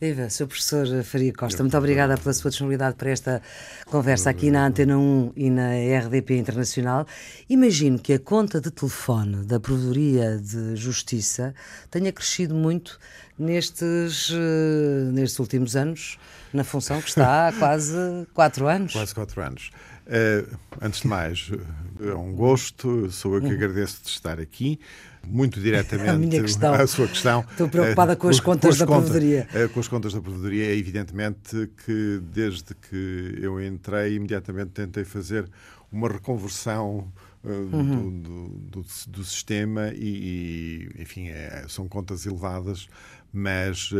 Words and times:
Viva, 0.00 0.28
Sr. 0.28 0.48
Professor 0.48 1.04
Faria 1.04 1.32
Costa, 1.32 1.62
muito 1.62 1.78
obrigada 1.78 2.18
pela 2.18 2.34
sua 2.34 2.50
disponibilidade 2.50 2.96
para 2.96 3.10
esta 3.10 3.40
conversa 3.86 4.28
aqui 4.28 4.50
na 4.50 4.66
Antena 4.66 4.98
1 4.98 5.32
e 5.36 5.48
na 5.48 5.68
RDP 5.70 6.36
Internacional. 6.36 7.06
Imagino 7.48 7.96
que 8.00 8.12
a 8.12 8.18
conta 8.18 8.60
de 8.60 8.72
telefone 8.72 9.44
da 9.44 9.60
Provedoria 9.60 10.36
de 10.36 10.74
Justiça 10.74 11.54
tenha 11.92 12.10
crescido 12.10 12.56
muito 12.56 12.98
nestes, 13.38 14.32
eh, 14.32 15.12
nestes 15.12 15.38
últimos 15.38 15.76
anos, 15.76 16.18
na 16.52 16.64
função 16.64 17.00
que 17.00 17.10
está 17.10 17.46
há 17.46 17.52
quase 17.56 18.26
quatro 18.34 18.66
anos. 18.66 18.94
Quase 18.94 19.14
quatro 19.14 19.40
anos. 19.42 19.70
Uh, 20.06 20.56
antes 20.82 21.00
de 21.00 21.08
mais, 21.08 21.50
é 22.00 22.14
um 22.14 22.34
gosto, 22.34 23.10
sou 23.10 23.36
eu 23.36 23.40
que 23.40 23.50
agradeço 23.50 24.02
de 24.02 24.10
estar 24.10 24.38
aqui. 24.38 24.78
Muito 25.26 25.58
diretamente 25.58 26.36
a, 26.66 26.82
a 26.82 26.86
sua 26.86 27.08
questão. 27.08 27.44
Estou 27.50 27.68
preocupada 27.68 28.14
com 28.14 28.28
as 28.28 28.38
contas 28.38 28.78
com, 28.78 28.86
com 28.86 28.94
as 28.94 29.04
da 29.04 29.08
Provedoria. 29.08 29.48
Uh, 29.54 29.68
com 29.70 29.80
as 29.80 29.88
contas 29.88 30.12
da 30.12 30.20
Provedoria, 30.20 30.66
é 30.66 30.76
evidentemente 30.76 31.70
que 31.84 32.20
desde 32.22 32.74
que 32.74 33.38
eu 33.40 33.64
entrei, 33.64 34.14
imediatamente 34.16 34.72
tentei 34.72 35.04
fazer 35.04 35.48
uma 35.90 36.08
reconversão 36.08 37.10
uh, 37.42 37.48
uhum. 37.48 38.20
do, 38.20 38.28
do, 38.28 38.48
do, 38.82 38.86
do, 39.08 39.24
sistema 39.24 39.90
e, 39.94 40.90
e 40.98 41.02
enfim, 41.02 41.28
é, 41.28 41.64
são 41.68 41.88
contas 41.88 42.26
elevadas, 42.26 42.88
mas 43.32 43.90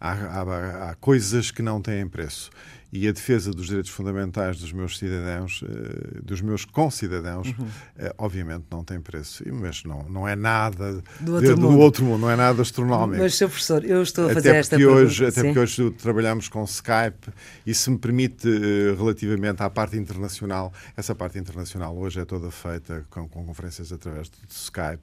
há, 0.00 0.12
há, 0.12 0.90
há 0.90 0.94
coisas 0.94 1.50
que 1.50 1.62
não 1.62 1.82
têm 1.82 2.06
preço 2.06 2.50
e 2.92 3.06
a 3.06 3.12
defesa 3.12 3.50
dos 3.50 3.66
direitos 3.66 3.90
fundamentais 3.90 4.58
dos 4.58 4.72
meus 4.72 4.96
cidadãos, 4.96 5.62
eh, 5.62 6.20
dos 6.22 6.40
meus 6.40 6.64
concidadãos, 6.64 7.48
uhum. 7.48 7.68
obviamente 8.16 8.64
não 8.70 8.82
tem 8.82 8.98
preço. 9.00 9.44
Mas 9.52 9.84
não, 9.84 10.04
não 10.04 10.26
é 10.26 10.34
nada 10.34 11.02
do 11.20 11.34
outro, 11.34 11.54
de, 11.54 11.60
mundo. 11.60 11.72
do 11.72 11.78
outro 11.78 12.04
mundo, 12.04 12.20
não 12.22 12.30
é 12.30 12.36
nada 12.36 12.62
astronómico. 12.62 13.22
Mas, 13.22 13.34
Sr. 13.34 13.48
Professor, 13.48 13.84
eu 13.84 14.02
estou 14.02 14.30
a 14.30 14.34
fazer 14.34 14.50
até 14.50 14.58
esta 14.58 14.76
pergunta. 14.76 15.00
Hoje, 15.00 15.26
até 15.26 15.42
porque 15.42 15.58
hoje 15.58 15.90
trabalhamos 15.92 16.48
com 16.48 16.64
Skype 16.64 17.28
e 17.66 17.74
se 17.74 17.90
me 17.90 17.98
permite, 17.98 18.48
eh, 18.48 18.94
relativamente 18.96 19.62
à 19.62 19.68
parte 19.68 19.96
internacional, 19.96 20.72
essa 20.96 21.14
parte 21.14 21.38
internacional 21.38 21.96
hoje 21.96 22.20
é 22.20 22.24
toda 22.24 22.50
feita 22.50 23.04
com, 23.10 23.28
com 23.28 23.44
conferências 23.44 23.92
através 23.92 24.28
de 24.30 24.36
Skype. 24.48 24.98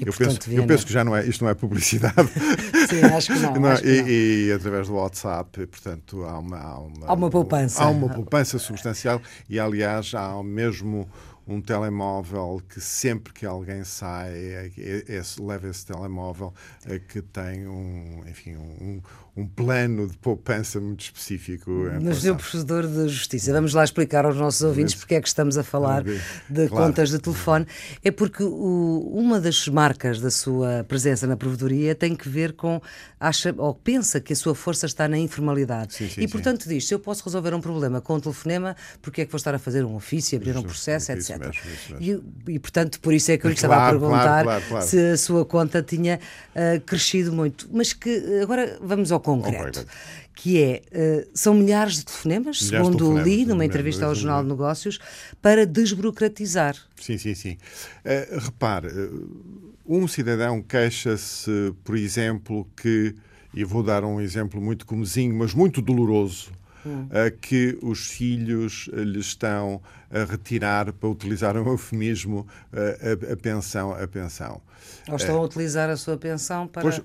E, 0.00 0.06
eu, 0.06 0.12
portanto, 0.12 0.44
penso, 0.44 0.50
eu 0.50 0.66
penso 0.66 0.86
que 0.86 0.92
já 0.92 1.04
não 1.04 1.14
é, 1.14 1.24
isto 1.24 1.44
não 1.44 1.50
é 1.50 1.54
publicidade. 1.54 2.28
Sim, 2.88 3.04
acho 3.04 3.32
que 3.32 3.38
não. 3.38 3.54
não, 3.60 3.68
acho 3.68 3.82
que 3.82 3.88
e, 3.88 4.02
não. 4.02 4.08
e, 4.08 4.52
através 4.52 4.88
do 4.88 4.94
WhatsApp, 4.94 5.66
portanto, 5.66 6.24
há 6.24 6.38
uma, 6.38 6.58
há 6.58 6.78
uma, 6.78 7.06
há 7.06 7.12
uma 7.12 7.27
poupança. 7.30 7.82
Há 7.82 7.88
uma 7.88 8.08
poupança 8.08 8.58
substancial 8.58 9.20
e, 9.48 9.58
aliás, 9.58 10.12
há 10.14 10.42
mesmo 10.42 11.08
um 11.48 11.62
telemóvel 11.62 12.60
que 12.68 12.78
sempre 12.78 13.32
que 13.32 13.46
alguém 13.46 13.82
sai 13.82 14.30
é, 14.32 14.70
é, 14.76 15.16
é, 15.16 15.22
leva 15.40 15.66
esse 15.66 15.86
telemóvel 15.86 16.52
é, 16.84 16.98
que 16.98 17.22
tem 17.22 17.66
um, 17.66 18.22
enfim, 18.28 18.54
um, 18.56 19.00
um 19.38 19.46
plano 19.46 20.08
de 20.08 20.16
poupança 20.18 20.80
muito 20.80 21.02
específico. 21.02 21.70
Mas, 22.02 22.18
Sr. 22.18 22.34
Professor 22.34 22.86
de 22.88 23.08
Justiça, 23.08 23.52
vamos 23.52 23.72
lá 23.72 23.84
explicar 23.84 24.24
aos 24.24 24.36
nossos 24.36 24.62
ouvintes 24.62 24.96
porque 24.96 25.14
é 25.14 25.20
que 25.20 25.28
estamos 25.28 25.56
a 25.56 25.62
falar 25.62 26.02
de 26.02 26.18
claro. 26.50 26.68
contas 26.68 27.10
de 27.10 27.20
telefone. 27.20 27.64
É 28.02 28.10
porque 28.10 28.42
o, 28.42 29.12
uma 29.14 29.40
das 29.40 29.68
marcas 29.68 30.20
da 30.20 30.30
sua 30.30 30.84
presença 30.88 31.24
na 31.24 31.36
provedoria 31.36 31.94
tem 31.94 32.16
que 32.16 32.28
ver 32.28 32.54
com, 32.54 32.82
acha, 33.20 33.54
ou 33.56 33.72
pensa 33.72 34.20
que 34.20 34.32
a 34.32 34.36
sua 34.36 34.56
força 34.56 34.86
está 34.86 35.06
na 35.06 35.16
informalidade. 35.16 35.94
Sim, 35.94 36.08
sim, 36.08 36.20
e, 36.20 36.26
portanto, 36.26 36.64
sim. 36.64 36.70
diz, 36.70 36.88
se 36.88 36.92
eu 36.92 36.98
posso 36.98 37.24
resolver 37.24 37.54
um 37.54 37.60
problema 37.60 38.00
com 38.00 38.16
um 38.16 38.20
telefonema, 38.20 38.74
porque 39.00 39.20
é 39.20 39.24
que 39.24 39.30
vou 39.30 39.36
estar 39.38 39.54
a 39.54 39.58
fazer 39.58 39.84
um 39.84 39.94
ofício, 39.94 40.36
abrir 40.36 40.56
um 40.56 40.62
processo, 40.64 41.12
isso 41.12 41.32
etc. 41.32 41.46
Mesmo, 41.46 42.00
mesmo. 42.00 42.24
E, 42.48 42.54
e, 42.54 42.58
portanto, 42.58 42.98
por 42.98 43.14
isso 43.14 43.30
é 43.30 43.38
que 43.38 43.46
eu 43.46 43.50
lhe 43.50 43.56
claro, 43.56 43.72
estava 43.72 43.86
a 43.86 43.90
perguntar 43.90 44.62
claro, 44.68 44.84
se 44.84 44.98
a 45.12 45.16
sua 45.16 45.44
conta 45.44 45.80
tinha 45.80 46.18
uh, 46.56 46.80
crescido 46.80 47.32
muito. 47.32 47.68
Mas 47.72 47.92
que, 47.92 48.40
agora, 48.42 48.76
vamos 48.82 49.12
ao 49.12 49.20
concreto. 49.36 49.86
Que 50.34 50.62
é, 50.62 50.82
uh, 50.92 51.30
são 51.34 51.52
milhares 51.52 51.96
de 51.96 52.04
telefonemas, 52.04 52.62
milhares 52.62 52.86
segundo 52.86 52.92
de 52.92 52.98
telefonemas, 52.98 53.26
li 53.26 53.44
numa 53.44 53.64
entrevista 53.64 54.06
ao 54.06 54.14
Jornal 54.14 54.42
de 54.42 54.48
Negócios, 54.48 54.98
para 55.42 55.66
desburocratizar. 55.66 56.76
Sim, 56.96 57.18
sim, 57.18 57.34
sim. 57.34 57.58
Uh, 58.04 58.38
repare, 58.38 58.86
uh, 58.86 59.74
um 59.84 60.06
cidadão 60.06 60.62
queixa-se, 60.62 61.74
por 61.82 61.96
exemplo, 61.96 62.68
que, 62.76 63.14
e 63.52 63.64
vou 63.64 63.82
dar 63.82 64.04
um 64.04 64.20
exemplo 64.20 64.60
muito 64.60 64.86
comezinho, 64.86 65.34
mas 65.34 65.54
muito 65.54 65.82
doloroso, 65.82 66.52
hum. 66.86 67.08
que 67.40 67.76
os 67.82 68.06
filhos 68.06 68.88
lhe 68.92 69.18
estão 69.18 69.82
a 70.10 70.24
retirar, 70.24 70.92
para 70.92 71.08
utilizar 71.08 71.56
um 71.56 71.66
eufemismo, 71.68 72.46
a, 72.72 73.32
a, 73.32 73.36
pensão. 73.36 73.92
A 73.92 74.06
pensão. 74.06 74.60
Ou 75.08 75.16
estão 75.16 75.36
a 75.36 75.42
utilizar 75.42 75.88
a 75.90 75.96
sua 75.96 76.16
pensão 76.16 76.66
para... 76.66 76.82
Pois, 76.82 77.00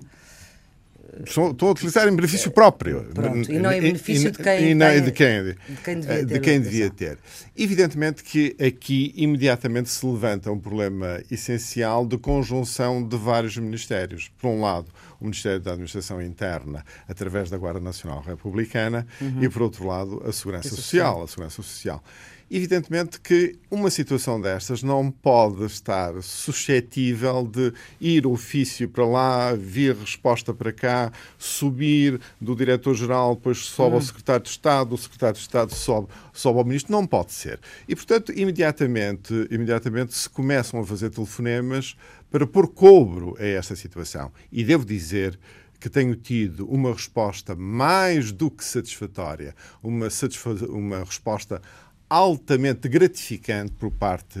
Estou 1.24 1.68
a 1.68 1.70
utilizar 1.70 2.08
em 2.08 2.14
benefício 2.14 2.50
próprio. 2.50 3.04
Pronto, 3.14 3.50
e 3.50 3.58
não 3.58 3.72
em 3.72 3.80
benefício 3.80 4.30
de 4.30 4.38
quem, 4.38 4.70
e 4.70 4.74
não, 4.74 4.88
de 5.00 5.12
quem, 5.12 5.44
de 5.44 5.56
quem 5.82 6.00
devia 6.00 6.16
ter. 6.16 6.26
De 6.26 6.40
quem 6.40 6.60
devia 6.60 6.90
ter. 6.90 7.18
Evidentemente 7.56 8.22
que 8.22 8.56
aqui 8.64 9.12
imediatamente 9.16 9.90
se 9.90 10.04
levanta 10.04 10.50
um 10.50 10.58
problema 10.58 11.22
essencial 11.30 12.06
de 12.06 12.18
conjunção 12.18 13.06
de 13.06 13.16
vários 13.16 13.56
ministérios. 13.56 14.30
Por 14.38 14.48
um 14.48 14.60
lado, 14.60 14.86
o 15.20 15.24
Ministério 15.24 15.60
da 15.60 15.72
Administração 15.72 16.20
Interna, 16.20 16.84
através 17.08 17.50
da 17.50 17.56
Guarda 17.56 17.80
Nacional 17.80 18.20
Republicana, 18.20 19.06
uhum. 19.20 19.42
e 19.42 19.48
por 19.48 19.62
outro 19.62 19.86
lado, 19.86 20.22
a 20.26 20.32
Segurança 20.32 20.68
Social. 20.68 21.22
A 21.22 21.28
Segurança 21.28 21.62
Social. 21.62 22.02
Evidentemente 22.50 23.20
que 23.20 23.56
uma 23.70 23.90
situação 23.90 24.40
destas 24.40 24.82
não 24.82 25.10
pode 25.10 25.64
estar 25.64 26.22
suscetível 26.22 27.46
de 27.46 27.72
ir 28.00 28.26
ofício 28.26 28.88
para 28.88 29.06
lá, 29.06 29.54
vir 29.54 29.96
resposta 29.96 30.52
para 30.52 30.72
cá, 30.72 31.12
subir 31.38 32.20
do 32.40 32.54
diretor-geral, 32.54 33.34
depois 33.34 33.58
sobe 33.58 33.92
hum. 33.92 33.96
ao 33.96 34.02
secretário 34.02 34.42
de 34.42 34.50
Estado, 34.50 34.94
o 34.94 34.98
secretário 34.98 35.36
de 35.36 35.42
Estado 35.42 35.74
sobe, 35.74 36.08
sobe 36.32 36.58
ao 36.58 36.64
ministro. 36.64 36.92
Não 36.92 37.06
pode 37.06 37.32
ser. 37.32 37.58
E, 37.88 37.96
portanto, 37.96 38.32
imediatamente, 38.32 39.48
imediatamente 39.50 40.14
se 40.14 40.28
começam 40.28 40.80
a 40.80 40.86
fazer 40.86 41.10
telefonemas 41.10 41.96
para 42.30 42.46
pôr 42.46 42.68
cobro 42.68 43.36
a 43.38 43.44
esta 43.44 43.74
situação. 43.74 44.30
E 44.52 44.64
devo 44.64 44.84
dizer 44.84 45.38
que 45.84 45.90
tenho 45.90 46.16
tido 46.16 46.66
uma 46.66 46.94
resposta 46.94 47.54
mais 47.54 48.32
do 48.32 48.50
que 48.50 48.64
satisfatória, 48.64 49.54
uma, 49.82 50.08
satisfa 50.08 50.50
uma 50.70 51.00
resposta 51.00 51.60
altamente 52.08 52.88
gratificante 52.88 53.72
por 53.72 53.90
parte 53.90 54.38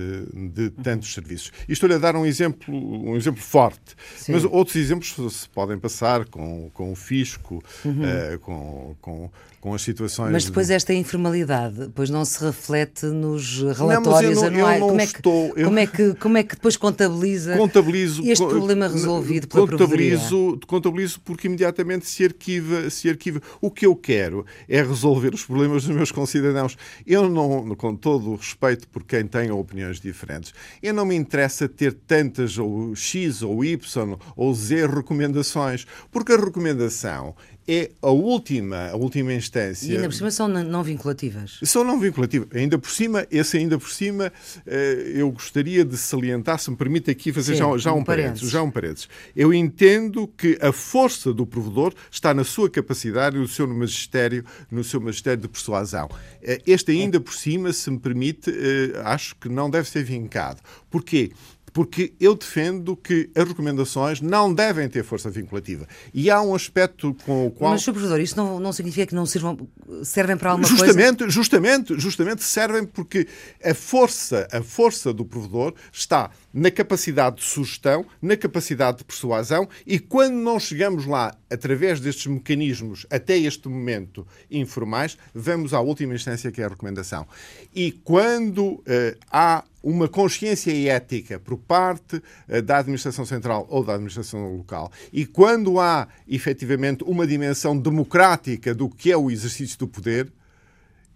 de 0.54 0.70
tantos 0.70 1.12
serviços. 1.12 1.52
E 1.68 1.72
estou-lhe 1.72 1.94
a 1.94 1.98
dar 1.98 2.14
um 2.16 2.26
exemplo, 2.26 2.74
um 2.74 3.16
exemplo 3.16 3.42
forte, 3.42 3.96
Sim. 4.16 4.32
mas 4.32 4.44
outros 4.44 4.76
exemplos 4.76 5.14
se 5.34 5.48
podem 5.48 5.78
passar 5.78 6.26
com, 6.26 6.70
com 6.72 6.92
o 6.92 6.94
fisco, 6.94 7.62
uhum. 7.84 8.02
uh, 8.02 8.38
com, 8.40 8.96
com, 9.00 9.30
com 9.64 9.72
as 9.72 9.80
situações. 9.80 10.30
Mas 10.30 10.44
depois 10.44 10.66
de... 10.66 10.74
esta 10.74 10.92
informalidade, 10.92 11.86
depois 11.86 12.10
não 12.10 12.22
se 12.22 12.44
reflete 12.44 13.06
nos 13.06 13.62
relatórios 13.62 14.42
não, 14.42 14.48
anuais. 14.48 14.78
como, 14.78 15.00
é 15.00 15.06
que, 15.06 15.16
estou, 15.16 15.52
eu... 15.56 15.64
como, 15.64 15.78
é 15.78 15.86
que, 15.86 16.14
como 16.16 16.36
é 16.36 16.42
que 16.42 16.54
depois 16.54 16.76
contabiliza 16.76 17.56
contabilizo, 17.56 18.22
este 18.26 18.46
problema 18.46 18.86
resolvido 18.86 19.48
pela 19.48 19.66
contabilizo, 19.66 20.60
contabilizo 20.66 21.18
porque 21.22 21.46
imediatamente 21.46 22.06
se 22.06 22.26
arquiva, 22.26 22.90
se 22.90 23.08
arquiva. 23.08 23.40
O 23.58 23.70
que 23.70 23.86
eu 23.86 23.96
quero 23.96 24.44
é 24.68 24.82
resolver 24.82 25.32
os 25.32 25.46
problemas 25.46 25.84
dos 25.84 25.96
meus 25.96 26.12
concidadãos. 26.12 26.76
Eu 27.06 27.30
não, 27.30 27.74
com 27.74 27.96
todo 27.96 28.32
o 28.32 28.36
respeito 28.36 28.86
por 28.88 29.02
quem 29.02 29.26
tem 29.26 29.50
opiniões 29.50 29.98
diferentes, 29.98 30.52
eu 30.82 30.92
não 30.92 31.06
me 31.06 31.14
interessa 31.14 31.66
ter 31.66 31.94
tantas 31.94 32.58
ou 32.58 32.94
X 32.94 33.40
ou 33.40 33.64
Y 33.64 34.18
ou 34.36 34.52
Z 34.52 34.88
recomendações, 34.88 35.86
porque 36.12 36.34
a 36.34 36.36
recomendação 36.36 37.34
é 37.66 37.90
a 38.02 38.10
última, 38.10 38.90
a 38.90 38.96
última 38.96 39.32
instância. 39.32 39.90
E 39.90 39.96
ainda 39.96 40.08
por 40.08 40.14
cima 40.14 40.30
são 40.30 40.48
não 40.48 40.82
vinculativas. 40.82 41.58
São 41.62 41.82
não 41.82 41.98
vinculativas. 41.98 42.48
Ainda 42.54 42.78
por 42.78 42.90
cima, 42.90 43.26
esse 43.30 43.56
ainda 43.56 43.78
por 43.78 43.90
cima, 43.90 44.32
eh, 44.66 45.12
eu 45.14 45.30
gostaria 45.30 45.84
de 45.84 45.96
salientar, 45.96 46.58
se 46.58 46.70
me 46.70 46.76
permite 46.76 47.10
aqui 47.10 47.32
fazer 47.32 47.52
Sim, 47.54 47.58
já, 47.58 47.78
já, 47.78 47.92
um, 47.92 47.98
um 47.98 48.04
parênteses, 48.04 48.50
já 48.50 48.62
um 48.62 48.70
parênteses. 48.70 49.08
Eu 49.34 49.52
entendo 49.52 50.28
que 50.28 50.58
a 50.60 50.72
força 50.72 51.32
do 51.32 51.46
provedor 51.46 51.94
está 52.10 52.34
na 52.34 52.44
sua 52.44 52.68
capacidade, 52.68 53.38
no 53.38 53.48
seu 53.48 53.66
magistério, 53.66 54.44
no 54.70 54.84
seu 54.84 55.00
magistério 55.00 55.40
de 55.40 55.48
persuasão. 55.48 56.08
Eh, 56.42 56.60
este 56.66 56.92
ainda 56.92 57.18
por 57.18 57.34
cima, 57.34 57.72
se 57.72 57.90
me 57.90 57.98
permite, 57.98 58.50
eh, 58.50 59.00
acho 59.04 59.34
que 59.36 59.48
não 59.48 59.70
deve 59.70 59.88
ser 59.88 60.04
vincado. 60.04 60.60
Porquê? 60.90 61.32
Porque 61.74 62.14
eu 62.20 62.36
defendo 62.36 62.96
que 62.96 63.28
as 63.34 63.48
recomendações 63.48 64.20
não 64.20 64.54
devem 64.54 64.88
ter 64.88 65.02
força 65.02 65.28
vinculativa. 65.28 65.88
E 66.14 66.30
há 66.30 66.40
um 66.40 66.54
aspecto 66.54 67.14
com 67.26 67.48
o 67.48 67.50
qual. 67.50 67.72
Mas, 67.72 67.82
Sr. 67.82 67.92
Professor, 67.92 68.20
isso 68.20 68.36
não, 68.36 68.60
não 68.60 68.72
significa 68.72 69.04
que 69.04 69.14
não 69.14 69.26
sirvam, 69.26 69.58
servem 70.04 70.36
para 70.36 70.52
alguma 70.52 70.68
justamente, 70.68 71.18
coisa? 71.18 71.32
Justamente, 71.32 71.98
justamente 71.98 72.44
servem 72.44 72.84
porque 72.86 73.26
a 73.62 73.74
força, 73.74 74.46
a 74.52 74.62
força 74.62 75.12
do 75.12 75.24
provedor 75.24 75.74
está 75.92 76.30
na 76.54 76.70
capacidade 76.70 77.36
de 77.36 77.42
sugestão, 77.42 78.06
na 78.22 78.36
capacidade 78.36 78.98
de 78.98 79.04
persuasão 79.04 79.68
e 79.84 79.98
quando 79.98 80.34
não 80.34 80.60
chegamos 80.60 81.04
lá 81.04 81.36
através 81.50 81.98
destes 81.98 82.28
mecanismos 82.28 83.04
até 83.10 83.36
este 83.36 83.68
momento 83.68 84.24
informais, 84.48 85.18
vamos 85.34 85.74
à 85.74 85.80
última 85.80 86.14
instância 86.14 86.52
que 86.52 86.62
é 86.62 86.64
a 86.64 86.68
recomendação. 86.68 87.26
E 87.74 87.90
quando 87.90 88.74
uh, 88.74 88.82
há 89.30 89.64
uma 89.82 90.08
consciência 90.08 90.72
ética 90.90 91.40
por 91.40 91.58
parte 91.58 92.22
uh, 92.48 92.62
da 92.62 92.78
administração 92.78 93.26
central 93.26 93.66
ou 93.68 93.82
da 93.82 93.94
administração 93.94 94.56
local 94.56 94.92
e 95.12 95.26
quando 95.26 95.80
há 95.80 96.06
efetivamente 96.28 97.02
uma 97.02 97.26
dimensão 97.26 97.76
democrática 97.76 98.72
do 98.72 98.88
que 98.88 99.10
é 99.10 99.16
o 99.16 99.28
exercício 99.28 99.76
do 99.78 99.88
poder, 99.88 100.32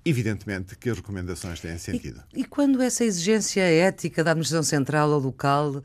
Evidentemente 0.09 0.75
que 0.75 0.89
as 0.89 0.97
recomendações 0.97 1.61
têm 1.61 1.77
sentido. 1.77 2.23
E, 2.33 2.41
e 2.41 2.45
quando 2.45 2.81
essa 2.81 3.05
exigência 3.05 3.61
ética 3.61 4.25
da 4.25 4.31
administração 4.31 4.63
central 4.63 5.11
ou 5.11 5.19
local 5.19 5.77
uh, 5.77 5.83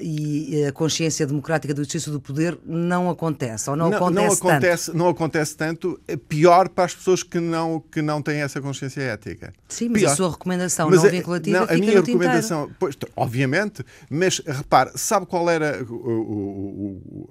e 0.00 0.64
a 0.64 0.70
consciência 0.70 1.26
democrática 1.26 1.74
do 1.74 1.80
exercício 1.80 2.12
do 2.12 2.20
poder 2.20 2.56
não 2.64 3.10
acontece, 3.10 3.68
ou 3.68 3.74
não, 3.74 3.90
não 3.90 3.96
acontece, 3.96 4.22
não 4.22 4.50
acontece 4.50 4.86
tanto? 4.86 4.98
Não 4.98 5.08
acontece 5.08 5.56
tanto, 5.56 6.00
é 6.06 6.16
pior 6.16 6.68
para 6.68 6.84
as 6.84 6.94
pessoas 6.94 7.24
que 7.24 7.40
não, 7.40 7.80
que 7.80 8.00
não 8.00 8.22
têm 8.22 8.40
essa 8.40 8.60
consciência 8.60 9.00
ética. 9.00 9.52
Sim, 9.68 9.88
mas 9.88 10.02
pior. 10.02 10.12
a 10.12 10.16
sua 10.16 10.30
recomendação 10.30 10.88
mas 10.88 11.00
não 11.00 11.08
a, 11.08 11.10
vinculativa 11.10 11.58
não, 11.58 11.66
a 11.68 11.74
minha 11.76 12.00
recomendação, 12.00 12.70
pois, 12.78 12.96
obviamente, 13.16 13.84
mas 14.08 14.40
repare, 14.46 14.92
sabe 14.94 15.26
qual 15.26 15.50
era 15.50 15.84
o, 15.84 15.92
o, 15.92 17.02
o, 17.04 17.30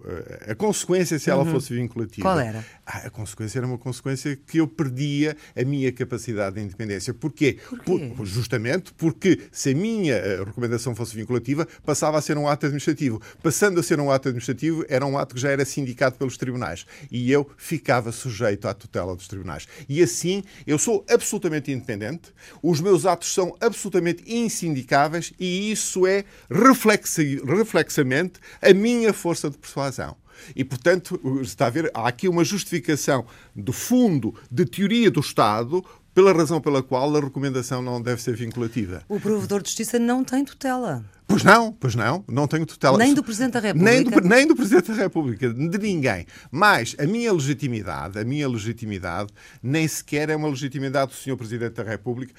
a 0.52 0.56
consequência 0.56 1.18
se 1.18 1.30
ela 1.30 1.46
uhum. 1.46 1.52
fosse 1.52 1.74
vinculativa? 1.74 2.28
Qual 2.28 2.40
era? 2.40 2.66
Ah, 2.86 3.04
a 3.06 3.10
consequência 3.10 3.60
era 3.60 3.66
uma 3.66 3.78
consequência 3.78 4.36
que 4.36 4.58
eu 4.58 4.68
perdia 4.68 5.38
a 5.56 5.64
minha 5.64 5.92
capacidade 5.94 6.25
capacidade 6.26 6.56
de 6.56 6.62
independência. 6.62 7.14
Porquê? 7.14 7.58
Porquê? 7.70 8.14
Por, 8.16 8.26
justamente 8.26 8.94
porque 8.94 9.42
se 9.52 9.72
a 9.72 9.76
minha 9.76 10.16
eh, 10.16 10.44
recomendação 10.44 10.96
fosse 10.96 11.16
vinculativa, 11.16 11.68
passava 11.86 12.18
a 12.18 12.22
ser 12.22 12.38
um 12.38 12.48
ato 12.48 12.66
administrativo. 12.66 13.22
Passando 13.44 13.80
a 13.80 13.84
ser 13.84 14.00
um 14.00 14.10
ato 14.10 14.30
administrativo, 14.30 14.86
era 14.90 15.06
um 15.06 15.18
ato 15.18 15.36
que 15.36 15.42
já 15.42 15.52
era 15.52 15.64
sindicado 15.64 16.16
pelos 16.16 16.38
tribunais. 16.38 16.86
E 17.12 17.32
eu 17.32 17.50
ficava 17.58 18.12
sujeito 18.12 18.68
à 18.68 18.74
tutela 18.74 19.16
dos 19.16 19.28
tribunais. 19.28 19.68
E 19.88 20.02
assim, 20.02 20.44
eu 20.66 20.80
sou 20.80 21.06
absolutamente 21.10 21.72
independente, 21.72 22.34
os 22.62 22.82
meus 22.82 23.06
atos 23.06 23.34
são 23.34 23.56
absolutamente 23.60 24.24
insindicáveis 24.28 25.34
e 25.40 25.72
isso 25.72 26.08
é 26.08 26.24
reflexamente 26.50 28.40
a 28.62 28.74
minha 28.74 29.14
força 29.14 29.50
de 29.50 29.58
persuasão. 29.58 30.18
E, 30.56 30.64
portanto, 30.64 31.20
está 31.42 31.68
a 31.68 31.70
ver, 31.70 31.92
há 31.94 32.08
aqui 32.08 32.28
uma 32.28 32.44
justificação 32.44 33.26
do 33.56 33.72
fundo 33.72 34.36
de 34.52 34.66
teoria 34.66 35.10
do 35.10 35.20
Estado 35.20 35.84
pela 36.16 36.32
razão 36.32 36.62
pela 36.62 36.82
qual 36.82 37.14
a 37.14 37.20
recomendação 37.20 37.82
não 37.82 38.02
deve 38.02 38.22
ser 38.22 38.38
vinculativa. 38.38 39.04
O 39.10 39.20
provedor 39.20 39.62
de 39.62 39.68
justiça 39.68 40.00
não 40.00 40.24
tem 40.24 40.46
tutela. 40.46 41.04
Pois 41.28 41.44
não, 41.44 41.74
pois 41.74 41.94
não, 41.94 42.24
não 42.28 42.48
tenho 42.48 42.66
tutela. 42.66 42.98
Nem 42.98 43.14
do 43.14 43.22
Presidente 43.22 43.54
da 43.54 43.60
República. 43.60 43.92
Nem 43.92 44.04
do, 44.04 44.22
nem 44.22 44.48
do 44.48 44.56
Presidente 44.56 44.92
da 44.92 44.96
República, 44.96 45.54
de 45.54 45.78
ninguém. 45.78 46.26
Mas 46.50 46.96
a 46.98 47.06
minha 47.06 47.34
legitimidade, 47.34 48.18
a 48.18 48.24
minha 48.24 48.48
legitimidade, 48.48 49.34
nem 49.62 49.86
sequer 49.88 50.30
é 50.30 50.36
uma 50.36 50.48
legitimidade 50.48 51.12
do 51.12 51.18
Sr. 51.18 51.36
Presidente 51.36 51.74
da 51.74 51.84
República, 51.84 52.34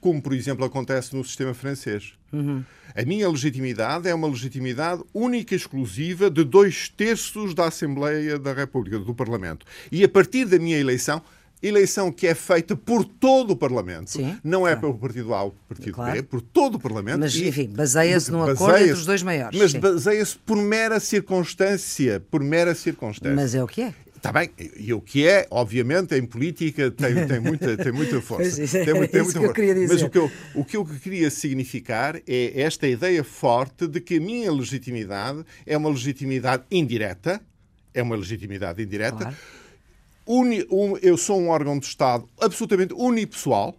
como, 0.00 0.22
por 0.22 0.32
exemplo, 0.32 0.64
acontece 0.64 1.16
no 1.16 1.24
sistema 1.24 1.54
francês. 1.54 2.12
Uhum. 2.32 2.62
A 2.94 3.02
minha 3.02 3.28
legitimidade 3.28 4.08
é 4.08 4.14
uma 4.14 4.28
legitimidade 4.28 5.02
única 5.12 5.54
e 5.54 5.56
exclusiva 5.56 6.30
de 6.30 6.44
dois 6.44 6.88
terços 6.88 7.52
da 7.54 7.66
Assembleia 7.66 8.38
da 8.38 8.52
República, 8.52 8.98
do 8.98 9.14
Parlamento. 9.14 9.66
E 9.90 10.04
a 10.04 10.08
partir 10.08 10.44
da 10.44 10.58
minha 10.58 10.78
eleição, 10.78 11.20
eleição 11.62 12.12
que 12.12 12.26
é 12.26 12.34
feita 12.34 12.76
por 12.76 13.04
todo 13.04 13.52
o 13.52 13.56
Parlamento, 13.56 14.10
Sim, 14.10 14.36
não 14.44 14.66
é 14.66 14.76
pelo 14.76 14.94
Partido 14.94 15.34
A 15.34 15.42
ou 15.44 15.56
Partido 15.68 15.94
claro. 15.94 16.12
B, 16.12 16.18
é 16.18 16.22
por 16.22 16.40
todo 16.40 16.76
o 16.76 16.80
Parlamento. 16.80 17.20
Mas, 17.20 17.34
enfim, 17.36 17.68
baseia-se 17.68 18.30
num 18.30 18.42
acordo 18.42 18.78
entre 18.78 18.92
os 18.92 19.06
dois 19.06 19.22
maiores. 19.22 19.58
Mas 19.58 19.74
baseia-se 19.74 20.36
por 20.38 20.56
mera 20.56 21.00
circunstância, 21.00 22.20
por 22.30 22.42
mera 22.42 22.74
circunstância. 22.74 23.34
Mas 23.34 23.54
é 23.54 23.62
o 23.62 23.66
que 23.66 23.82
é. 23.82 23.94
Está 24.18 24.32
bem, 24.32 24.50
e 24.76 24.92
o 24.92 25.00
que 25.00 25.28
é, 25.28 25.46
obviamente, 25.48 26.12
em 26.16 26.26
política 26.26 26.90
tem, 26.90 27.24
tem, 27.24 27.38
muita, 27.38 27.76
tem 27.76 27.92
muita 27.92 28.18
força. 28.20 28.56
tem, 28.56 28.84
tem 28.84 28.94
muita 28.94 29.24
força. 29.24 29.54
Mas 29.88 30.02
o 30.02 30.10
que, 30.10 30.18
eu, 30.18 30.30
o 30.56 30.64
que 30.64 30.76
eu 30.76 30.84
queria 30.84 31.30
significar 31.30 32.16
é 32.26 32.60
esta 32.60 32.88
ideia 32.88 33.22
forte 33.22 33.86
de 33.86 34.00
que 34.00 34.16
a 34.16 34.20
minha 34.20 34.50
legitimidade 34.50 35.44
é 35.64 35.76
uma 35.76 35.88
legitimidade 35.88 36.64
indireta, 36.68 37.40
é 37.94 38.02
uma 38.02 38.16
legitimidade 38.16 38.82
indireta. 38.82 39.18
Claro. 39.18 39.36
Uni, 40.28 40.66
um, 40.70 40.94
eu 40.98 41.16
sou 41.16 41.40
um 41.40 41.48
órgão 41.48 41.78
de 41.78 41.86
Estado 41.86 42.28
absolutamente 42.38 42.92
unipessoal, 42.92 43.74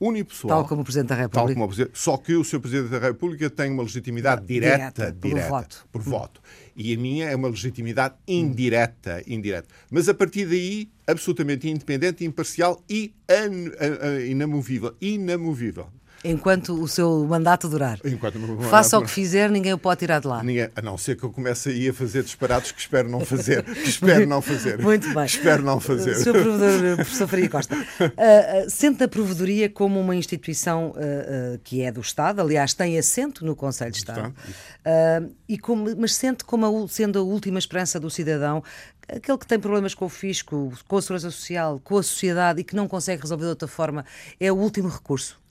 unipessoal. 0.00 0.58
Tal 0.58 0.68
como 0.68 0.82
o 0.82 0.84
Presidente 0.84 1.10
da 1.10 1.14
República. 1.14 1.54
Tal 1.54 1.68
como 1.68 1.84
o 1.84 1.96
só 1.96 2.16
que 2.16 2.34
o 2.34 2.42
Sr. 2.42 2.58
Presidente 2.58 2.90
da 2.90 2.98
República 2.98 3.48
tem 3.48 3.70
uma 3.70 3.84
legitimidade 3.84 4.44
direta, 4.44 4.76
direta, 4.76 5.12
direta 5.12 5.48
voto. 5.48 5.88
por 5.92 6.02
voto. 6.02 6.42
E 6.74 6.92
a 6.92 6.98
minha 6.98 7.28
é 7.28 7.36
uma 7.36 7.46
legitimidade 7.46 8.16
indireta, 8.26 9.22
indireta. 9.24 9.68
Mas 9.88 10.08
a 10.08 10.14
partir 10.14 10.46
daí, 10.46 10.90
absolutamente 11.06 11.68
independente, 11.68 12.24
imparcial 12.24 12.82
e 12.90 13.14
inamovível. 14.28 14.96
Inamovível. 15.00 15.86
Enquanto 16.24 16.80
o 16.80 16.86
seu 16.86 17.26
mandato 17.28 17.68
durar. 17.68 17.98
Enquanto 18.04 18.38
mandato 18.38 18.68
Faça 18.68 18.98
o 18.98 19.02
que 19.02 19.10
fizer, 19.10 19.50
ninguém 19.50 19.72
o 19.72 19.78
pode 19.78 20.00
tirar 20.00 20.20
de 20.20 20.26
lá. 20.26 20.42
Ninguém, 20.42 20.68
a 20.74 20.82
não 20.82 20.96
ser 20.96 21.16
que 21.16 21.24
eu 21.24 21.30
comece 21.30 21.70
aí 21.70 21.88
a 21.88 21.94
fazer 21.94 22.22
disparados 22.22 22.70
que 22.70 22.80
espero 22.80 23.08
não 23.08 23.20
fazer. 23.20 23.64
Que 23.72 23.88
espero 23.88 24.26
não 24.26 24.40
fazer. 24.40 24.78
Muito 24.78 25.12
bem. 25.12 25.24
Espero 25.24 25.62
não 25.62 25.80
fazer. 25.80 26.14
Sr. 26.14 26.32
Provedor, 26.32 26.96
professor 26.96 27.28
Faria 27.28 27.48
Costa, 27.48 27.74
uh, 27.74 28.70
sente 28.70 29.02
a 29.02 29.08
Provedoria 29.08 29.68
como 29.68 29.98
uma 30.00 30.14
instituição 30.14 30.90
uh, 30.90 31.54
uh, 31.54 31.58
que 31.64 31.82
é 31.82 31.90
do 31.90 32.00
Estado, 32.00 32.40
aliás, 32.40 32.74
tem 32.74 32.98
assento 32.98 33.44
no 33.44 33.56
Conselho 33.56 33.90
de 33.90 33.98
Estado, 33.98 34.34
e 35.48 35.58
como, 35.58 35.94
mas 35.96 36.14
sente 36.14 36.44
como 36.44 36.84
a, 36.84 36.88
sendo 36.88 37.18
a 37.18 37.22
última 37.22 37.58
esperança 37.58 37.98
do 37.98 38.10
cidadão 38.10 38.62
aquele 39.08 39.38
que 39.38 39.46
tem 39.46 39.58
problemas 39.58 39.94
com 39.94 40.06
o 40.06 40.08
fisco, 40.08 40.72
com 40.86 40.96
a 40.96 41.02
segurança 41.02 41.30
social, 41.30 41.80
com 41.82 41.98
a 41.98 42.02
sociedade 42.02 42.60
e 42.60 42.64
que 42.64 42.74
não 42.74 42.88
consegue 42.88 43.22
resolver 43.22 43.44
de 43.44 43.50
outra 43.50 43.68
forma, 43.68 44.04
é 44.38 44.50
o 44.50 44.56
último 44.56 44.88
recurso? 44.88 45.41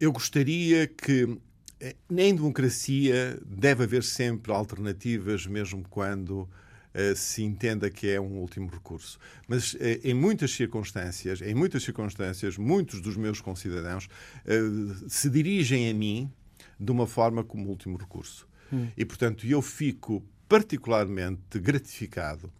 Eu 0.00 0.12
gostaria 0.12 0.86
que 0.86 1.38
eh, 1.80 1.96
em 2.10 2.34
democracia 2.34 3.38
deve 3.44 3.84
haver 3.84 4.02
sempre 4.02 4.52
alternativas, 4.52 5.46
mesmo 5.46 5.84
quando 5.88 6.42
uh, 6.42 7.16
se 7.16 7.42
entenda 7.42 7.90
que 7.90 8.08
é 8.08 8.20
um 8.20 8.38
último 8.38 8.68
recurso. 8.68 9.18
Mas 9.46 9.74
uh, 9.74 9.78
em 10.04 10.14
muitas 10.14 10.52
circunstâncias, 10.52 11.40
em 11.40 11.54
muitas 11.54 11.82
circunstâncias, 11.82 12.56
muitos 12.56 13.00
dos 13.00 13.16
meus 13.16 13.40
concidadãos 13.40 14.06
uh, 14.06 15.08
se 15.08 15.28
dirigem 15.28 15.90
a 15.90 15.94
mim 15.94 16.30
de 16.78 16.92
uma 16.92 17.06
forma 17.06 17.42
como 17.42 17.68
último 17.68 17.96
recurso. 17.96 18.46
Hum. 18.72 18.88
E 18.96 19.04
portanto 19.04 19.46
eu 19.46 19.60
fico 19.62 20.22
particularmente 20.48 21.58
gratificado 21.58 22.52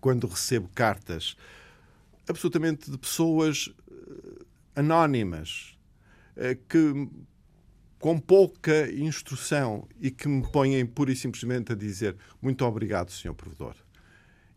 quando 0.00 0.26
recebo 0.26 0.68
cartas 0.74 1.36
absolutamente 2.28 2.90
de 2.90 2.98
pessoas 2.98 3.70
anónimas, 4.74 5.70
eh, 5.70 5.73
que 6.68 7.08
com 7.98 8.18
pouca 8.18 8.90
instrução 8.92 9.88
e 9.98 10.10
que 10.10 10.28
me 10.28 10.46
põem 10.50 10.84
pura 10.84 11.10
e 11.10 11.16
simplesmente 11.16 11.72
a 11.72 11.74
dizer 11.74 12.16
muito 12.42 12.64
obrigado, 12.64 13.10
senhor 13.10 13.34
provedor. 13.34 13.74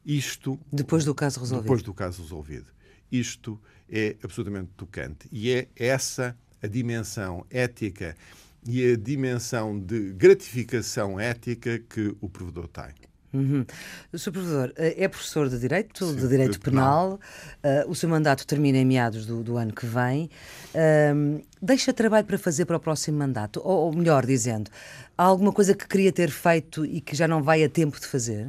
Isto 0.05 0.59
depois 0.71 1.05
do 1.05 1.15
caso 1.15 1.39
resolvido. 1.39 1.63
Depois 1.63 1.81
do 1.81 1.93
caso 1.93 2.21
resolvido. 2.21 2.67
Isto 3.11 3.59
é 3.89 4.17
absolutamente 4.21 4.71
tocante 4.75 5.29
e 5.31 5.51
é 5.51 5.67
essa 5.75 6.37
a 6.61 6.67
dimensão 6.67 7.45
ética 7.49 8.17
e 8.65 8.91
a 8.91 8.97
dimensão 8.97 9.79
de 9.79 10.11
gratificação 10.13 11.19
ética 11.19 11.79
que 11.79 12.15
o 12.19 12.27
provedor 12.27 12.67
tem. 12.67 12.93
Uhum. 13.33 13.65
Sr. 14.13 14.31
Professor, 14.31 14.73
eh, 14.77 15.03
é 15.03 15.07
professor 15.07 15.49
de 15.49 15.59
Direito, 15.59 16.05
Sim, 16.05 16.15
de 16.15 16.27
Direito 16.27 16.59
Penal. 16.59 17.19
penal. 17.61 17.85
Uh, 17.85 17.91
o 17.91 17.95
seu 17.95 18.07
mandato 18.07 18.47
termina 18.47 18.77
em 18.77 18.85
meados 18.85 19.25
do, 19.25 19.43
do 19.43 19.57
ano 19.57 19.73
que 19.73 19.85
vem. 19.85 20.29
Uh, 20.73 21.43
deixa 21.61 21.93
trabalho 21.93 22.25
para 22.25 22.37
fazer 22.37 22.65
para 22.65 22.77
o 22.77 22.79
próximo 22.79 23.17
mandato? 23.17 23.61
Ou, 23.63 23.85
ou, 23.85 23.93
melhor 23.93 24.25
dizendo, 24.25 24.71
há 25.17 25.23
alguma 25.23 25.51
coisa 25.51 25.75
que 25.75 25.87
queria 25.87 26.11
ter 26.11 26.29
feito 26.29 26.85
e 26.85 27.01
que 27.01 27.15
já 27.15 27.27
não 27.27 27.43
vai 27.43 27.63
a 27.63 27.69
tempo 27.69 27.99
de 27.99 28.07
fazer? 28.07 28.47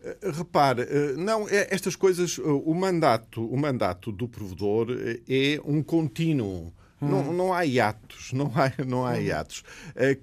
Uh, 0.00 0.30
repare, 0.32 0.86
não, 1.18 1.46
é, 1.48 1.68
estas 1.70 1.94
coisas, 1.94 2.38
o 2.38 2.72
mandato, 2.72 3.44
o 3.46 3.56
mandato 3.56 4.10
do 4.10 4.26
provedor 4.26 4.88
é 5.28 5.60
um 5.64 5.82
contínuo. 5.82 6.72
Hum. 7.02 7.08
Não, 7.10 7.32
não 7.34 7.52
há 7.52 7.66
hiatos, 7.66 8.32
não 8.34 8.50
há, 8.54 8.72
não 8.82 9.04
há 9.04 9.10
hum. 9.10 9.20
hiatos. 9.20 9.62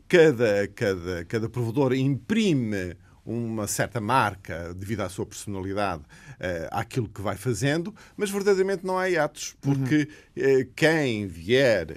Cada, 0.07 0.67
cada, 0.69 1.25
cada 1.25 1.47
provedor 1.47 1.93
imprime 1.93 2.95
uma 3.25 3.67
certa 3.67 4.01
marca 4.01 4.73
devido 4.73 5.01
à 5.01 5.09
sua 5.09 5.25
personalidade 5.25 6.03
uh, 6.03 6.67
àquilo 6.71 7.07
que 7.07 7.21
vai 7.21 7.37
fazendo, 7.37 7.95
mas 8.17 8.29
verdadeiramente 8.29 8.85
não 8.85 8.97
há 8.97 9.05
atos, 9.23 9.55
porque 9.61 10.09
uhum. 10.37 10.61
uh, 10.61 10.65
quem 10.75 11.25
vier 11.27 11.91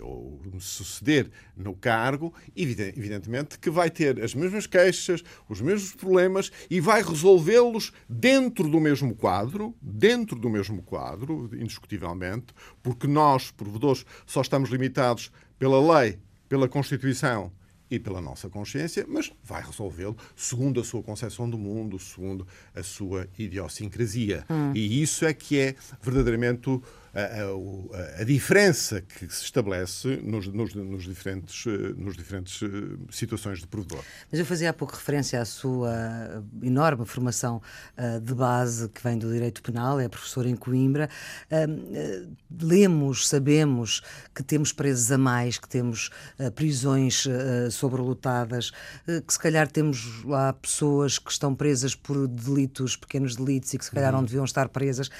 uh, 0.00 0.06
ou 0.06 0.40
suceder 0.58 1.30
no 1.56 1.74
cargo, 1.74 2.32
evidentemente 2.56 3.58
que 3.58 3.70
vai 3.70 3.90
ter 3.90 4.22
as 4.22 4.34
mesmas 4.34 4.66
queixas, 4.66 5.22
os 5.48 5.60
mesmos 5.60 5.94
problemas 5.94 6.50
e 6.70 6.80
vai 6.80 7.02
resolvê-los 7.02 7.92
dentro 8.08 8.68
do 8.68 8.80
mesmo 8.80 9.14
quadro, 9.14 9.74
dentro 9.80 10.38
do 10.38 10.48
mesmo 10.48 10.82
quadro, 10.82 11.50
indiscutivelmente, 11.52 12.46
porque 12.82 13.06
nós, 13.06 13.50
provedores, 13.50 14.06
só 14.24 14.40
estamos 14.40 14.70
limitados 14.70 15.30
pela 15.58 16.00
lei, 16.00 16.18
pela 16.48 16.68
Constituição 16.68 17.52
e 17.92 17.98
pela 17.98 18.22
nossa 18.22 18.48
consciência, 18.48 19.04
mas 19.06 19.30
vai 19.44 19.62
resolvê-lo 19.62 20.16
segundo 20.34 20.80
a 20.80 20.84
sua 20.84 21.02
concepção 21.02 21.48
do 21.48 21.58
mundo, 21.58 21.98
segundo 21.98 22.46
a 22.74 22.82
sua 22.82 23.28
idiosincrasia. 23.38 24.46
Hum. 24.48 24.72
E 24.74 25.02
isso 25.02 25.26
é 25.26 25.34
que 25.34 25.58
é 25.58 25.74
verdadeiramente 26.00 26.80
a, 27.14 27.20
a, 27.20 28.22
a, 28.22 28.24
diferença 28.24 29.02
que 29.02 29.28
se 29.28 29.44
estabelece 29.44 30.16
nos, 30.22 30.46
nos, 30.48 30.74
nos, 30.74 31.04
diferentes, 31.04 31.64
nos 31.96 32.16
diferentes 32.16 32.60
situações 33.10 33.60
de 33.60 33.66
provedor. 33.66 34.02
Mas 34.30 34.40
eu 34.40 34.46
fazia 34.46 34.70
há 34.70 34.72
pouco 34.72 34.94
referência 34.94 35.40
à 35.40 35.44
sua 35.44 36.42
enorme 36.62 37.04
formação 37.04 37.60
uh, 37.98 38.20
de 38.20 38.34
base 38.34 38.88
que 38.88 39.02
vem 39.02 39.18
do 39.18 39.30
direito 39.30 39.62
penal, 39.62 40.00
é 40.00 40.08
professor 40.08 40.46
em 40.46 40.56
Coimbra. 40.56 41.08
Uh, 41.50 42.26
uh, 42.28 42.36
lemos, 42.62 43.28
sabemos 43.28 44.02
que 44.34 44.42
temos 44.42 44.72
presos 44.72 45.12
a 45.12 45.18
mais, 45.18 45.58
que 45.58 45.68
temos 45.68 46.10
prisões 46.54 47.26
sobrelotadas, 47.70 48.70
que 49.26 49.32
se 49.32 49.38
calhar 49.38 49.70
temos 49.70 50.24
lá 50.24 50.52
pessoas 50.52 51.18
que 51.18 51.30
estão 51.30 51.54
presas 51.54 51.94
por 51.94 52.26
delitos, 52.26 52.96
pequenos 52.96 53.36
delitos 53.36 53.72
e 53.74 53.78
que 53.78 53.84
se 53.84 53.90
calhar 53.90 54.12
uhum. 54.12 54.20
não 54.20 54.24
deviam 54.24 54.44
estar 54.44 54.68
presas. 54.68 55.10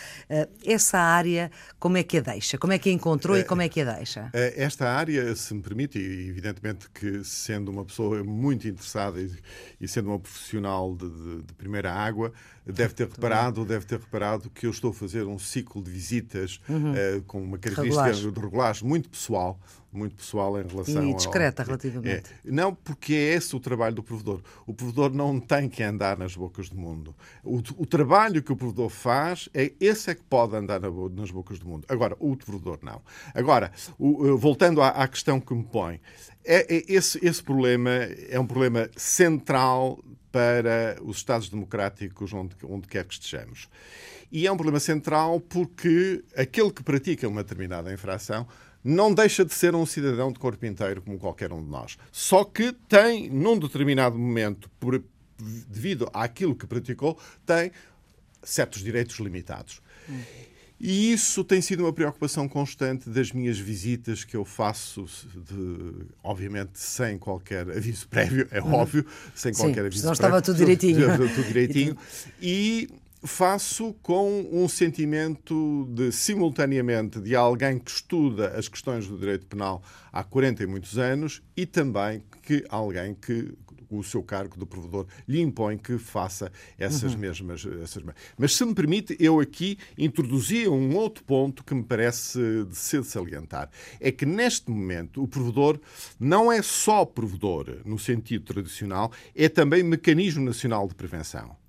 essa 0.65 0.99
área 0.99 1.51
como 1.83 1.97
é 1.97 2.05
que 2.05 2.19
a 2.19 2.21
deixa? 2.21 2.57
Como 2.57 2.73
é 2.73 2.79
que 2.79 2.91
a 2.91 2.93
encontrou 2.93 3.37
é, 3.37 3.41
e 3.41 3.45
como 3.45 3.61
é 3.61 3.69
que 3.69 3.81
a 3.81 3.95
deixa? 3.97 4.31
É, 4.33 4.63
esta 4.63 4.89
área, 4.89 5.35
se 5.35 5.53
me 5.53 5.61
permite, 5.61 5.99
e 5.99 6.29
evidentemente 6.29 6.89
que 6.89 7.25
sendo 7.25 7.73
uma 7.73 7.85
pessoa 7.85 8.23
muito 8.23 8.69
interessada 8.69 9.19
e, 9.81 9.89
sendo 9.89 10.11
uma 10.11 10.21
profissional 10.21 10.95
de, 10.95 11.11
de, 11.11 11.43
de 11.43 11.53
primeira 11.55 11.93
água, 11.93 12.33
deve 12.65 12.95
ter 12.95 13.09
reparado, 13.09 13.65
deve 13.65 13.85
ter 13.85 13.99
reparado 13.99 14.49
que 14.49 14.65
eu 14.65 14.71
estou 14.71 14.93
a 14.93 14.95
fazer 14.95 15.27
um 15.27 15.41
ciclo 15.41 15.83
de 15.83 15.91
visitas 15.91 16.61
uhum. 16.69 16.93
uh, 16.93 17.23
com 17.23 17.43
uma 17.43 17.59
característica 17.59 18.13
de 18.13 18.41
regulagem 18.41 18.87
muito 18.87 19.11
pessoal, 19.11 19.59
muito 19.93 20.17
pessoal 20.17 20.59
em 20.59 20.67
relação 20.67 21.09
e 21.09 21.15
discreta 21.15 21.63
ao... 21.63 21.67
relativamente. 21.67 22.31
É, 22.31 22.51
não, 22.51 22.75
porque 22.75 23.13
é 23.13 23.35
esse 23.35 23.55
o 23.55 23.61
trabalho 23.61 23.95
do 23.95 24.03
provedor. 24.03 24.41
O 24.67 24.73
provedor 24.73 25.13
não 25.13 25.39
tem 25.39 25.69
que 25.69 25.83
andar 25.83 26.17
nas 26.17 26.35
bocas 26.35 26.69
do 26.69 26.77
mundo. 26.77 27.15
O, 27.45 27.59
o 27.77 27.87
trabalho 27.87 28.43
que 28.43 28.53
o 28.53 28.57
provedor 28.57 28.89
faz 28.89 29.49
é 29.53 29.73
esse 29.79 30.11
é 30.11 30.15
que 30.15 30.23
pode 30.23 30.57
andar 30.57 30.81
na, 30.81 30.89
nas 31.11 31.31
bocas 31.31 31.59
do 31.59 31.67
mundo. 31.67 31.85
Agora, 31.89 32.17
o 32.19 32.35
provedor 32.37 32.79
não. 32.83 33.03
Agora, 33.35 33.71
o, 33.99 34.37
voltando 34.37 34.81
à, 34.81 34.89
à, 34.89 35.07
questão 35.07 35.39
que 35.39 35.53
me 35.55 35.65
põe, 35.65 36.01
é, 36.45 36.75
é, 36.75 36.85
esse, 36.89 37.25
esse 37.25 37.43
problema 37.43 37.91
é 37.91 38.41
um 38.41 38.47
problema 38.47 38.89
central 38.97 40.03
para 40.33 40.97
os 41.03 41.19
Estados 41.19 41.51
democráticos 41.51 42.33
onde, 42.33 42.57
onde 42.65 42.89
quer 42.89 43.05
que 43.05 43.13
estejamos. 43.13 43.69
E 44.33 44.47
é 44.47 44.53
um 44.53 44.57
problema 44.57 44.81
central 44.81 45.39
porque 45.41 46.25
aquele 46.35 46.73
que 46.73 46.83
pratica 46.83 47.29
uma 47.29 47.43
determinada 47.43 47.93
infração 47.93 48.49
não 48.85 49.15
deixa 49.15 49.45
de 49.45 49.55
ser 49.55 49.75
um 49.75 49.87
cidadão 49.87 50.33
de 50.33 50.39
corpo 50.39 50.65
inteiro 50.67 51.03
como 51.03 51.19
qualquer 51.19 51.53
um 51.53 51.63
de 51.63 51.71
nós. 51.71 51.97
Só 52.11 52.45
que 52.45 52.73
tem, 52.89 53.31
num 53.31 53.59
determinado 53.59 54.19
momento, 54.19 54.69
por, 54.81 55.03
devido 55.69 56.09
àquilo 56.13 56.55
que 56.55 56.67
praticou, 56.67 57.19
tem 57.47 57.71
certos 58.43 58.83
direitos 58.83 59.17
limitados. 59.19 59.81
E 60.85 61.13
isso 61.13 61.45
tem 61.45 61.61
sido 61.61 61.85
uma 61.85 61.93
preocupação 61.93 62.49
constante 62.49 63.09
das 63.09 63.31
minhas 63.31 63.57
visitas 63.57 64.25
que 64.25 64.37
eu 64.37 64.45
faço, 64.45 65.05
de, 65.33 66.07
obviamente 66.25 66.73
sem 66.75 67.19
qualquer 67.19 67.71
aviso 67.71 68.09
prévio, 68.09 68.49
é 68.51 68.61
uhum. 68.61 68.75
óbvio, 68.75 69.07
sem 69.33 69.55
Sim, 69.55 69.63
qualquer 69.63 69.87
aviso 69.87 70.03
prévio. 70.03 70.13
estava 70.13 70.43
tudo 70.43 70.57
direitinho. 70.57 71.17
Tudo, 71.17 71.29
tudo 71.33 71.47
direitinho. 71.47 71.97
e 72.43 72.89
faço 73.23 73.95
com 74.03 74.49
um 74.53 74.69
sentimento 74.69 75.89
de, 75.91 76.11
simultaneamente, 76.11 77.21
de 77.21 77.37
alguém 77.37 77.79
que 77.79 77.91
estuda 77.91 78.49
as 78.49 78.69
questões 78.69 79.07
do 79.07 79.17
direito 79.17 79.47
penal 79.47 79.83
há 80.13 80.25
40 80.25 80.63
e 80.63 80.67
muitos 80.67 80.99
anos 80.99 81.43
e 81.57 81.65
também 81.65 82.23
que 82.43 82.65
alguém 82.69 83.15
que 83.15 83.55
o 83.93 84.03
seu 84.03 84.23
cargo 84.23 84.59
de 84.59 84.65
provedor 84.65 85.07
lhe 85.29 85.41
impõe 85.41 85.77
que 85.77 85.99
faça 85.99 86.51
essas, 86.79 87.13
uhum. 87.13 87.21
mesmas, 87.21 87.67
essas 87.83 88.03
Mas, 88.39 88.57
se 88.57 88.65
me 88.65 88.75
permite, 88.75 89.17
eu 89.21 89.39
aqui 89.39 89.79
introduzia 89.99 90.71
um 90.71 90.97
outro 90.97 91.23
ponto 91.25 91.63
que 91.63 91.75
me 91.75 91.83
parece 91.83 92.65
de 92.65 92.77
ser 92.77 93.03
de 93.03 93.09
salientar. 93.09 93.71
É 94.01 94.11
que, 94.11 94.25
neste 94.25 94.71
momento, 94.71 95.23
o 95.23 95.29
provedor 95.29 95.79
não 96.19 96.51
é 96.51 96.63
só 96.63 97.05
provedor 97.05 97.83
no 97.85 97.99
sentido 97.99 98.45
tradicional, 98.45 99.13
é 99.35 99.49
também 99.49 99.83
mecanismo 99.83 100.43
nacional 100.43 100.89
de 100.89 100.95
prevenção. 100.95 101.62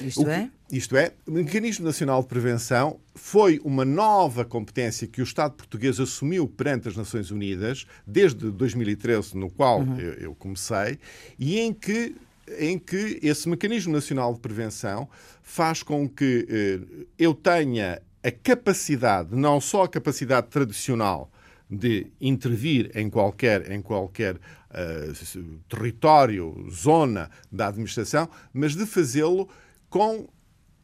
Isto 0.00 0.24
que, 0.24 0.30
é? 0.30 0.50
Isto 0.70 0.96
é, 0.96 1.12
o 1.26 1.32
Mecanismo 1.32 1.84
Nacional 1.84 2.22
de 2.22 2.28
Prevenção 2.28 2.98
foi 3.14 3.60
uma 3.64 3.84
nova 3.84 4.44
competência 4.44 5.06
que 5.06 5.20
o 5.20 5.24
Estado 5.24 5.52
português 5.52 6.00
assumiu 6.00 6.46
perante 6.48 6.88
as 6.88 6.96
Nações 6.96 7.30
Unidas, 7.30 7.86
desde 8.06 8.50
2013, 8.50 9.36
no 9.36 9.50
qual 9.50 9.80
uhum. 9.80 9.98
eu, 9.98 10.12
eu 10.14 10.34
comecei, 10.34 10.98
e 11.38 11.58
em 11.58 11.72
que 11.72 12.14
em 12.58 12.78
que 12.78 13.18
esse 13.24 13.48
mecanismo 13.48 13.92
nacional 13.92 14.32
de 14.32 14.38
prevenção 14.38 15.08
faz 15.42 15.82
com 15.82 16.08
que 16.08 16.46
eh, 16.48 17.06
eu 17.18 17.34
tenha 17.34 18.00
a 18.22 18.30
capacidade, 18.30 19.34
não 19.34 19.60
só 19.60 19.82
a 19.82 19.88
capacidade 19.88 20.46
tradicional 20.46 21.28
de 21.70 22.06
intervir 22.20 22.90
em 22.94 23.10
qualquer, 23.10 23.70
em 23.70 23.82
qualquer 23.82 24.36
uh, 24.36 25.58
território, 25.68 26.66
zona 26.70 27.28
da 27.50 27.68
administração, 27.68 28.28
mas 28.52 28.76
de 28.76 28.86
fazê-lo 28.86 29.48
com 29.96 30.28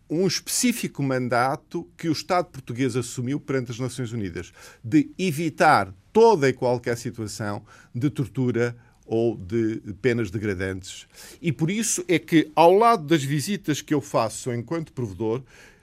um 0.09 0.27
específico 0.27 1.03
mandato 1.03 1.87
que 1.99 2.09
o 2.09 2.13
Estado 2.13 2.47
português 2.47 2.97
assumiu 2.97 3.39
perante 3.39 3.71
as 3.71 3.79
Nações 3.79 4.11
Unidas, 4.11 4.55
de 4.83 5.11
evitar 5.19 5.95
toda 6.15 6.49
e 6.49 6.55
qualquer 6.55 6.97
situação 6.97 7.63
de 7.95 8.09
tortura 8.09 8.75
ou 9.05 9.37
de 9.37 9.83
penas 10.01 10.31
degradantes. 10.31 11.07
E 11.43 11.53
por 11.53 11.71
isso 11.71 12.03
é 12.09 12.19
que, 12.19 12.51
ao 12.57 12.73
lado 12.73 13.05
das 13.05 13.23
visitas 13.23 13.83
que 13.83 13.93
eu 13.93 14.01
faço 14.01 14.51
enquanto 14.51 14.95
provedor, 14.95 15.43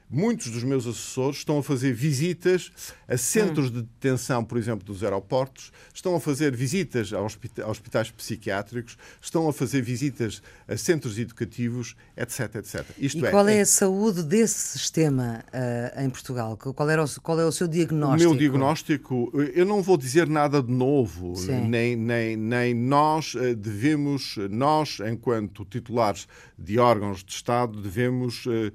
muitos 0.10 0.50
dos 0.50 0.64
meus 0.64 0.88
assessores 0.88 1.38
estão 1.38 1.60
a 1.60 1.64
fazer 1.64 1.94
visitas 1.94 2.72
a 3.08 3.16
centros 3.18 3.70
hum. 3.70 3.74
de 3.74 3.82
detenção, 3.84 4.44
por 4.44 4.58
exemplo, 4.58 4.86
dos 4.86 5.04
aeroportos, 5.04 5.72
estão 5.94 6.16
a 6.16 6.20
fazer 6.20 6.56
visitas 6.56 7.14
a 7.14 7.22
hospitais 7.22 8.10
psiquiátricos, 8.10 8.98
estão 9.22 9.48
a 9.48 9.54
fazer 9.54 9.82
visitas 9.82 10.42
a 10.68 10.76
centros 10.76 11.20
educativos, 11.20 11.96
etc, 12.18 12.56
etc. 12.56 12.86
Isto 12.98 13.20
e 13.20 13.28
é, 13.28 13.32
qual 13.32 13.48
é, 13.48 13.58
é, 13.58 13.62
a 13.62 13.66
saúde 13.66 14.24
desse 14.24 14.78
sistema 14.80 15.44
uh, 15.54 16.02
em 16.02 16.10
Portugal? 16.10 16.58
Qual, 16.58 16.90
era 16.90 17.04
o, 17.04 17.22
qual 17.22 17.40
é 17.40 17.46
o 17.46 17.52
seu 17.52 17.68
diagnóstico? 17.68 18.30
O 18.30 18.32
meu 18.32 18.40
diagnóstico, 18.40 19.32
eu 19.54 19.66
não 19.66 19.82
vou 19.82 19.98
dizer 19.98 20.28
nada 20.28 20.62
de 20.62 20.72
novo, 20.72 21.34
nem, 21.68 21.96
nem, 21.96 22.36
nem 22.36 22.74
nós 22.74 23.36
eh, 23.36 23.54
devemos, 23.54 24.38
nós, 24.50 25.00
enquanto 25.00 25.66
titulares 25.66 26.28
de 26.58 26.80
órgãos 26.80 27.24
de 27.24 27.32
Estado, 27.32 27.82
devemos 27.82 28.46
uh, 28.46 28.72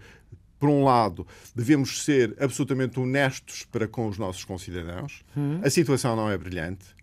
por 0.59 0.69
um 0.69 0.85
lado, 0.85 1.27
devemos 1.55 2.05
ser 2.05 2.35
absolutamente 2.41 2.99
honestos 2.99 3.67
para 3.71 3.87
com 3.87 4.09
os 4.09 4.19
nossos 4.19 4.45
concidadãos. 4.45 5.23
Hum. 5.37 5.61
A 5.63 5.71
situação 5.71 6.17
não 6.17 6.31
é 6.31 6.39
brilhante. 6.39 6.95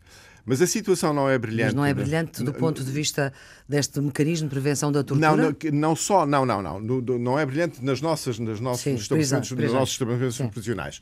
Mas 0.46 0.62
a 0.62 0.68
situação 0.68 1.14
não 1.14 1.30
é 1.30 1.38
brilhante. 1.38 1.68
Mas 1.68 1.74
não 1.76 1.86
é 1.86 1.94
brilhante 1.94 2.44
do 2.44 2.54
ponto 2.54 2.84
de 2.84 2.92
vista 2.92 3.32
deste 3.70 4.02
mecanismo 4.02 4.48
de 4.48 4.54
prevenção 4.54 4.92
da 4.92 5.04
tortura? 5.04 5.36
Não, 5.36 5.38
não, 5.38 5.56
não 5.72 5.96
só, 5.96 6.26
não, 6.26 6.46
não, 6.46 6.62
não. 6.62 6.80
Não 6.80 7.38
é 7.38 7.46
brilhante 7.46 7.84
nas 7.84 8.02
nossas, 8.02 8.40
nas 8.40 8.60
nossos 8.60 8.82
Sim, 8.82 8.96
estabelecimentos, 8.96 9.52
nos 9.52 9.74
nossos 9.74 9.94
estabelecimentos 9.94 10.54
prisionais. 10.54 11.02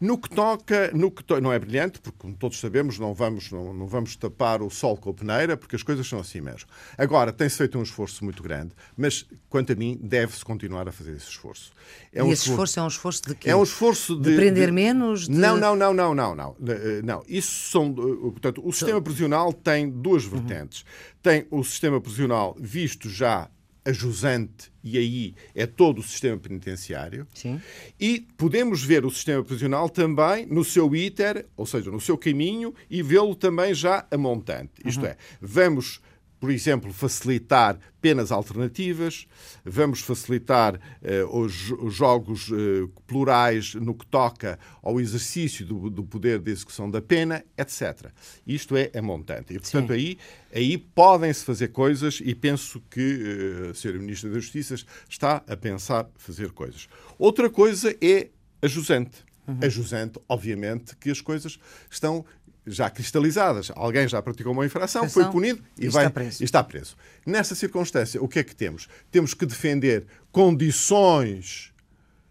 No 0.00 0.18
que 0.18 0.28
toca, 0.28 0.90
no 0.92 1.10
que 1.10 1.24
to... 1.24 1.40
não 1.40 1.52
é 1.52 1.58
brilhante, 1.58 2.00
porque 2.00 2.18
como 2.18 2.34
todos 2.34 2.60
sabemos, 2.60 2.98
não 2.98 3.14
vamos, 3.14 3.50
não, 3.50 3.72
não, 3.72 3.86
vamos 3.86 4.14
tapar 4.16 4.60
o 4.60 4.68
sol 4.68 4.96
com 4.96 5.10
a 5.10 5.14
peneira, 5.14 5.56
porque 5.56 5.74
as 5.74 5.82
coisas 5.82 6.06
são 6.06 6.18
assim 6.18 6.40
mesmo. 6.40 6.68
Agora, 6.98 7.32
tem-se 7.32 7.56
feito 7.56 7.78
um 7.78 7.82
esforço 7.82 8.22
muito 8.22 8.42
grande, 8.42 8.72
mas, 8.96 9.24
quanto 9.48 9.72
a 9.72 9.76
mim, 9.76 9.98
deve-se 10.02 10.44
continuar 10.44 10.86
a 10.86 10.92
fazer 10.92 11.12
esse 11.12 11.28
esforço. 11.28 11.72
É 12.12 12.22
um 12.22 12.28
e 12.28 12.32
esse 12.32 12.42
esforço... 12.42 12.64
esforço 12.64 12.80
é 12.80 12.82
um 12.82 12.88
esforço 12.88 13.22
de 13.22 13.34
quê? 13.34 13.50
É 13.50 13.56
um 13.56 13.62
esforço 13.62 14.16
de... 14.16 14.30
de 14.30 14.36
prender 14.36 14.66
de... 14.66 14.72
menos? 14.72 15.28
De... 15.28 15.34
Não, 15.34 15.56
não, 15.56 15.74
não, 15.74 15.94
não, 15.94 16.14
não, 16.14 16.34
não. 16.34 16.56
Eh, 16.66 17.00
não. 17.02 17.22
Isso 17.26 17.70
são... 17.70 17.86
Eh, 17.86 18.30
portanto, 18.30 18.60
o 18.62 18.72
sistema 18.72 19.00
prisional 19.00 19.52
tem 19.52 19.88
duas 19.88 20.24
vertentes. 20.24 20.80
Uhum. 20.80 21.16
Tem 21.22 21.46
o 21.50 21.64
sistema 21.64 22.00
prisional 22.00 22.54
visto 22.58 23.08
já 23.08 23.48
a 23.86 23.92
jusante, 23.92 24.72
e 24.82 24.98
aí 24.98 25.34
é 25.54 25.64
todo 25.64 26.00
o 26.00 26.02
sistema 26.02 26.36
penitenciário. 26.36 27.24
Sim. 27.32 27.60
E 28.00 28.26
podemos 28.36 28.82
ver 28.82 29.06
o 29.06 29.10
sistema 29.10 29.44
prisional 29.44 29.88
também 29.88 30.44
no 30.44 30.64
seu 30.64 30.94
ITER, 30.94 31.46
ou 31.56 31.64
seja, 31.64 31.88
no 31.88 32.00
seu 32.00 32.18
caminho, 32.18 32.74
e 32.90 33.00
vê-lo 33.00 33.36
também 33.36 33.72
já 33.72 34.04
a 34.10 34.18
montante. 34.18 34.72
Isto 34.84 35.02
uhum. 35.02 35.06
é, 35.06 35.16
vamos 35.40 36.00
por 36.38 36.50
exemplo, 36.50 36.92
facilitar 36.92 37.78
penas 38.00 38.30
alternativas, 38.30 39.26
vamos 39.64 40.00
facilitar 40.00 40.78
eh, 41.02 41.24
os, 41.24 41.70
os, 41.72 41.94
jogos 41.94 42.50
eh, 42.52 42.88
plurais 43.06 43.74
no 43.74 43.94
que 43.94 44.06
toca 44.06 44.58
ao 44.82 45.00
exercício 45.00 45.64
do, 45.64 45.90
do, 45.90 46.04
poder 46.04 46.38
de 46.38 46.50
execução 46.50 46.90
da 46.90 47.00
pena, 47.00 47.44
etc. 47.56 48.10
Isto 48.46 48.76
é, 48.76 48.90
é 48.92 49.00
montante. 49.00 49.54
E, 49.54 49.58
portanto, 49.58 49.92
aí, 49.92 50.18
aí 50.54 50.76
podem-se 50.76 51.44
fazer 51.44 51.68
coisas 51.68 52.20
e 52.22 52.34
penso 52.34 52.82
que 52.90 53.66
eh, 53.66 53.70
a 53.70 53.72
Sra. 53.72 53.98
Ministra 53.98 54.30
da 54.30 54.38
Justiça 54.38 54.76
está 55.08 55.42
a 55.48 55.56
pensar 55.56 56.08
fazer 56.16 56.52
coisas. 56.52 56.88
Outra 57.18 57.48
coisa 57.48 57.96
é 58.00 58.28
a 58.60 58.68
jusante. 58.68 59.24
Uhum. 59.48 59.58
A 59.62 59.68
jusante, 59.68 60.20
obviamente, 60.28 60.96
que 60.96 61.10
as 61.10 61.20
coisas 61.20 61.58
estão 61.90 62.24
já 62.66 62.90
cristalizadas. 62.90 63.70
Alguém 63.74 64.08
já 64.08 64.20
praticou 64.20 64.52
uma 64.52 64.66
infração, 64.66 65.08
foi 65.08 65.24
punido 65.26 65.62
e, 65.78 65.88
vai, 65.88 66.04
está 66.06 66.10
preso. 66.10 66.42
e 66.42 66.44
está 66.44 66.64
preso. 66.64 66.96
Nessa 67.24 67.54
circunstância, 67.54 68.22
o 68.22 68.28
que 68.28 68.40
é 68.40 68.44
que 68.44 68.54
temos? 68.54 68.88
Temos 69.10 69.34
que 69.34 69.46
defender 69.46 70.06
condições 70.32 71.72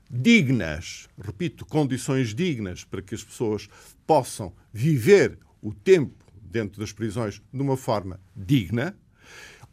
dignas, 0.10 1.08
repito, 1.20 1.66
condições 1.66 2.34
dignas 2.34 2.84
para 2.84 3.02
que 3.02 3.16
as 3.16 3.24
pessoas 3.24 3.68
possam 4.06 4.54
viver 4.72 5.40
o 5.62 5.74
tempo 5.74 6.26
dentro 6.42 6.80
das 6.80 6.92
prisões 6.92 7.42
de 7.52 7.62
uma 7.62 7.76
forma 7.76 8.20
digna, 8.36 8.96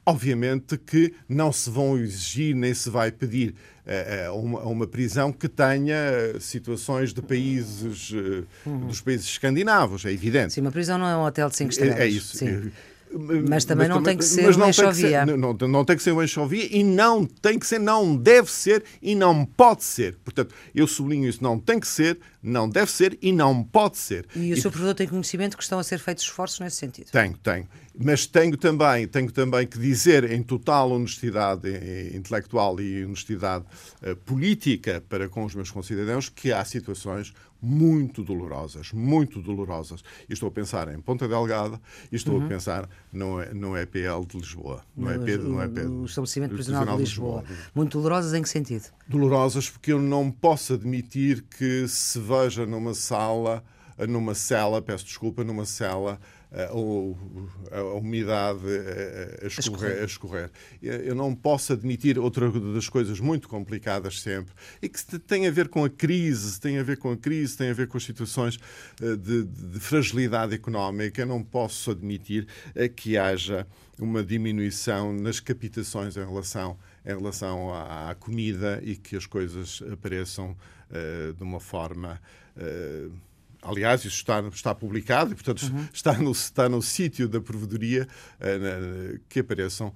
Obviamente 0.04 0.76
que 0.76 1.14
não 1.28 1.52
se 1.52 1.70
vão 1.70 1.96
exigir 1.96 2.56
nem 2.56 2.74
se 2.74 2.90
vai 2.90 3.12
pedir 3.12 3.54
uh, 3.86 4.34
uma, 4.34 4.60
uma, 4.62 4.86
prisão 4.86 5.32
que 5.32 5.48
tenha 5.48 5.94
situações 6.40 7.14
de 7.14 7.22
países, 7.22 8.10
uh, 8.10 8.44
uhum. 8.66 8.86
dos 8.86 9.00
países 9.00 9.26
escandinavos, 9.26 10.04
é 10.04 10.12
evidente. 10.12 10.54
Sim, 10.54 10.62
uma 10.62 10.72
prisão 10.72 10.98
não 10.98 11.06
é 11.06 11.16
um 11.16 11.24
hotel 11.24 11.48
de 11.48 11.56
5 11.56 11.70
estrelas. 11.70 11.98
É, 11.98 12.04
é 12.04 12.08
isso. 12.08 12.36
Sim. 12.36 12.72
Mas 13.48 13.64
também 13.64 13.88
mas, 13.88 13.96
não 13.96 14.02
tem 14.02 14.16
que 14.16 14.24
ser 14.24 14.54
uma 14.54 14.68
enxovia. 14.68 15.26
Não, 15.26 15.36
não, 15.36 15.68
não 15.68 15.84
tem 15.84 15.96
que 15.96 16.02
ser 16.02 16.12
uma 16.12 16.24
enxovia 16.24 16.66
e 16.70 16.82
não 16.82 17.26
tem 17.26 17.58
que 17.58 17.66
ser, 17.66 17.78
não 17.78 18.16
deve 18.16 18.50
ser 18.50 18.82
e 19.02 19.14
não 19.14 19.44
pode 19.44 19.84
ser. 19.84 20.16
Portanto, 20.24 20.54
eu 20.74 20.86
sublinho 20.86 21.28
isso, 21.28 21.42
não 21.42 21.58
tem 21.58 21.78
que 21.78 21.86
ser, 21.86 22.18
não 22.42 22.68
deve 22.68 22.90
ser 22.90 23.18
e 23.22 23.32
não 23.32 23.62
pode 23.62 23.96
ser. 23.96 24.26
E 24.34 24.52
o 24.52 24.60
seu 24.60 24.70
provedor 24.70 24.94
tem 24.94 25.06
conhecimento 25.06 25.56
que 25.56 25.62
estão 25.62 25.78
a 25.78 25.84
ser 25.84 25.98
feitos 25.98 26.24
esforços 26.24 26.60
nesse 26.60 26.76
sentido? 26.76 27.10
Tenho, 27.10 27.36
tenho. 27.38 27.68
Mas 27.98 28.26
tenho 28.26 28.56
também, 28.56 29.06
tenho 29.06 29.30
também 29.30 29.66
que 29.66 29.78
dizer 29.78 30.30
em 30.30 30.42
total 30.42 30.90
honestidade 30.90 31.68
intelectual 32.14 32.80
e 32.80 33.04
honestidade 33.04 33.64
uh, 34.02 34.16
política 34.16 35.02
para 35.08 35.28
com 35.28 35.44
os 35.44 35.54
meus 35.54 35.70
concidadãos 35.70 36.28
que 36.28 36.52
há 36.52 36.64
situações 36.64 37.32
muito 37.62 38.24
dolorosas, 38.24 38.90
muito 38.92 39.40
dolorosas. 39.40 40.02
E 40.28 40.32
estou 40.32 40.48
a 40.48 40.52
pensar 40.52 40.92
em 40.92 41.00
Ponta 41.00 41.28
Delgada 41.28 41.80
e 42.10 42.16
estou 42.16 42.34
uhum. 42.34 42.46
a 42.46 42.48
pensar 42.48 42.88
no, 43.12 43.44
no 43.54 43.78
EPL 43.78 44.26
de 44.26 44.38
Lisboa. 44.38 44.82
No, 44.96 45.04
no, 45.04 45.12
EP, 45.12 45.40
no, 45.40 45.62
EP, 45.62 45.76
no 45.84 46.04
Estabelecimento 46.04 46.54
Prisional 46.54 46.96
de 46.96 47.02
Lisboa. 47.02 47.42
Lisboa. 47.42 47.70
Muito 47.72 47.98
dolorosas 47.98 48.34
em 48.34 48.42
que 48.42 48.48
sentido? 48.48 48.86
Dolorosas 49.06 49.70
porque 49.70 49.92
eu 49.92 50.00
não 50.00 50.28
posso 50.30 50.74
admitir 50.74 51.42
que 51.42 51.86
se 51.86 52.18
veja 52.32 52.64
numa 52.66 52.94
sala, 52.94 53.62
numa 54.08 54.34
cela, 54.34 54.80
peço 54.80 55.04
desculpa, 55.04 55.44
numa 55.44 55.66
cela 55.66 56.18
a, 56.52 57.76
a 57.78 57.94
umidade 57.94 58.60
a, 58.66 59.44
a, 59.44 59.46
escorrer, 59.46 60.02
a, 60.02 60.04
escorrer, 60.04 60.50
Eu 60.82 61.14
não 61.14 61.34
posso 61.34 61.72
admitir 61.72 62.18
outra 62.18 62.50
das 62.50 62.88
coisas 62.88 63.18
muito 63.20 63.48
complicadas 63.48 64.20
sempre 64.20 64.52
e 64.82 64.88
que 64.88 65.18
tem 65.18 65.46
a 65.46 65.50
ver 65.50 65.68
com 65.68 65.84
a 65.84 65.90
crise, 65.90 66.60
tem 66.60 66.78
a 66.78 66.82
ver 66.82 66.98
com 66.98 67.10
a 67.10 67.16
crise, 67.16 67.56
tem 67.56 67.70
a 67.70 67.74
ver 67.74 67.88
com 67.88 67.96
as 67.96 68.04
situações 68.04 68.58
eh, 69.00 69.16
de, 69.16 69.44
de 69.44 69.80
fragilidade 69.80 70.54
económica. 70.54 71.22
Eu 71.22 71.26
não 71.26 71.42
posso 71.42 71.90
admitir 71.90 72.46
eh, 72.74 72.88
que 72.88 73.16
haja 73.16 73.66
uma 73.98 74.22
diminuição 74.22 75.12
nas 75.12 75.40
captações 75.40 76.16
em 76.16 76.26
relação, 76.26 76.76
em 77.04 77.16
relação 77.16 77.72
à, 77.72 78.10
à 78.10 78.14
comida 78.14 78.80
e 78.82 78.96
que 78.96 79.16
as 79.16 79.26
coisas 79.26 79.82
apareçam 79.90 80.56
uh, 80.92 81.32
de 81.32 81.42
uma 81.42 81.60
forma. 81.60 82.20
Uh, 82.56 83.12
Aliás, 83.64 84.00
isso 84.04 84.16
está, 84.16 84.40
está 84.40 84.74
publicado 84.74 85.30
e, 85.30 85.34
portanto, 85.36 85.62
uhum. 85.62 85.86
está 85.94 86.18
no, 86.18 86.32
está 86.32 86.68
no 86.68 86.82
sítio 86.82 87.28
da 87.28 87.40
provedoria 87.40 88.08
uh, 88.40 89.20
que 89.28 89.38
apareçam 89.38 89.94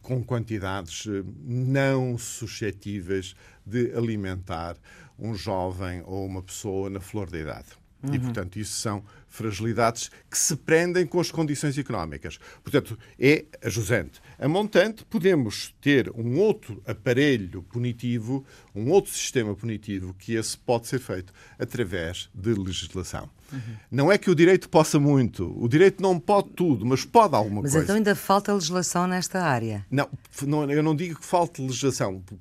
com 0.00 0.22
quantidades 0.22 1.04
não 1.44 2.16
suscetíveis 2.16 3.34
de 3.66 3.92
alimentar 3.92 4.76
um 5.18 5.34
jovem 5.34 6.00
ou 6.06 6.24
uma 6.24 6.40
pessoa 6.40 6.88
na 6.88 7.00
flor 7.00 7.28
da 7.28 7.40
idade. 7.40 7.66
Uhum. 8.02 8.14
E, 8.14 8.18
portanto, 8.18 8.58
isso 8.58 8.80
são 8.80 9.02
fragilidades 9.26 10.10
que 10.30 10.38
se 10.38 10.56
prendem 10.56 11.06
com 11.06 11.20
as 11.20 11.30
condições 11.30 11.76
económicas. 11.76 12.38
Portanto, 12.62 12.98
é 13.18 13.44
ajusante. 13.62 14.20
A 14.38 14.48
montante, 14.48 15.04
podemos 15.04 15.74
ter 15.80 16.10
um 16.14 16.38
outro 16.38 16.82
aparelho 16.86 17.62
punitivo, 17.62 18.44
um 18.74 18.90
outro 18.90 19.12
sistema 19.12 19.54
punitivo, 19.54 20.14
que 20.14 20.34
esse 20.34 20.56
pode 20.56 20.86
ser 20.86 21.00
feito 21.00 21.32
através 21.58 22.30
de 22.34 22.54
legislação. 22.54 23.28
Uhum. 23.52 23.60
Não 23.90 24.12
é 24.12 24.18
que 24.18 24.30
o 24.30 24.34
direito 24.34 24.68
possa 24.68 25.00
muito, 25.00 25.54
o 25.58 25.68
direito 25.68 26.02
não 26.02 26.18
pode 26.20 26.50
tudo, 26.50 26.84
mas 26.84 27.04
pode 27.04 27.34
alguma 27.34 27.62
mas 27.62 27.72
coisa. 27.72 27.78
Mas 27.78 27.84
então 27.84 27.96
ainda 27.96 28.14
falta 28.14 28.52
legislação 28.52 29.06
nesta 29.06 29.42
área? 29.42 29.84
Não, 29.90 30.08
não, 30.42 30.70
eu 30.70 30.82
não 30.82 30.94
digo 30.94 31.18
que 31.18 31.24
falte 31.24 31.62
legislação. 31.62 32.16
O 32.16 32.20
que 32.20 32.36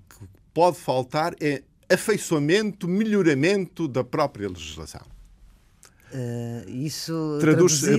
pode 0.53 0.77
faltar 0.77 1.33
é 1.39 1.63
afeiçoamento, 1.89 2.87
melhoramento 2.87 3.87
da 3.87 4.03
própria 4.03 4.49
legislação. 4.49 5.01
Uh, 6.13 6.69
isso 6.69 7.38
traduz, 7.41 7.84
eh, 7.84 7.97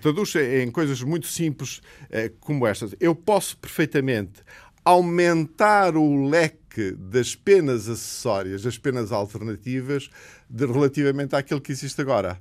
traduz 0.00 0.34
em 0.34 0.68
coisas 0.72 1.00
muito 1.02 1.28
simples 1.28 1.78
uh, 1.78 2.34
como 2.40 2.66
estas. 2.66 2.96
Eu 2.98 3.14
posso 3.14 3.56
perfeitamente 3.58 4.42
aumentar 4.84 5.96
o 5.96 6.28
leque 6.28 6.92
das 6.92 7.36
penas 7.36 7.88
acessórias, 7.88 8.62
das 8.62 8.76
penas 8.76 9.12
alternativas, 9.12 10.10
de, 10.50 10.66
relativamente 10.66 11.36
àquilo 11.36 11.60
que 11.60 11.70
existe 11.70 12.00
agora. 12.00 12.40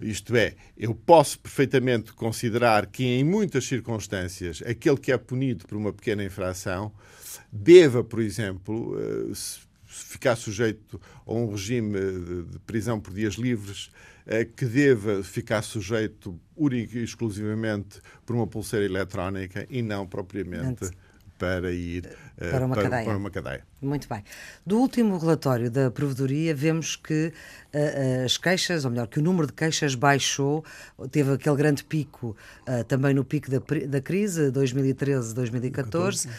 Isto 0.00 0.34
é, 0.34 0.54
eu 0.76 0.94
posso 0.94 1.38
perfeitamente 1.38 2.12
considerar 2.12 2.86
que, 2.86 3.04
em 3.04 3.22
muitas 3.22 3.64
circunstâncias, 3.66 4.62
aquele 4.66 4.96
que 4.96 5.12
é 5.12 5.16
punido 5.16 5.64
por 5.66 5.76
uma 5.76 5.92
pequena 5.92 6.24
infração 6.24 6.92
deva, 7.52 8.02
por 8.02 8.20
exemplo, 8.20 8.98
ficar 9.94 10.36
sujeito 10.36 11.00
a 11.26 11.32
um 11.32 11.50
regime 11.50 11.98
de 12.50 12.58
prisão 12.60 13.00
por 13.00 13.12
dias 13.12 13.34
livres 13.34 13.90
eh, 14.26 14.44
que 14.44 14.64
deva 14.64 15.22
ficar 15.22 15.62
sujeito 15.62 16.38
única 16.56 16.98
e 16.98 17.04
exclusivamente 17.04 18.00
por 18.24 18.34
uma 18.34 18.46
pulseira 18.46 18.84
eletrónica 18.84 19.66
e 19.68 19.82
não 19.82 20.06
propriamente 20.06 20.90
para 21.38 21.72
ir 21.72 22.08
eh, 22.38 22.50
para 22.50 22.66
uma, 22.66 22.74
para, 22.74 22.84
cadeia. 22.84 23.04
para 23.04 23.16
uma 23.16 23.30
cadeia. 23.30 23.62
Muito 23.80 24.08
bem. 24.08 24.24
Do 24.66 24.78
último 24.78 25.18
relatório 25.18 25.70
da 25.70 25.90
Provedoria, 25.90 26.54
vemos 26.54 26.96
que 26.96 27.32
uh, 27.72 28.24
as 28.24 28.36
queixas, 28.36 28.84
ou 28.84 28.90
melhor, 28.90 29.06
que 29.06 29.18
o 29.18 29.22
número 29.22 29.46
de 29.46 29.52
queixas 29.52 29.94
baixou, 29.94 30.64
teve 31.10 31.32
aquele 31.32 31.56
grande 31.56 31.84
pico 31.84 32.36
uh, 32.66 32.82
também 32.84 33.14
no 33.14 33.24
pico 33.24 33.50
da, 33.50 33.58
da 33.86 34.00
crise, 34.00 34.50
2013-2014, 34.52 36.26
uh, 36.26 36.30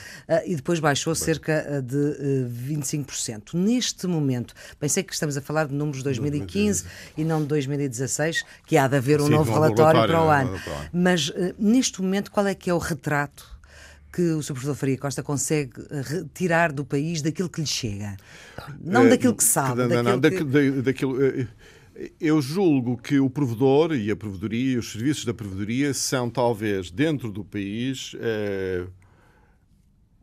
e 0.45 0.55
depois 0.55 0.79
baixou 0.79 1.13
Bem. 1.13 1.23
cerca 1.23 1.81
de 1.81 2.45
25%. 2.67 3.53
Neste 3.53 4.07
momento, 4.07 4.53
pensei 4.79 5.03
que 5.03 5.13
estamos 5.13 5.37
a 5.37 5.41
falar 5.41 5.67
de 5.67 5.73
números 5.73 5.99
de 5.99 6.05
2015 6.05 6.83
2015. 6.83 6.85
e 7.17 7.23
não 7.23 7.41
de 7.41 7.47
2016, 7.47 8.43
que 8.65 8.75
há 8.75 8.87
de 8.87 8.97
haver 8.97 9.21
um 9.21 9.27
Sim, 9.27 9.31
novo 9.31 9.53
relatório, 9.53 10.01
relatório, 10.01 10.13
para 10.13 10.23
o 10.23 10.29
ano. 10.29 10.59
Para 10.59 10.73
o 10.73 10.75
ano. 10.77 10.89
Mas 10.91 11.31
neste 11.59 12.01
momento, 12.01 12.31
qual 12.31 12.47
é 12.47 12.55
que 12.55 12.69
é 12.69 12.73
o 12.73 12.79
retrato 12.79 13.54
que 14.15 14.21
o 14.31 14.41
Sr. 14.41 14.53
Professor 14.53 14.75
Faria 14.75 14.97
Costa 14.97 15.21
consegue 15.21 15.73
retirar 15.91 16.71
do 16.71 16.85
país 16.85 17.21
daquilo 17.21 17.49
que 17.49 17.59
lhe 17.59 17.67
chega? 17.67 18.15
Não 18.79 19.09
daquilo 19.09 19.35
que 19.35 19.43
sabe, 19.43 19.81
não, 19.81 20.19
daquilo, 20.19 20.49
não, 20.49 20.51
que... 20.51 20.81
daquilo 20.81 21.21
eh, 21.21 21.47
eu 22.19 22.41
julgo 22.41 22.95
que 22.95 23.19
o 23.19 23.29
provedor 23.29 23.93
e 23.93 24.09
a 24.09 24.15
provedoria 24.15 24.79
os 24.79 24.93
serviços 24.93 25.25
da 25.25 25.33
provedoria 25.33 25.93
são 25.93 26.29
talvez 26.29 26.89
dentro 26.89 27.29
do 27.29 27.43
país 27.43 28.15
eh, 28.17 28.85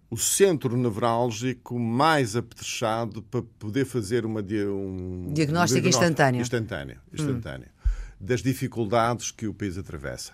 o 0.09 0.17
centro 0.17 0.75
nevrálgico 0.75 1.79
mais 1.79 2.35
apetrechado 2.35 3.23
para 3.23 3.43
poder 3.59 3.85
fazer 3.85 4.25
uma, 4.25 4.41
um 4.41 5.33
diagnóstico, 5.35 5.87
instantâneo, 5.87 6.41
instantâneo, 6.41 6.97
instantâneo 7.13 7.69
hum. 7.69 8.17
das 8.19 8.43
dificuldades 8.43 9.31
que 9.31 9.47
o 9.47 9.53
país 9.53 9.77
atravessa. 9.77 10.33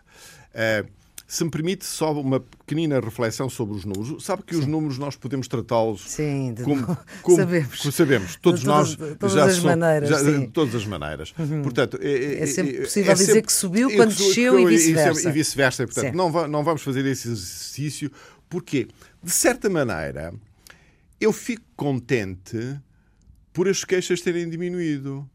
Eh, 0.54 0.84
se 1.30 1.44
me 1.44 1.50
permite 1.50 1.84
só 1.84 2.18
uma 2.18 2.40
pequenina 2.40 2.98
reflexão 2.98 3.50
sobre 3.50 3.76
os 3.76 3.84
números. 3.84 4.24
Sabe 4.24 4.42
que 4.42 4.54
Sim. 4.54 4.60
os 4.60 4.66
números 4.66 4.96
nós 4.96 5.14
podemos 5.14 5.46
tratá-los 5.46 6.00
Sim, 6.10 6.54
como, 6.64 6.86
como, 7.20 7.36
sabemos. 7.36 7.80
Como 7.82 7.92
sabemos. 7.92 8.36
Todos 8.36 8.60
de 8.60 8.66
nós 8.66 8.96
todas, 8.96 9.18
todas 9.18 9.34
já 9.34 9.44
as 9.44 9.58
maneiras, 9.58 10.08
já, 10.08 10.22
de 10.22 10.46
todas 10.48 10.74
as 10.74 10.86
maneiras. 10.86 11.34
Uhum. 11.38 11.60
Portanto, 11.62 11.98
é, 12.00 12.08
é, 12.08 12.42
é 12.44 12.46
sempre 12.46 12.80
possível 12.80 13.12
é 13.12 13.14
dizer 13.14 13.26
sempre, 13.26 13.42
que 13.42 13.52
subiu 13.52 13.94
quando 13.94 14.08
desceu 14.08 14.58
e 14.58 14.66
vice-versa. 14.66 15.28
E 15.28 15.32
vice-versa. 15.32 15.86
Portanto, 15.86 16.14
não, 16.14 16.48
não 16.48 16.64
vamos 16.64 16.80
fazer 16.80 17.04
esse 17.04 17.28
exercício. 17.28 18.10
Porquê? 18.48 18.88
De 19.22 19.30
certa 19.30 19.68
maneira, 19.68 20.32
eu 21.20 21.30
fico 21.30 21.64
contente 21.76 22.80
por 23.52 23.68
as 23.68 23.84
queixas 23.84 24.22
terem 24.22 24.48
diminuído. 24.48 25.28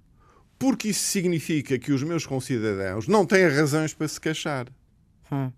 Porque 0.58 0.88
isso 0.88 1.04
significa 1.04 1.78
que 1.78 1.92
os 1.92 2.02
meus 2.02 2.26
concidadãos 2.26 3.08
não 3.08 3.28
têm 3.28 3.48
razões 3.48 3.94
para 3.94 4.08
se 4.08 4.20
queixar. 4.20 4.68
Hum. 5.32 5.52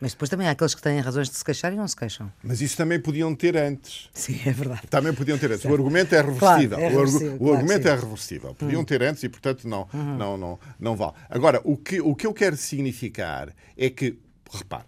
Mas 0.00 0.12
depois 0.12 0.28
também 0.28 0.46
há 0.46 0.50
aqueles 0.50 0.74
que 0.74 0.82
têm 0.82 1.00
razões 1.00 1.30
de 1.30 1.36
se 1.36 1.44
queixar 1.44 1.72
e 1.72 1.76
não 1.76 1.88
se 1.88 1.96
queixam. 1.96 2.30
Mas 2.42 2.60
isso 2.60 2.76
também 2.76 3.00
podiam 3.00 3.34
ter 3.34 3.56
antes. 3.56 4.10
Sim, 4.12 4.38
é 4.44 4.52
verdade. 4.52 4.82
Também 4.90 5.14
podiam 5.14 5.38
ter 5.38 5.46
antes. 5.46 5.62
Certo. 5.62 5.72
O 5.72 5.76
argumento 5.76 6.14
é 6.14 6.20
reversível. 6.20 6.68
Claro, 6.68 6.82
é 6.82 6.88
reversível. 6.88 7.34
O, 7.34 7.38
claro, 7.38 7.54
argumento 7.54 7.82
sim. 7.82 7.88
é 7.88 7.94
reversível. 7.94 8.54
Podiam 8.54 8.80
uhum. 8.80 8.84
ter 8.84 9.02
antes 9.02 9.22
e, 9.22 9.28
portanto, 9.28 9.66
não, 9.66 9.88
uhum. 9.92 10.16
não, 10.18 10.36
não, 10.36 10.58
não 10.78 10.96
vale. 10.96 11.14
Agora, 11.30 11.60
o 11.64 11.76
que, 11.78 12.00
o 12.00 12.14
que 12.14 12.26
eu 12.26 12.34
quero 12.34 12.56
significar 12.56 13.54
é 13.76 13.88
que, 13.88 14.18
repare, 14.52 14.84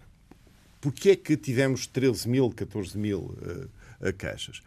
porquê 0.79 1.11
é 1.11 1.15
que 1.15 1.35
tivemos 1.35 1.87
13 1.87 2.29
mil, 2.29 2.51
14 2.51 2.95
mil 2.95 3.35
uh, 4.01 4.13
queixas? 4.13 4.61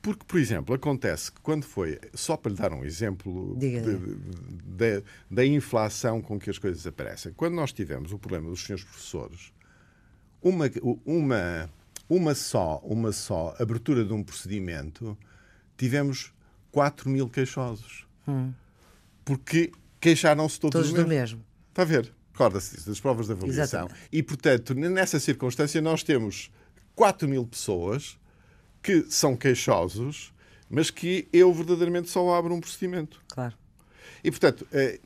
Porque, 0.00 0.24
por 0.24 0.38
exemplo, 0.38 0.74
acontece 0.74 1.30
que 1.30 1.40
quando 1.40 1.64
foi, 1.64 1.98
só 2.14 2.36
para 2.36 2.52
lhe 2.52 2.56
dar 2.56 2.72
um 2.72 2.84
exemplo 2.84 3.58
da 5.28 5.44
inflação 5.44 6.22
com 6.22 6.38
que 6.38 6.48
as 6.48 6.58
coisas 6.58 6.86
aparecem, 6.86 7.32
quando 7.32 7.54
nós 7.54 7.72
tivemos 7.72 8.10
o 8.12 8.18
problema 8.18 8.48
dos 8.48 8.64
senhores 8.64 8.84
professores, 8.84 9.52
uma, 10.42 10.70
uma, 11.04 11.70
uma, 12.08 12.34
só, 12.34 12.80
uma 12.84 13.12
só 13.12 13.54
abertura 13.58 14.04
de 14.04 14.12
um 14.12 14.22
procedimento 14.22 15.16
tivemos 15.76 16.32
4 16.70 17.08
mil 17.08 17.28
queixosos. 17.28 18.06
Hum. 18.28 18.52
Porque 19.24 19.72
queixaram-se 20.00 20.58
todos, 20.58 20.88
todos 20.88 20.92
do 20.92 21.08
mesmo. 21.08 21.44
Está 21.70 21.82
a 21.82 21.84
ver? 21.84 22.12
Recorda-se 22.32 22.86
das 22.86 23.00
provas 23.00 23.26
de 23.26 23.32
avaliação. 23.32 23.62
Exatamente. 23.84 24.08
E, 24.10 24.22
portanto, 24.22 24.74
nessa 24.74 25.20
circunstância, 25.20 25.80
nós 25.80 26.02
temos 26.02 26.50
4 26.94 27.28
mil 27.28 27.46
pessoas 27.46 28.18
que 28.82 29.02
são 29.10 29.36
queixosos, 29.36 30.32
mas 30.68 30.90
que 30.90 31.28
eu 31.32 31.52
verdadeiramente 31.52 32.08
só 32.08 32.34
abro 32.34 32.54
um 32.54 32.60
procedimento. 32.60 33.22
Claro. 33.28 33.54
E, 34.24 34.30
portanto, 34.30 34.66
eh, 34.72 35.00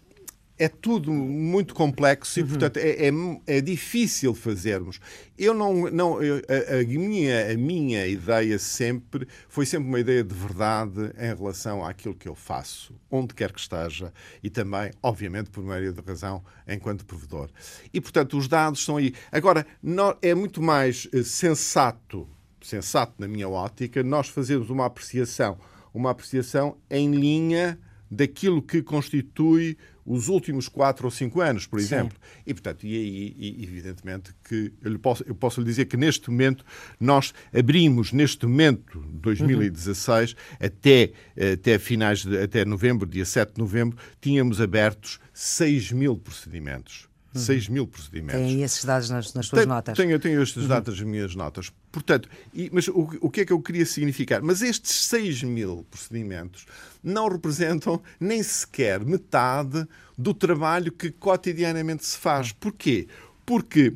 é 0.56 0.68
tudo 0.68 1.12
muito 1.12 1.74
complexo 1.74 2.38
e, 2.38 2.42
uhum. 2.42 2.48
portanto, 2.48 2.76
é, 2.76 3.08
é, 3.08 3.10
é, 3.46 3.60
difícil 3.60 4.34
fazermos. 4.34 5.00
Eu 5.36 5.52
não. 5.52 5.90
não 5.90 6.22
eu, 6.22 6.36
a, 6.36 6.80
a, 6.80 6.84
minha, 6.84 7.52
a 7.52 7.56
minha 7.56 8.06
ideia 8.06 8.58
sempre 8.58 9.26
foi 9.48 9.66
sempre 9.66 9.88
uma 9.88 9.98
ideia 9.98 10.22
de 10.22 10.34
verdade 10.34 11.12
em 11.18 11.34
relação 11.34 11.84
àquilo 11.84 12.14
que 12.14 12.28
eu 12.28 12.36
faço, 12.36 12.94
onde 13.10 13.34
quer 13.34 13.52
que 13.52 13.58
esteja, 13.58 14.12
e 14.42 14.48
também, 14.48 14.92
obviamente, 15.02 15.50
por 15.50 15.64
maioria 15.64 15.92
de 15.92 16.00
razão, 16.00 16.44
enquanto 16.68 17.04
provedor. 17.04 17.50
E, 17.92 18.00
portanto, 18.00 18.38
os 18.38 18.46
dados 18.46 18.84
são 18.84 18.96
aí. 18.96 19.12
Agora, 19.32 19.66
não, 19.82 20.16
é 20.22 20.34
muito 20.34 20.62
mais 20.62 21.08
eh, 21.12 21.24
sensato, 21.24 22.28
sensato 22.62 23.14
na 23.18 23.26
minha 23.26 23.48
ótica, 23.48 24.04
nós 24.04 24.28
fazermos 24.28 24.70
uma 24.70 24.86
apreciação, 24.86 25.58
uma 25.92 26.10
apreciação 26.10 26.76
em 26.88 27.10
linha 27.10 27.78
daquilo 28.08 28.62
que 28.62 28.82
constitui 28.82 29.76
os 30.06 30.28
últimos 30.28 30.68
quatro 30.68 31.06
ou 31.06 31.10
cinco 31.10 31.40
anos, 31.40 31.66
por 31.66 31.78
exemplo. 31.78 32.16
Sim. 32.20 32.42
E, 32.46 32.54
portanto, 32.54 32.86
e 32.86 32.96
aí, 32.96 33.62
evidentemente, 33.62 34.34
que 34.44 34.72
eu, 34.82 34.98
posso, 34.98 35.24
eu 35.26 35.34
posso 35.34 35.60
lhe 35.60 35.66
dizer 35.66 35.86
que 35.86 35.96
neste 35.96 36.30
momento 36.30 36.64
nós 37.00 37.32
abrimos, 37.56 38.12
neste 38.12 38.46
momento, 38.46 39.00
2016, 39.14 40.32
uhum. 40.32 40.38
até, 40.60 41.12
até 41.52 41.78
finais, 41.78 42.24
de, 42.24 42.38
até 42.38 42.64
novembro, 42.64 43.06
dia 43.06 43.24
7 43.24 43.54
de 43.54 43.60
novembro, 43.60 43.96
tínhamos 44.20 44.60
abertos 44.60 45.18
6 45.32 45.92
mil 45.92 46.16
procedimentos. 46.16 47.08
6 47.34 47.68
mil 47.68 47.86
procedimentos. 47.86 48.40
Tem 48.40 48.62
esses 48.62 48.84
dados 48.84 49.10
nas, 49.10 49.34
nas 49.34 49.46
suas 49.46 49.62
tenho, 49.62 49.74
notas? 49.74 49.96
Tenho, 49.96 50.18
tenho 50.18 50.42
estes 50.42 50.62
uhum. 50.62 50.68
dados 50.68 51.00
nas 51.00 51.08
minhas 51.08 51.34
notas. 51.34 51.72
Portanto, 51.90 52.28
e, 52.52 52.70
mas 52.72 52.88
o, 52.88 53.08
o 53.20 53.30
que 53.30 53.40
é 53.40 53.44
que 53.44 53.52
eu 53.52 53.60
queria 53.60 53.84
significar? 53.84 54.40
Mas 54.40 54.62
estes 54.62 55.06
6 55.06 55.42
mil 55.42 55.84
procedimentos 55.90 56.64
não 57.04 57.28
representam 57.28 58.02
nem 58.18 58.42
sequer 58.42 59.04
metade 59.04 59.86
do 60.16 60.32
trabalho 60.32 60.90
que 60.90 61.10
cotidianamente 61.10 62.06
se 62.06 62.16
faz. 62.16 62.50
Porquê? 62.50 63.06
Porque 63.44 63.92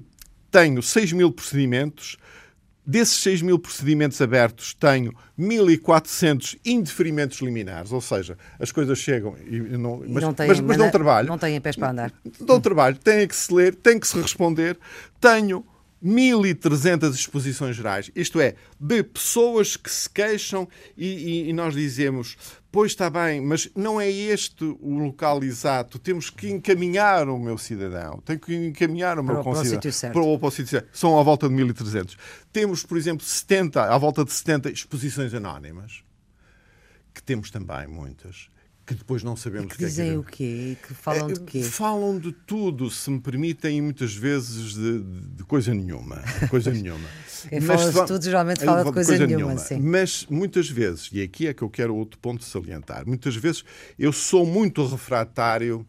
tenho 0.51 0.83
6 0.83 1.13
mil 1.13 1.33
procedimentos 1.33 2.19
Desses 2.89 3.19
6 3.19 3.43
mil 3.43 3.59
procedimentos 3.59 4.19
abertos, 4.23 4.73
tenho 4.73 5.13
1.400 5.39 6.59
indeferimentos 6.65 7.39
liminares, 7.43 7.93
ou 7.93 8.01
seja, 8.01 8.39
as 8.59 8.73
coisas 8.73 8.99
chegam 8.99 9.37
e 9.47 9.61
não, 9.77 10.03
mas, 10.09 10.23
não 10.23 10.33
têm, 10.33 10.49
mas, 10.49 10.59
mas 10.59 10.79
dão 10.79 10.91
trabalho. 10.91 11.29
Não 11.29 11.37
têm 11.37 11.61
pés 11.61 11.77
para 11.77 11.91
andar. 11.91 12.15
Dão 12.41 12.59
trabalho, 12.59 12.97
têm 12.97 13.29
que 13.29 13.37
se 13.37 13.53
ler, 13.53 13.75
têm 13.75 14.01
que 14.01 14.09
se 14.09 14.19
responder. 14.19 14.79
Tenho 15.21 15.67
1.300 16.05 17.13
exposições 17.13 17.77
gerais, 17.77 18.11
isto 18.15 18.41
é, 18.41 18.55
de 18.79 19.03
pessoas 19.03 19.77
que 19.77 19.91
se 19.91 20.09
queixam 20.09 20.69
e, 20.97 21.07
e, 21.07 21.49
e, 21.49 21.53
nós 21.53 21.75
dizemos, 21.75 22.37
pois 22.71 22.93
está 22.93 23.11
bem, 23.11 23.41
mas 23.41 23.69
não 23.75 24.01
é 24.01 24.09
este 24.09 24.65
o 24.65 24.99
local 24.99 25.43
exato, 25.43 25.99
temos 25.99 26.31
que 26.31 26.49
encaminhar 26.49 27.29
o 27.29 27.39
meu 27.39 27.59
cidadão, 27.59 28.21
tenho 28.25 28.39
que 28.39 28.55
encaminhar 28.55 29.19
o 29.19 29.25
meu 29.25 29.43
concidadão 29.43 30.13
para 30.13 30.23
o, 30.23 30.39
para 30.39 30.49
o 30.49 30.51
sítio 30.51 30.69
certo. 30.69 30.89
São 30.93 31.19
à 31.19 31.23
volta 31.23 31.49
de 31.49 31.55
1.300. 31.55 32.17
Temos, 32.53 32.85
por 32.85 32.97
exemplo, 32.97 33.25
70, 33.25 33.83
à 33.83 33.99
volta 33.99 34.25
de 34.25 34.33
70 34.33 34.71
exposições 34.71 35.35
anónimas, 35.35 36.05
que 37.13 37.23
temos 37.23 37.51
também 37.51 37.89
muitas 37.89 38.49
que 38.89 38.95
depois 38.95 39.23
não 39.23 39.37
sabemos 39.37 39.67
e 39.67 39.69
que, 39.69 39.77
que 39.77 39.85
dizem 39.85 40.09
é 40.09 40.13
que... 40.13 40.17
o 40.17 40.25
quê? 40.25 40.77
Que 40.87 40.95
falam 40.95 41.29
de 41.29 41.41
quê? 41.41 41.63
Falam 41.63 42.19
de 42.19 42.33
tudo, 42.33 42.91
se 42.91 43.11
me 43.11 43.21
permitem, 43.21 43.77
e 43.77 43.83
muitas 43.83 44.15
vezes 44.15 44.73
de, 44.73 45.03
de 45.03 45.45
coisa 45.45 45.75
nenhuma. 45.75 46.23
Coisa 46.49 46.71
nenhuma. 46.73 47.07
Quem 47.51 47.61
fala 47.61 47.93
de 47.93 48.07
tudo 48.07 48.25
geralmente 48.25 48.65
fala 48.65 48.85
de 48.85 48.91
coisa, 48.91 49.11
coisa 49.11 49.27
nenhuma. 49.27 49.53
nenhuma. 49.53 49.63
Sim. 49.63 49.81
Mas 49.81 50.27
muitas 50.31 50.71
vezes, 50.71 51.11
e 51.13 51.21
aqui 51.21 51.47
é 51.47 51.53
que 51.53 51.61
eu 51.61 51.69
quero 51.69 51.95
outro 51.95 52.19
ponto 52.19 52.39
de 52.39 52.47
salientar, 52.47 53.07
muitas 53.07 53.37
vezes 53.37 53.63
eu 53.99 54.11
sou 54.11 54.47
muito 54.47 54.87
refratário 54.87 55.87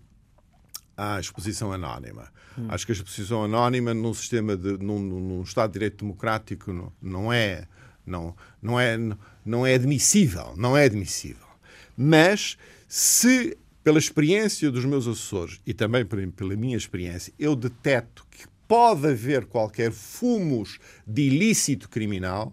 à 0.98 1.18
exposição 1.22 1.72
anónima. 1.72 2.28
Hum. 2.58 2.66
Acho 2.68 2.86
que 2.86 2.92
a 2.92 2.96
exposição 2.96 3.46
anónima 3.46 3.94
num 3.94 4.14
sistema 4.14 4.58
de 4.58 4.78
num, 4.78 5.00
num 5.00 5.42
Estado 5.42 5.70
de 5.70 5.74
Direito 5.74 6.04
democrático 6.04 6.74
não, 6.74 6.92
não 7.02 7.32
é 7.32 7.66
não, 8.06 8.36
não 8.62 8.78
é 8.78 8.98
não 9.46 9.66
é 9.66 9.76
admissível, 9.76 10.54
não 10.58 10.76
é 10.76 10.84
admissível. 10.84 11.48
Mas 11.96 12.58
se, 12.92 13.56
pela 13.84 14.00
experiência 14.00 14.72
dos 14.72 14.84
meus 14.84 15.08
assessores 15.08 15.62
e 15.64 15.76
também 15.76 16.04
pela 16.04 16.56
minha 16.56 16.76
experiência, 16.76 17.32
eu 17.38 17.56
deteto 17.56 18.26
que 18.32 18.48
pode 18.68 19.08
haver 19.08 19.46
qualquer 19.46 19.92
fumos 19.92 20.80
de 21.06 21.22
ilícito 21.22 21.88
criminal, 21.88 22.52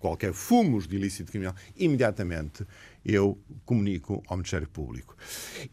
qualquer 0.00 0.32
fumos 0.32 0.88
de 0.88 0.96
ilícito 0.96 1.30
criminal, 1.30 1.54
imediatamente 1.76 2.66
eu 3.04 3.38
comunico 3.64 4.22
ao 4.26 4.36
Ministério 4.36 4.66
Público. 4.68 5.16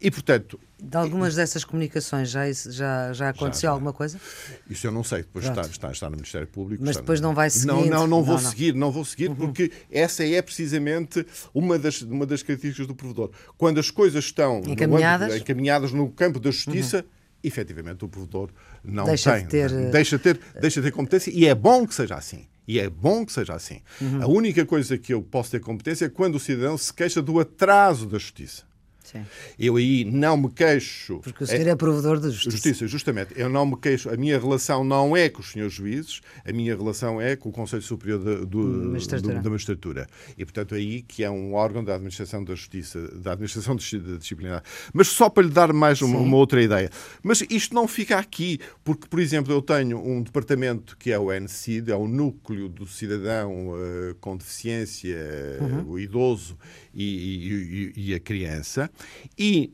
E, 0.00 0.10
portanto... 0.10 0.60
De 0.80 0.96
algumas 0.96 1.34
dessas 1.34 1.64
comunicações 1.64 2.30
já, 2.30 2.50
já, 2.52 3.12
já 3.12 3.30
aconteceu 3.30 3.68
já, 3.68 3.70
alguma 3.70 3.92
coisa? 3.92 4.20
Isso 4.68 4.86
eu 4.86 4.92
não 4.92 5.02
sei, 5.02 5.22
depois 5.22 5.46
está, 5.46 5.62
está, 5.62 5.90
está, 5.90 6.10
no 6.10 6.16
Ministério 6.16 6.46
Público. 6.46 6.84
Mas 6.84 6.96
depois 6.96 7.20
não 7.20 7.34
vai 7.34 7.50
seguir? 7.50 7.66
Não, 7.66 7.86
não, 7.86 8.06
não 8.06 8.22
vou 8.22 8.40
não, 8.40 8.50
seguir, 8.50 8.74
não 8.74 8.90
vou 8.92 9.04
seguir, 9.04 9.30
uhum. 9.30 9.36
porque 9.36 9.72
essa 9.90 10.24
é 10.24 10.40
precisamente 10.40 11.26
uma 11.52 11.78
das, 11.78 12.02
uma 12.02 12.26
das 12.26 12.42
características 12.42 12.86
do 12.86 12.94
provedor. 12.94 13.30
Quando 13.56 13.80
as 13.80 13.90
coisas 13.90 14.24
estão 14.24 14.60
encaminhadas 14.66 15.28
no, 15.28 15.34
âmbito, 15.34 15.50
encaminhadas 15.50 15.92
no 15.92 16.10
campo 16.10 16.38
da 16.38 16.50
justiça, 16.50 16.98
uhum. 16.98 17.04
efetivamente 17.42 18.04
o 18.04 18.08
provedor 18.08 18.50
não 18.84 19.04
deixa 19.04 19.34
tem. 19.34 19.44
De 19.44 19.48
ter... 19.48 19.72
Eh, 19.72 19.90
deixa, 19.90 20.18
ter, 20.18 20.38
deixa 20.60 20.80
de 20.80 20.86
ter 20.86 20.92
competência 20.92 21.30
e 21.30 21.46
é 21.46 21.54
bom 21.54 21.86
que 21.86 21.94
seja 21.94 22.14
assim. 22.14 22.46
E 22.68 22.78
é 22.78 22.90
bom 22.90 23.24
que 23.24 23.32
seja 23.32 23.54
assim. 23.54 23.80
Uhum. 23.98 24.22
A 24.22 24.26
única 24.26 24.66
coisa 24.66 24.98
que 24.98 25.14
eu 25.14 25.22
posso 25.22 25.50
ter 25.50 25.60
competência 25.60 26.04
é 26.04 26.08
quando 26.10 26.34
o 26.34 26.38
cidadão 26.38 26.76
se 26.76 26.92
queixa 26.92 27.22
do 27.22 27.40
atraso 27.40 28.06
da 28.06 28.18
justiça. 28.18 28.67
Sim. 29.10 29.24
Eu 29.58 29.76
aí 29.76 30.04
não 30.04 30.36
me 30.36 30.50
queixo. 30.50 31.20
Porque 31.20 31.44
o 31.44 31.46
senhor 31.46 31.66
é, 31.66 31.70
é 31.70 31.76
provedor 31.76 32.20
de 32.20 32.30
justiça. 32.30 32.50
Justiça, 32.50 32.86
justamente. 32.86 33.32
Eu 33.36 33.48
não 33.48 33.64
me 33.64 33.76
queixo. 33.76 34.10
A 34.10 34.16
minha 34.16 34.38
relação 34.38 34.84
não 34.84 35.16
é 35.16 35.30
com 35.30 35.40
os 35.40 35.50
senhores 35.52 35.72
juízes, 35.72 36.20
a 36.44 36.52
minha 36.52 36.76
relação 36.76 37.18
é 37.18 37.34
com 37.34 37.48
o 37.48 37.52
Conselho 37.52 37.80
Superior 37.80 38.18
do, 38.44 38.58
magistratura. 38.58 39.34
Do, 39.36 39.42
da 39.42 39.50
Magistratura. 39.50 40.06
E, 40.36 40.44
portanto, 40.44 40.74
aí 40.74 41.00
que 41.00 41.24
é 41.24 41.30
um 41.30 41.54
órgão 41.54 41.82
da 41.82 41.94
Administração 41.94 42.44
da 42.44 42.54
Justiça, 42.54 43.00
da 43.16 43.32
Administração 43.32 43.76
Disciplinar. 43.76 44.62
Mas 44.92 45.08
só 45.08 45.30
para 45.30 45.44
lhe 45.44 45.50
dar 45.50 45.72
mais 45.72 46.02
uma, 46.02 46.18
uma, 46.18 46.36
outra 46.36 46.62
ideia. 46.62 46.90
Mas 47.22 47.42
isto 47.48 47.74
não 47.74 47.88
fica 47.88 48.18
aqui, 48.18 48.60
porque, 48.84 49.08
por 49.08 49.20
exemplo, 49.20 49.54
eu 49.54 49.62
tenho 49.62 49.98
um 49.98 50.22
departamento 50.22 50.96
que 50.98 51.10
é 51.10 51.18
o 51.18 51.32
NCID, 51.32 51.90
é 51.90 51.96
o 51.96 52.06
Núcleo 52.06 52.68
do 52.68 52.86
Cidadão 52.86 53.70
uh, 53.70 54.14
com 54.20 54.36
Deficiência, 54.36 55.16
uhum. 55.60 55.92
o 55.92 55.98
idoso 55.98 56.58
e, 56.98 57.92
e, 57.96 58.08
e 58.08 58.14
a 58.14 58.20
criança, 58.20 58.90
e 59.38 59.72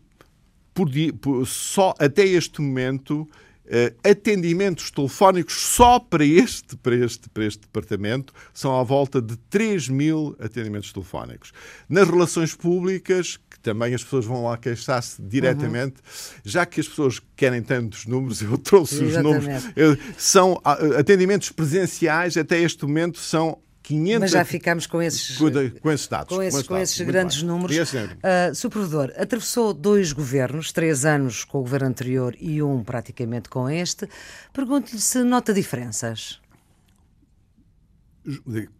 por, 0.74 0.90
por, 1.20 1.46
só 1.46 1.94
até 1.98 2.24
este 2.26 2.60
momento 2.60 3.28
Uh, 3.64 3.96
atendimentos 4.06 4.90
telefónicos 4.90 5.54
só 5.54 5.98
para 5.98 6.22
este, 6.22 6.76
para, 6.76 6.94
este, 6.96 7.30
para 7.30 7.46
este 7.46 7.60
departamento 7.62 8.30
são 8.52 8.78
à 8.78 8.82
volta 8.82 9.22
de 9.22 9.38
3 9.48 9.88
mil 9.88 10.36
atendimentos 10.38 10.92
telefónicos. 10.92 11.50
Nas 11.88 12.06
relações 12.06 12.54
públicas, 12.54 13.38
que 13.48 13.58
também 13.58 13.94
as 13.94 14.04
pessoas 14.04 14.26
vão 14.26 14.44
lá 14.44 14.58
queixar-se 14.58 15.22
diretamente, 15.22 15.94
uhum. 15.96 16.40
já 16.44 16.66
que 16.66 16.78
as 16.78 16.86
pessoas 16.86 17.22
querem 17.34 17.62
tantos 17.62 18.04
números, 18.04 18.42
eu 18.44 18.58
trouxe 18.58 19.02
Exatamente. 19.02 19.38
os 19.38 19.74
números, 19.74 19.98
são 20.18 20.52
uh, 20.56 20.98
atendimentos 20.98 21.48
presenciais 21.48 22.36
até 22.36 22.60
este 22.60 22.84
momento 22.84 23.18
são 23.18 23.58
500... 23.84 24.20
Mas 24.20 24.30
já 24.30 24.44
ficamos 24.46 24.86
com 24.86 25.02
esses, 25.02 25.36
com, 25.36 25.50
com 25.80 25.92
esses 25.92 26.08
dados. 26.08 26.34
Com 26.34 26.42
esses, 26.42 26.62
com 26.62 26.76
esses 26.76 27.00
grandes 27.02 27.36
bem. 27.36 27.46
números. 27.46 27.76
Uh, 27.76 28.54
Sr. 28.54 28.70
Provedor, 28.70 29.12
atravessou 29.14 29.74
dois 29.74 30.10
governos, 30.10 30.72
três 30.72 31.04
anos 31.04 31.44
com 31.44 31.58
o 31.58 31.60
governo 31.60 31.88
anterior 31.88 32.34
e 32.40 32.62
um 32.62 32.82
praticamente 32.82 33.50
com 33.50 33.68
este. 33.68 34.08
Pergunto-lhe 34.54 34.98
se 34.98 35.22
nota 35.22 35.52
diferenças. 35.52 36.40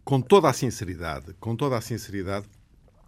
Com 0.03 0.21
toda 0.21 0.49
a 0.49 0.53
sinceridade, 0.53 1.35
com 1.39 1.55
toda 1.55 1.77
a 1.77 1.81
sinceridade, 1.81 2.47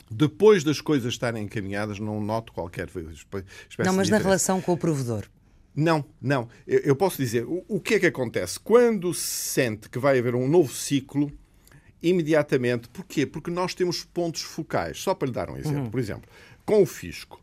depois 0.09 0.63
das 0.63 0.79
coisas 0.79 1.11
estarem 1.11 1.45
encaminhadas, 1.45 1.99
não 1.99 2.21
noto 2.21 2.53
qualquer 2.53 2.89
Não, 3.79 3.93
mas 3.93 4.07
na 4.07 4.19
relação 4.19 4.61
com 4.61 4.73
o 4.73 4.77
provedor. 4.77 5.25
Não, 5.75 6.05
não. 6.21 6.47
Eu 6.67 6.95
posso 6.95 7.17
dizer, 7.17 7.43
o, 7.43 7.65
o 7.67 7.79
que 7.79 7.95
é 7.95 7.99
que 7.99 8.05
acontece? 8.05 8.59
Quando 8.59 9.11
se 9.15 9.27
sente 9.27 9.89
que 9.89 9.97
vai 9.97 10.19
haver 10.19 10.35
um 10.35 10.47
novo 10.47 10.71
ciclo, 10.71 11.31
imediatamente. 12.01 12.87
Porquê? 12.89 13.25
Porque 13.25 13.51
nós 13.51 13.73
temos 13.73 14.03
pontos 14.03 14.41
focais. 14.41 14.99
Só 14.99 15.13
para 15.13 15.27
lhe 15.27 15.33
dar 15.33 15.49
um 15.49 15.57
exemplo. 15.57 15.83
Uhum. 15.83 15.89
Por 15.91 15.99
exemplo, 15.99 16.29
com 16.65 16.81
o 16.81 16.85
fisco. 16.85 17.41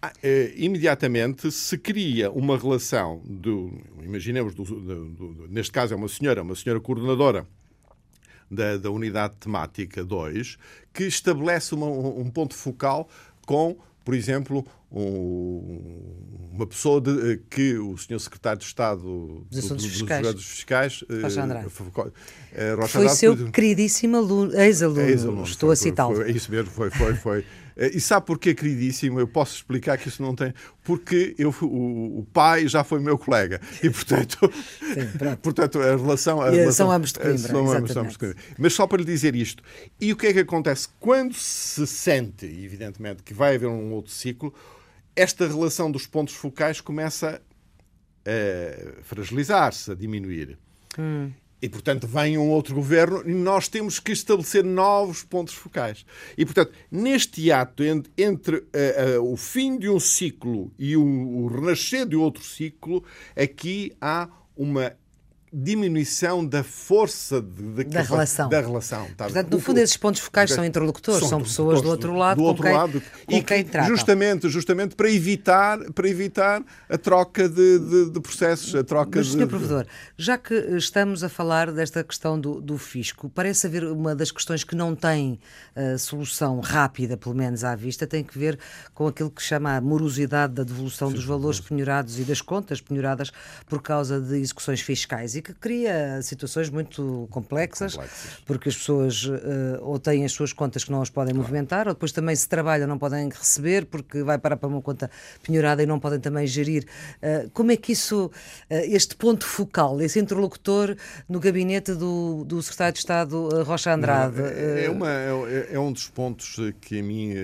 Ah, 0.00 0.12
eh, 0.22 0.52
imediatamente 0.56 1.50
se 1.50 1.78
cria 1.78 2.30
uma 2.30 2.58
relação 2.58 3.22
do, 3.24 3.72
imaginemos, 4.02 4.54
do, 4.54 4.62
do, 4.62 5.08
do, 5.08 5.48
neste 5.48 5.72
caso 5.72 5.94
é 5.94 5.96
uma 5.96 6.08
senhora, 6.08 6.42
uma 6.42 6.54
senhora 6.54 6.78
coordenadora 6.78 7.46
da, 8.50 8.76
da 8.76 8.90
unidade 8.90 9.34
temática 9.40 10.04
2, 10.04 10.58
que 10.92 11.04
estabelece 11.04 11.74
uma, 11.74 11.86
um 11.86 12.28
ponto 12.28 12.54
focal 12.54 13.08
com, 13.46 13.78
por 14.04 14.14
exemplo, 14.14 14.66
um, 14.92 15.80
uma 16.52 16.66
pessoa 16.66 17.00
de, 17.00 17.32
eh, 17.32 17.38
que 17.48 17.78
o 17.78 17.96
senhor 17.96 18.20
secretário 18.20 18.58
de 18.58 18.66
Estado 18.66 19.44
dos 19.50 19.58
Assuntos 19.58 19.84
do, 19.84 19.90
do, 19.90 19.94
Fiscais, 19.94 20.34
dos 20.34 20.44
fiscais 20.44 21.04
Rocha 21.22 21.42
Andrade. 21.42 21.66
Uh, 21.66 22.76
Rocha 22.76 22.88
foi 22.88 23.08
seu 23.08 23.36
foi, 23.36 23.50
queridíssimo 23.50 24.18
ex-aluno, 24.54 25.00
ex 25.00 25.24
estou 25.48 25.70
a 25.70 25.76
citá-lo. 25.76 26.22
É 26.22 26.30
isso 26.30 26.50
mesmo, 26.50 26.70
foi, 26.70 26.90
foi, 26.90 27.14
foi. 27.14 27.44
Eh, 27.76 27.92
e 27.94 28.00
sabe 28.00 28.26
porquê, 28.26 28.54
queridíssimo? 28.54 29.18
Eu 29.18 29.26
posso 29.26 29.56
explicar 29.56 29.98
que 29.98 30.08
isso 30.08 30.22
não 30.22 30.34
tem. 30.34 30.52
Porque 30.82 31.34
eu, 31.38 31.54
o, 31.62 32.20
o 32.20 32.26
pai 32.32 32.68
já 32.68 32.84
foi 32.84 33.00
meu 33.00 33.18
colega. 33.18 33.60
E, 33.82 33.90
portanto, 33.90 34.38
Sim, 34.80 35.36
portanto 35.42 35.80
a 35.80 35.96
relação. 35.96 36.40
A 36.40 36.50
relação 36.50 36.86
são 36.86 36.90
ambos 36.90 37.12
de 37.12 37.18
Coimbra. 37.18 37.38
São 37.38 37.72
ambos, 37.72 37.96
ambos 37.96 38.12
de 38.12 38.18
Coimbra. 38.18 38.38
Mas 38.58 38.74
só 38.74 38.86
para 38.86 38.98
lhe 38.98 39.04
dizer 39.04 39.34
isto. 39.34 39.62
E 40.00 40.12
o 40.12 40.16
que 40.16 40.28
é 40.28 40.32
que 40.32 40.40
acontece? 40.40 40.88
Quando 41.00 41.34
se 41.34 41.86
sente, 41.86 42.46
evidentemente, 42.46 43.22
que 43.22 43.34
vai 43.34 43.56
haver 43.56 43.68
um 43.68 43.92
outro 43.92 44.12
ciclo, 44.12 44.54
esta 45.16 45.46
relação 45.46 45.90
dos 45.90 46.06
pontos 46.06 46.34
focais 46.34 46.80
começa 46.80 47.40
a 48.26 49.02
fragilizar-se, 49.02 49.92
a 49.92 49.94
diminuir. 49.94 50.58
Hum. 50.98 51.30
E, 51.64 51.68
portanto, 51.70 52.06
vem 52.06 52.36
um 52.36 52.50
outro 52.50 52.74
governo 52.74 53.22
e 53.24 53.32
nós 53.32 53.68
temos 53.68 53.98
que 53.98 54.12
estabelecer 54.12 54.62
novos 54.62 55.22
pontos 55.24 55.54
focais. 55.54 56.04
E, 56.36 56.44
portanto, 56.44 56.72
neste 56.90 57.50
ato 57.50 57.82
entre, 58.18 58.56
uh, 58.56 59.18
uh, 59.18 59.32
o 59.32 59.34
fim 59.34 59.78
de 59.78 59.88
um 59.88 59.98
ciclo 59.98 60.70
e 60.78 60.94
o, 60.94 61.02
o 61.02 61.46
renascer 61.46 62.04
de 62.04 62.16
outro 62.16 62.44
ciclo, 62.44 63.02
aqui 63.34 63.96
há 63.98 64.28
uma 64.54 64.94
diminuição 65.54 66.44
da 66.44 66.64
força 66.64 67.40
de, 67.40 67.62
de, 67.62 67.84
da 67.84 68.02
relação. 68.02 68.48
Da 68.48 68.60
relação 68.60 69.06
tá? 69.16 69.26
Portanto, 69.26 69.52
no 69.52 69.60
fundo, 69.60 69.78
esses 69.78 69.96
pontos 69.96 70.20
focais 70.20 70.50
são 70.50 70.64
interlocutores, 70.64 71.20
são, 71.20 71.28
são 71.28 71.42
pessoas 71.42 71.80
do 71.80 71.88
outro 71.88 72.12
lado, 72.12 72.38
do 72.38 72.44
outro 72.44 72.64
com, 72.64 72.72
lado 72.72 73.02
quem, 73.28 73.40
com 73.40 73.46
quem 73.46 73.64
tratam. 73.64 73.88
Justamente, 73.88 74.48
justamente 74.48 74.96
para 74.96 75.08
evitar, 75.08 75.78
para 75.92 76.08
evitar 76.08 76.60
a 76.88 76.98
troca 76.98 77.48
de, 77.48 77.78
de, 77.78 78.10
de 78.10 78.20
processos, 78.20 78.74
a 78.74 78.82
troca 78.82 79.20
Mas, 79.20 79.28
de... 79.28 79.32
Sr. 79.38 79.46
Professor, 79.46 79.86
já 80.16 80.36
que 80.36 80.54
estamos 80.76 81.22
a 81.22 81.28
falar 81.28 81.70
desta 81.70 82.02
questão 82.02 82.40
do, 82.40 82.60
do 82.60 82.76
fisco, 82.76 83.30
parece 83.30 83.68
haver 83.68 83.84
uma 83.84 84.14
das 84.14 84.32
questões 84.32 84.64
que 84.64 84.74
não 84.74 84.96
tem 84.96 85.38
uh, 85.76 85.96
solução 85.98 86.58
rápida, 86.58 87.16
pelo 87.16 87.34
menos 87.34 87.62
à 87.62 87.76
vista, 87.76 88.08
tem 88.08 88.24
que 88.24 88.36
ver 88.36 88.58
com 88.92 89.06
aquilo 89.06 89.30
que 89.30 89.42
chama 89.42 89.76
a 89.76 89.80
morosidade 89.80 90.54
da 90.54 90.64
devolução 90.64 91.10
Sim, 91.10 91.14
dos 91.14 91.24
valores 91.24 91.60
penhorados 91.60 92.18
e 92.18 92.24
das 92.24 92.40
contas 92.40 92.80
penhoradas 92.80 93.30
por 93.66 93.80
causa 93.80 94.20
de 94.20 94.36
execuções 94.38 94.80
fiscais. 94.80 95.36
E 95.36 95.43
que 95.44 95.52
cria 95.52 96.20
situações 96.22 96.70
muito 96.70 97.28
complexas, 97.30 97.92
complexas. 97.92 98.42
porque 98.46 98.68
as 98.70 98.76
pessoas 98.76 99.24
uh, 99.26 99.78
ou 99.82 99.98
têm 99.98 100.24
as 100.24 100.32
suas 100.32 100.52
contas 100.52 100.82
que 100.82 100.90
não 100.90 101.02
as 101.02 101.10
podem 101.10 101.34
claro. 101.34 101.46
movimentar, 101.46 101.86
ou 101.86 101.94
depois 101.94 102.10
também 102.12 102.34
se 102.34 102.48
trabalham 102.48 102.88
não 102.88 102.98
podem 102.98 103.28
receber 103.28 103.84
porque 103.84 104.22
vai 104.22 104.38
parar 104.38 104.56
para 104.56 104.68
uma 104.68 104.80
conta 104.80 105.10
penhorada 105.42 105.82
e 105.82 105.86
não 105.86 106.00
podem 106.00 106.18
também 106.18 106.46
gerir. 106.46 106.86
Uh, 107.22 107.50
como 107.50 107.70
é 107.70 107.76
que 107.76 107.92
isso, 107.92 108.26
uh, 108.26 108.30
este 108.70 109.14
ponto 109.14 109.44
focal, 109.44 110.00
esse 110.00 110.18
interlocutor 110.18 110.96
no 111.28 111.38
gabinete 111.38 111.92
do, 111.94 112.44
do 112.44 112.62
secretário 112.62 112.94
de 112.94 113.00
Estado 113.00 113.62
Rocha 113.64 113.92
Andrade? 113.92 114.40
Não, 114.40 114.46
é, 114.46 114.84
é, 114.86 114.90
uma, 114.90 115.10
é, 115.10 115.68
é, 115.72 115.78
um 115.78 115.92
dos 115.92 116.08
pontos 116.08 116.56
que 116.80 117.00
a 117.00 117.02
mim 117.02 117.34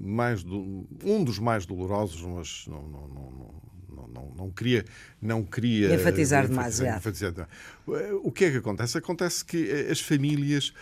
mais 0.00 0.42
do, 0.42 0.86
um 1.04 1.22
dos 1.22 1.38
mais 1.38 1.66
dolorosos, 1.66 2.22
mas 2.22 2.64
não, 2.66 2.82
não, 2.82 3.08
não 3.08 3.62
não, 4.08 4.32
não 4.36 4.50
queria, 4.50 4.84
não 5.20 5.42
queria 5.44 5.94
enfatizar 5.94 6.46
demasiado. 6.46 6.98
Enfatizar. 6.98 7.48
O 8.22 8.30
que 8.30 8.46
é 8.46 8.50
que 8.50 8.56
acontece? 8.58 8.98
Acontece 8.98 9.44
que 9.44 9.70
as 9.90 10.00
famílias 10.00 10.72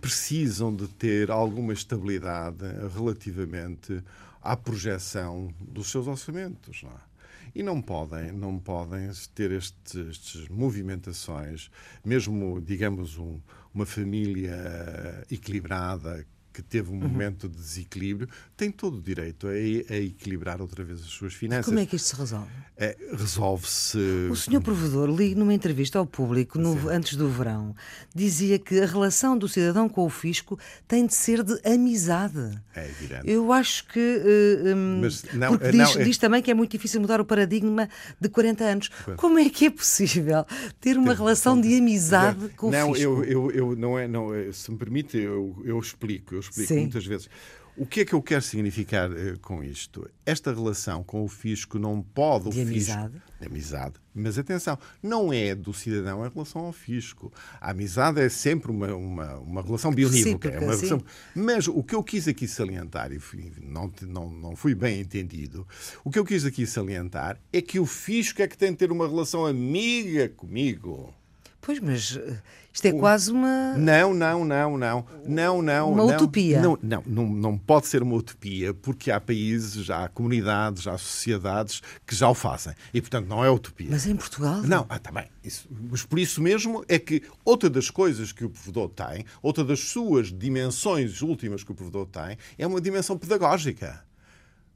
precisam 0.00 0.74
de 0.74 0.88
ter 0.88 1.30
alguma 1.30 1.72
estabilidade 1.72 2.64
relativamente 2.94 4.02
à 4.42 4.56
projeção 4.56 5.52
dos 5.60 5.90
seus 5.90 6.06
orçamentos. 6.06 6.82
Não 6.82 6.90
é? 6.90 7.08
e 7.54 7.62
não 7.62 7.80
podem, 7.80 8.30
não 8.30 8.58
podem 8.58 9.10
ter 9.34 9.50
estes, 9.50 9.94
estes 9.94 10.48
movimentações, 10.48 11.70
mesmo, 12.04 12.60
digamos, 12.60 13.18
um, 13.18 13.40
uma 13.74 13.86
família 13.86 15.24
equilibrada 15.30 16.24
que 16.52 16.62
teve 16.62 16.90
um 16.90 16.94
uhum. 16.94 17.08
momento 17.08 17.48
de 17.48 17.56
desequilíbrio, 17.56 18.28
tem 18.56 18.70
todo 18.70 18.98
o 18.98 19.00
direito 19.00 19.46
a, 19.46 19.50
a, 19.50 19.96
equilibrar 19.96 20.60
outra 20.60 20.82
vez 20.82 21.00
as 21.00 21.06
suas 21.06 21.34
finanças. 21.34 21.66
Como 21.66 21.78
é 21.78 21.86
que 21.86 21.96
isto 21.96 22.08
se 22.08 22.16
resolve? 22.16 22.50
É, 22.76 22.96
Resolve-se. 23.12 23.98
O 24.30 24.36
senhor 24.36 24.60
provedor, 24.60 25.08
li 25.08 25.34
numa 25.34 25.52
entrevista 25.52 25.98
ao 25.98 26.06
público 26.06 26.58
no, 26.58 26.88
antes 26.88 27.16
do 27.16 27.28
verão, 27.28 27.74
dizia 28.14 28.58
que 28.58 28.80
a 28.80 28.86
relação 28.86 29.36
do 29.36 29.48
cidadão 29.48 29.88
com 29.88 30.04
o 30.04 30.08
fisco 30.08 30.58
tem 30.86 31.06
de 31.06 31.14
ser 31.14 31.42
de 31.42 31.60
amizade. 31.64 32.58
É 32.74 32.88
evidente. 32.88 33.22
Eu 33.24 33.52
acho 33.52 33.86
que. 33.88 33.98
Uh, 33.98 34.76
um, 34.76 35.00
Mas 35.02 35.24
não, 35.32 35.50
porque 35.50 35.70
diz, 35.70 35.94
não, 35.94 36.00
é... 36.00 36.04
diz, 36.04 36.18
também 36.18 36.42
que 36.42 36.50
é 36.50 36.54
muito 36.54 36.70
difícil 36.70 37.00
mudar 37.00 37.20
o 37.20 37.24
paradigma 37.24 37.88
de 38.20 38.28
40 38.28 38.64
anos. 38.64 38.90
Como 39.16 39.38
é 39.38 39.48
que 39.48 39.66
é 39.66 39.70
possível 39.70 40.44
ter 40.80 40.96
uma 40.96 41.14
relação 41.14 41.60
de 41.60 41.76
amizade 41.76 42.40
não, 42.40 42.48
com 42.50 42.68
o 42.68 42.72
fisco? 42.72 42.86
Não, 42.86 42.96
eu, 42.96 43.24
eu, 43.24 43.50
eu, 43.50 43.76
não 43.76 43.98
é, 43.98 44.06
não, 44.06 44.28
se 44.52 44.70
me 44.70 44.76
permite, 44.76 45.16
eu, 45.18 45.60
eu 45.64 45.78
explico. 45.78 46.36
Eu 46.38 46.40
explico 46.40 46.68
Sim. 46.68 46.80
muitas 46.80 47.04
vezes. 47.04 47.28
O 47.76 47.86
que 47.86 48.00
é 48.00 48.04
que 48.04 48.12
eu 48.12 48.20
quero 48.20 48.42
significar 48.42 49.08
uh, 49.08 49.38
com 49.40 49.62
isto? 49.62 50.10
Esta 50.26 50.52
relação 50.52 51.04
com 51.04 51.22
o 51.22 51.28
fisco 51.28 51.78
não 51.78 52.02
pode. 52.02 52.50
De 52.50 52.60
amizade. 52.60 53.22
de 53.40 53.46
amizade. 53.46 53.94
Mas 54.12 54.36
atenção, 54.36 54.76
não 55.00 55.32
é 55.32 55.54
do 55.54 55.72
cidadão 55.72 56.26
em 56.26 56.28
relação 56.28 56.62
ao 56.62 56.72
fisco. 56.72 57.32
A 57.60 57.70
amizade 57.70 58.20
é 58.20 58.28
sempre 58.28 58.72
uma, 58.72 58.92
uma, 58.96 59.34
uma 59.36 59.62
relação 59.62 59.92
bionívoca. 59.92 60.48
É 60.48 60.58
uma 60.58 60.74
relação... 60.74 61.00
Mas 61.36 61.68
o 61.68 61.84
que 61.84 61.94
eu 61.94 62.02
quis 62.02 62.26
aqui 62.26 62.48
salientar, 62.48 63.12
e 63.12 63.20
fui, 63.20 63.52
não, 63.62 63.92
não, 64.02 64.28
não 64.28 64.56
fui 64.56 64.74
bem 64.74 65.00
entendido, 65.00 65.64
o 66.04 66.10
que 66.10 66.18
eu 66.18 66.24
quis 66.24 66.44
aqui 66.44 66.66
salientar 66.66 67.38
é 67.52 67.62
que 67.62 67.78
o 67.78 67.86
fisco 67.86 68.42
é 68.42 68.48
que 68.48 68.58
tem 68.58 68.72
de 68.72 68.78
ter 68.78 68.90
uma 68.90 69.06
relação 69.06 69.46
amiga 69.46 70.28
comigo. 70.28 71.14
Pois, 71.60 71.80
mas 71.80 72.16
eh, 72.16 72.42
isto 72.78 72.86
é 72.86 72.92
quase 72.92 73.32
uma. 73.32 73.74
Não, 73.76 74.14
não, 74.14 74.44
não, 74.44 74.78
não. 74.78 75.04
Não, 75.26 75.60
não. 75.60 75.92
Uma 75.92 76.06
não, 76.06 76.14
utopia. 76.14 76.62
Não, 76.62 76.78
não, 76.80 77.02
não, 77.04 77.26
não 77.28 77.58
pode 77.58 77.88
ser 77.88 78.04
uma 78.04 78.14
utopia, 78.14 78.72
porque 78.72 79.10
há 79.10 79.20
países, 79.20 79.90
há 79.90 80.08
comunidades, 80.08 80.86
há 80.86 80.96
sociedades 80.96 81.82
que 82.06 82.14
já 82.14 82.28
o 82.28 82.34
fazem. 82.34 82.72
E, 82.94 83.00
portanto, 83.00 83.26
não 83.26 83.44
é 83.44 83.50
utopia. 83.50 83.88
Mas 83.90 84.06
em 84.06 84.14
Portugal? 84.14 84.62
Não, 84.62 84.86
ah, 84.88 84.94
está 84.94 85.10
bem. 85.10 85.26
Isso, 85.42 85.68
mas 85.90 86.04
por 86.04 86.20
isso 86.20 86.40
mesmo 86.40 86.84
é 86.86 87.00
que 87.00 87.20
outra 87.44 87.68
das 87.68 87.90
coisas 87.90 88.30
que 88.30 88.44
o 88.44 88.50
provedor 88.50 88.90
tem, 88.90 89.24
outra 89.42 89.64
das 89.64 89.80
suas 89.80 90.32
dimensões 90.32 91.20
últimas 91.20 91.64
que 91.64 91.72
o 91.72 91.74
provedor 91.74 92.06
tem, 92.06 92.38
é 92.56 92.64
uma 92.64 92.80
dimensão 92.80 93.18
pedagógica 93.18 94.06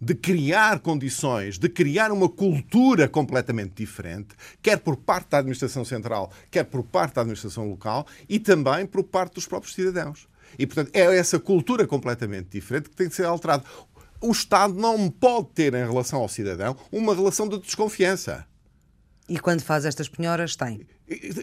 de 0.03 0.17
criar 0.17 0.81
condições, 0.81 1.59
de 1.59 1.69
criar 1.69 2.11
uma 2.11 2.29
cultura 2.29 3.09
completamente 3.09 3.75
diferente, 3.77 4.35
quer 4.61 4.79
por 4.79 4.97
parte 4.97 5.31
da 5.31 5.39
administração 5.39 5.85
central, 5.85 6.33
quer 6.51 6.65
por 6.65 6.83
parte 6.83 7.15
da 7.15 7.21
administração 7.21 7.71
local 7.71 8.05
e 8.29 8.41
também 8.41 8.85
por 8.85 9.05
parte 9.05 9.35
dos 9.35 9.47
próprios 9.47 9.77
cidadãos. 9.77 10.27
E, 10.59 10.67
portanto, 10.67 10.91
é 10.93 11.17
essa 11.17 11.39
cultura 11.39 11.87
completamente 11.87 12.49
diferente 12.51 12.91
que 12.91 12.97
tem 12.97 13.07
de 13.07 13.15
ser 13.15 13.27
alterada. 13.27 13.63
O 14.21 14.33
Estado 14.33 14.75
não 14.75 15.09
pode 15.09 15.51
ter, 15.55 15.73
em 15.73 15.87
relação 15.87 16.19
ao 16.19 16.29
cidadão, 16.29 16.77
uma 16.91 17.15
relação 17.15 17.49
de 17.49 17.61
desconfiança. 17.61 18.45
E 19.29 19.39
quando 19.39 19.63
faz 19.63 19.85
estas 19.85 20.09
penhoras, 20.09 20.57
tem? 20.57 20.85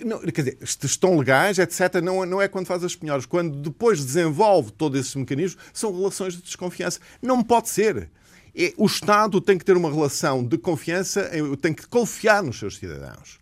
Não, 0.06 0.20
quer 0.20 0.42
dizer, 0.42 0.58
estão 0.62 1.18
legais, 1.18 1.60
etc. 1.60 1.96
Não, 2.04 2.26
não 2.26 2.42
é 2.42 2.50
quando 2.50 2.66
faz 2.66 2.84
as 2.84 2.94
penhoras. 2.94 3.26
Quando 3.26 3.58
depois 3.58 4.04
desenvolve 4.04 4.72
todos 4.72 5.00
esses 5.00 5.16
mecanismos, 5.16 5.64
são 5.72 5.96
relações 5.96 6.34
de 6.34 6.42
desconfiança. 6.42 7.00
Não 7.22 7.42
pode 7.42 7.70
ser. 7.70 8.10
O 8.78 8.86
Estado 8.86 9.40
tem 9.40 9.58
que 9.58 9.66
ter 9.66 9.78
uma 9.78 9.92
relação 9.92 10.44
de 10.44 10.58
confiança, 10.58 11.30
tem 11.62 11.74
que 11.74 11.88
confiar 11.88 12.44
nos 12.44 12.60
seus 12.60 12.78
cidadãos. 12.78 13.40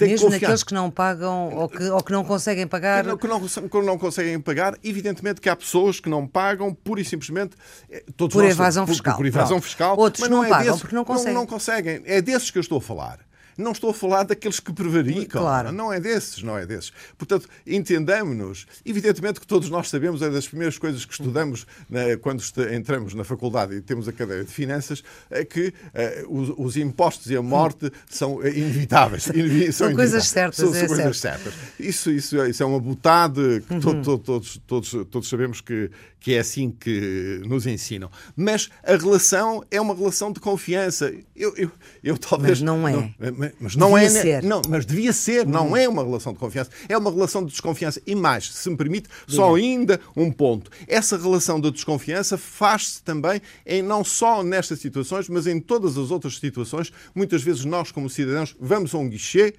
Tem 0.00 0.08
Mesmo 0.08 0.28
que 0.28 0.32
naqueles 0.32 0.62
que 0.62 0.72
não 0.72 0.90
pagam 0.90 1.54
ou 1.54 1.68
que, 1.68 1.84
ou 1.90 2.02
que 2.02 2.10
não 2.10 2.24
conseguem 2.24 2.66
pagar? 2.66 3.02
Que 3.02 3.08
não, 3.10 3.18
que 3.18 3.82
não, 3.82 3.98
conseguem 3.98 4.40
pagar, 4.40 4.74
evidentemente 4.82 5.42
que 5.42 5.48
há 5.50 5.54
pessoas 5.54 6.00
que 6.00 6.08
não 6.08 6.26
pagam 6.26 6.72
pura 6.72 7.02
e 7.02 7.04
simplesmente. 7.04 7.54
Eh, 7.90 8.02
por 8.16 8.34
nós, 8.34 8.52
evasão 8.52 8.86
por, 8.86 8.92
fiscal. 8.92 9.12
Por, 9.12 9.18
por 9.18 9.26
evasão 9.26 9.60
fiscal. 9.60 9.98
Outros 9.98 10.22
mas 10.22 10.30
não, 10.30 10.38
não 10.38 10.44
é 10.46 10.48
pagam 10.48 10.64
desses, 10.64 10.80
porque 10.80 10.94
não 10.96 11.04
conseguem. 11.04 11.34
Não, 11.34 11.40
não 11.42 11.46
conseguem. 11.46 12.02
É 12.06 12.22
desses 12.22 12.50
que 12.50 12.56
eu 12.56 12.62
estou 12.62 12.78
a 12.78 12.80
falar. 12.80 13.18
Não 13.56 13.72
estou 13.72 13.90
a 13.90 13.94
falar 13.94 14.24
daqueles 14.24 14.60
que 14.60 14.72
prevaricam. 14.72 15.42
Claro. 15.42 15.72
Não 15.72 15.92
é 15.92 16.00
desses, 16.00 16.42
não 16.42 16.56
é 16.56 16.66
desses. 16.66 16.92
Portanto, 17.16 17.48
entendamos-nos. 17.66 18.66
Evidentemente 18.84 19.40
que 19.40 19.46
todos 19.46 19.68
nós 19.68 19.88
sabemos, 19.88 20.22
é 20.22 20.30
das 20.30 20.46
primeiras 20.46 20.78
coisas 20.78 21.04
que 21.04 21.12
estudamos 21.12 21.66
né, 21.88 22.16
quando 22.16 22.42
entramos 22.72 23.14
na 23.14 23.24
faculdade 23.24 23.74
e 23.74 23.80
temos 23.80 24.08
a 24.08 24.12
cadeira 24.12 24.44
de 24.44 24.50
finanças, 24.50 25.02
é 25.30 25.44
que 25.44 25.72
é, 25.94 26.24
os, 26.28 26.52
os, 26.56 26.76
impostos 26.76 27.30
e 27.30 27.36
a 27.36 27.42
morte 27.42 27.90
são 28.08 28.44
inevitáveis. 28.46 29.24
são, 29.72 29.88
são 29.88 29.94
coisas 29.94 30.28
certas. 30.28 30.56
São, 30.56 30.72
são 30.72 30.82
é 30.82 30.86
coisas 30.86 31.18
certo. 31.18 31.42
certas. 31.42 31.54
Isso, 31.78 32.10
isso, 32.10 32.44
isso 32.44 32.62
é 32.62 32.66
uma 32.66 32.80
butade 32.80 33.62
que 33.66 33.74
uhum. 33.74 33.80
to, 33.80 34.02
to, 34.02 34.18
todos, 34.18 34.60
todos, 34.66 34.90
todos 35.10 35.28
sabemos 35.28 35.60
que, 35.60 35.90
que 36.18 36.34
é 36.34 36.40
assim 36.40 36.70
que 36.70 37.42
nos 37.46 37.66
ensinam. 37.66 38.10
Mas 38.36 38.70
a 38.82 38.96
relação 38.96 39.64
é 39.70 39.80
uma 39.80 39.94
relação 39.94 40.32
de 40.32 40.40
confiança. 40.40 41.12
Eu, 41.34 41.54
eu, 41.56 41.70
eu 42.02 42.18
talvez. 42.18 42.60
Mas 42.60 42.62
não 42.62 42.86
é. 42.86 42.92
Não, 42.92 43.14
mas, 43.58 43.76
não 43.76 43.92
devia 43.92 44.06
é. 44.06 44.22
Ser. 44.22 44.42
Não, 44.42 44.62
mas 44.68 44.86
devia 44.86 45.12
ser, 45.12 45.46
não 45.46 45.72
hum. 45.72 45.76
é 45.76 45.88
uma 45.88 46.02
relação 46.04 46.32
de 46.32 46.38
confiança, 46.38 46.70
é 46.88 46.96
uma 46.96 47.10
relação 47.10 47.44
de 47.44 47.50
desconfiança. 47.50 48.00
E 48.06 48.14
mais, 48.14 48.52
se 48.52 48.68
me 48.68 48.76
permite, 48.76 49.08
só 49.26 49.54
ainda 49.54 50.00
um 50.16 50.30
ponto. 50.30 50.70
Essa 50.86 51.16
relação 51.16 51.60
de 51.60 51.70
desconfiança 51.70 52.36
faz-se 52.36 53.02
também 53.02 53.40
em 53.66 53.82
não 53.82 54.04
só 54.04 54.42
nestas 54.42 54.80
situações, 54.80 55.28
mas 55.28 55.46
em 55.46 55.60
todas 55.60 55.96
as 55.96 56.10
outras 56.10 56.38
situações. 56.38 56.92
Muitas 57.14 57.42
vezes 57.42 57.64
nós, 57.64 57.90
como 57.90 58.10
cidadãos, 58.10 58.54
vamos 58.60 58.94
a 58.94 58.98
um 58.98 59.08
guichê 59.08 59.54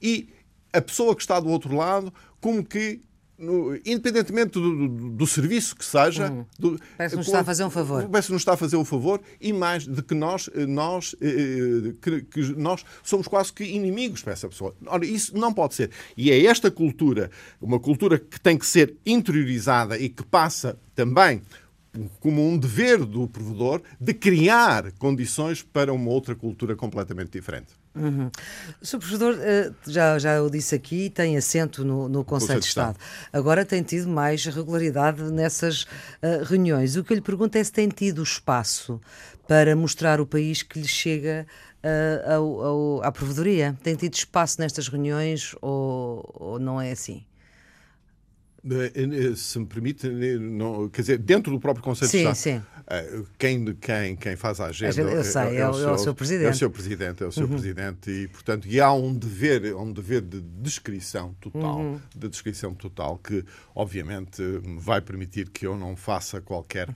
e 0.00 0.28
a 0.72 0.80
pessoa 0.80 1.14
que 1.14 1.22
está 1.22 1.38
do 1.38 1.48
outro 1.48 1.74
lado, 1.76 2.12
como 2.40 2.64
que 2.64 3.00
no, 3.38 3.76
independentemente 3.84 4.52
do, 4.52 4.88
do, 4.88 5.10
do, 5.10 5.26
serviço 5.26 5.74
que 5.76 5.84
seja. 5.84 6.46
Do, 6.58 6.78
parece 6.96 7.14
que 7.14 7.18
nos 7.18 7.26
está 7.26 7.40
a 7.40 7.44
fazer 7.44 7.64
um 7.64 7.70
favor. 7.70 8.08
Parece 8.08 8.28
que 8.28 8.32
nos 8.32 8.42
está 8.42 8.52
a 8.52 8.56
fazer 8.56 8.76
um 8.76 8.84
favor 8.84 9.20
e 9.40 9.52
mais 9.52 9.86
de 9.86 10.02
que 10.02 10.14
nós, 10.14 10.48
eh, 10.54 10.66
nós, 10.66 11.16
eh, 11.20 11.26
eh, 11.28 11.94
que, 12.00 12.22
que, 12.22 12.40
nós 12.56 12.84
somos 13.02 13.26
quase 13.26 13.52
que 13.52 13.64
inimigos 13.64 14.22
para 14.22 14.32
essa 14.32 14.48
pessoa. 14.48 14.74
Ora, 14.86 15.04
isso 15.04 15.36
não 15.36 15.52
pode 15.52 15.74
ser. 15.74 15.90
E 16.16 16.30
é 16.30 16.46
esta 16.46 16.70
cultura, 16.70 17.30
uma 17.60 17.80
cultura 17.80 18.18
que 18.18 18.40
tem 18.40 18.56
que 18.56 18.66
ser 18.66 18.96
interiorizada 19.04 19.98
e 19.98 20.08
que 20.08 20.22
passa 20.24 20.78
também 20.94 21.42
como 22.20 22.46
um 22.46 22.58
dever 22.58 23.04
do 23.04 23.28
provedor 23.28 23.80
de 24.00 24.14
criar 24.14 24.92
condições 24.92 25.62
para 25.62 25.92
uma 25.92 26.10
outra 26.10 26.34
cultura 26.34 26.74
completamente 26.74 27.30
diferente. 27.30 27.83
Uhum. 27.94 28.28
O 28.82 28.86
Sr. 28.86 28.98
Professor, 28.98 29.38
eh, 29.40 29.72
já, 29.86 30.18
já 30.18 30.32
eu 30.34 30.50
disse 30.50 30.74
aqui, 30.74 31.10
tem 31.10 31.36
assento 31.36 31.84
no, 31.84 32.08
no 32.08 32.24
Conselho 32.24 32.58
de 32.58 32.66
Estado. 32.66 32.96
Estado. 32.98 33.28
Agora 33.32 33.64
tem 33.64 33.82
tido 33.82 34.08
mais 34.08 34.44
regularidade 34.46 35.22
nessas 35.30 35.82
uh, 35.82 36.42
reuniões. 36.44 36.96
O 36.96 37.04
que 37.04 37.12
eu 37.12 37.16
lhe 37.16 37.20
pergunto 37.20 37.56
é 37.56 37.62
se 37.62 37.72
tem 37.72 37.88
tido 37.88 38.22
espaço 38.22 39.00
para 39.46 39.76
mostrar 39.76 40.20
o 40.20 40.26
país 40.26 40.62
que 40.62 40.80
lhe 40.80 40.88
chega 40.88 41.46
uh, 41.84 42.32
ao, 42.32 42.62
ao, 42.62 43.02
à 43.04 43.12
provedoria. 43.12 43.76
Tem 43.82 43.94
tido 43.94 44.14
espaço 44.14 44.60
nestas 44.60 44.88
reuniões 44.88 45.54
ou, 45.62 46.28
ou 46.34 46.58
não 46.58 46.80
é 46.80 46.90
assim? 46.90 47.24
Eh, 48.70 48.92
eh, 48.94 49.36
se 49.36 49.58
me 49.58 49.66
permite, 49.66 50.06
eh, 50.06 50.38
não, 50.38 50.88
quer 50.88 51.02
dizer, 51.02 51.18
dentro 51.18 51.52
do 51.52 51.60
próprio 51.60 51.84
Conselho 51.84 52.10
sim, 52.10 52.24
de 52.24 52.30
Estado, 52.30 52.36
sim. 52.36 52.62
Quem, 53.38 53.74
quem, 53.74 54.16
quem 54.16 54.36
faz 54.36 54.60
a 54.60 54.66
agenda 54.66 55.00
eu 55.00 55.24
sei, 55.24 55.42
é, 55.42 55.56
é, 55.56 55.68
o, 55.68 55.74
seu, 55.74 55.88
é 55.88 55.92
o 55.92 55.98
seu 55.98 56.14
presidente. 56.14 56.46
É 56.46 56.50
o 56.50 56.54
seu 56.54 56.70
presidente, 56.70 57.22
é 57.22 57.26
o 57.26 57.32
seu 57.32 57.44
uhum. 57.44 57.50
presidente 57.50 58.10
e, 58.10 58.28
portanto, 58.28 58.68
e 58.68 58.80
há 58.80 58.92
um 58.92 59.14
dever, 59.14 59.74
um 59.74 59.92
dever 59.92 60.20
de 60.20 60.40
descrição 60.40 61.34
total, 61.40 61.78
uhum. 61.78 62.00
de 62.14 62.28
descrição 62.28 62.74
total 62.74 63.18
que, 63.18 63.44
obviamente, 63.74 64.42
vai 64.78 65.00
permitir 65.00 65.48
que 65.48 65.66
eu 65.66 65.76
não 65.76 65.96
faça 65.96 66.40
qualquer, 66.40 66.88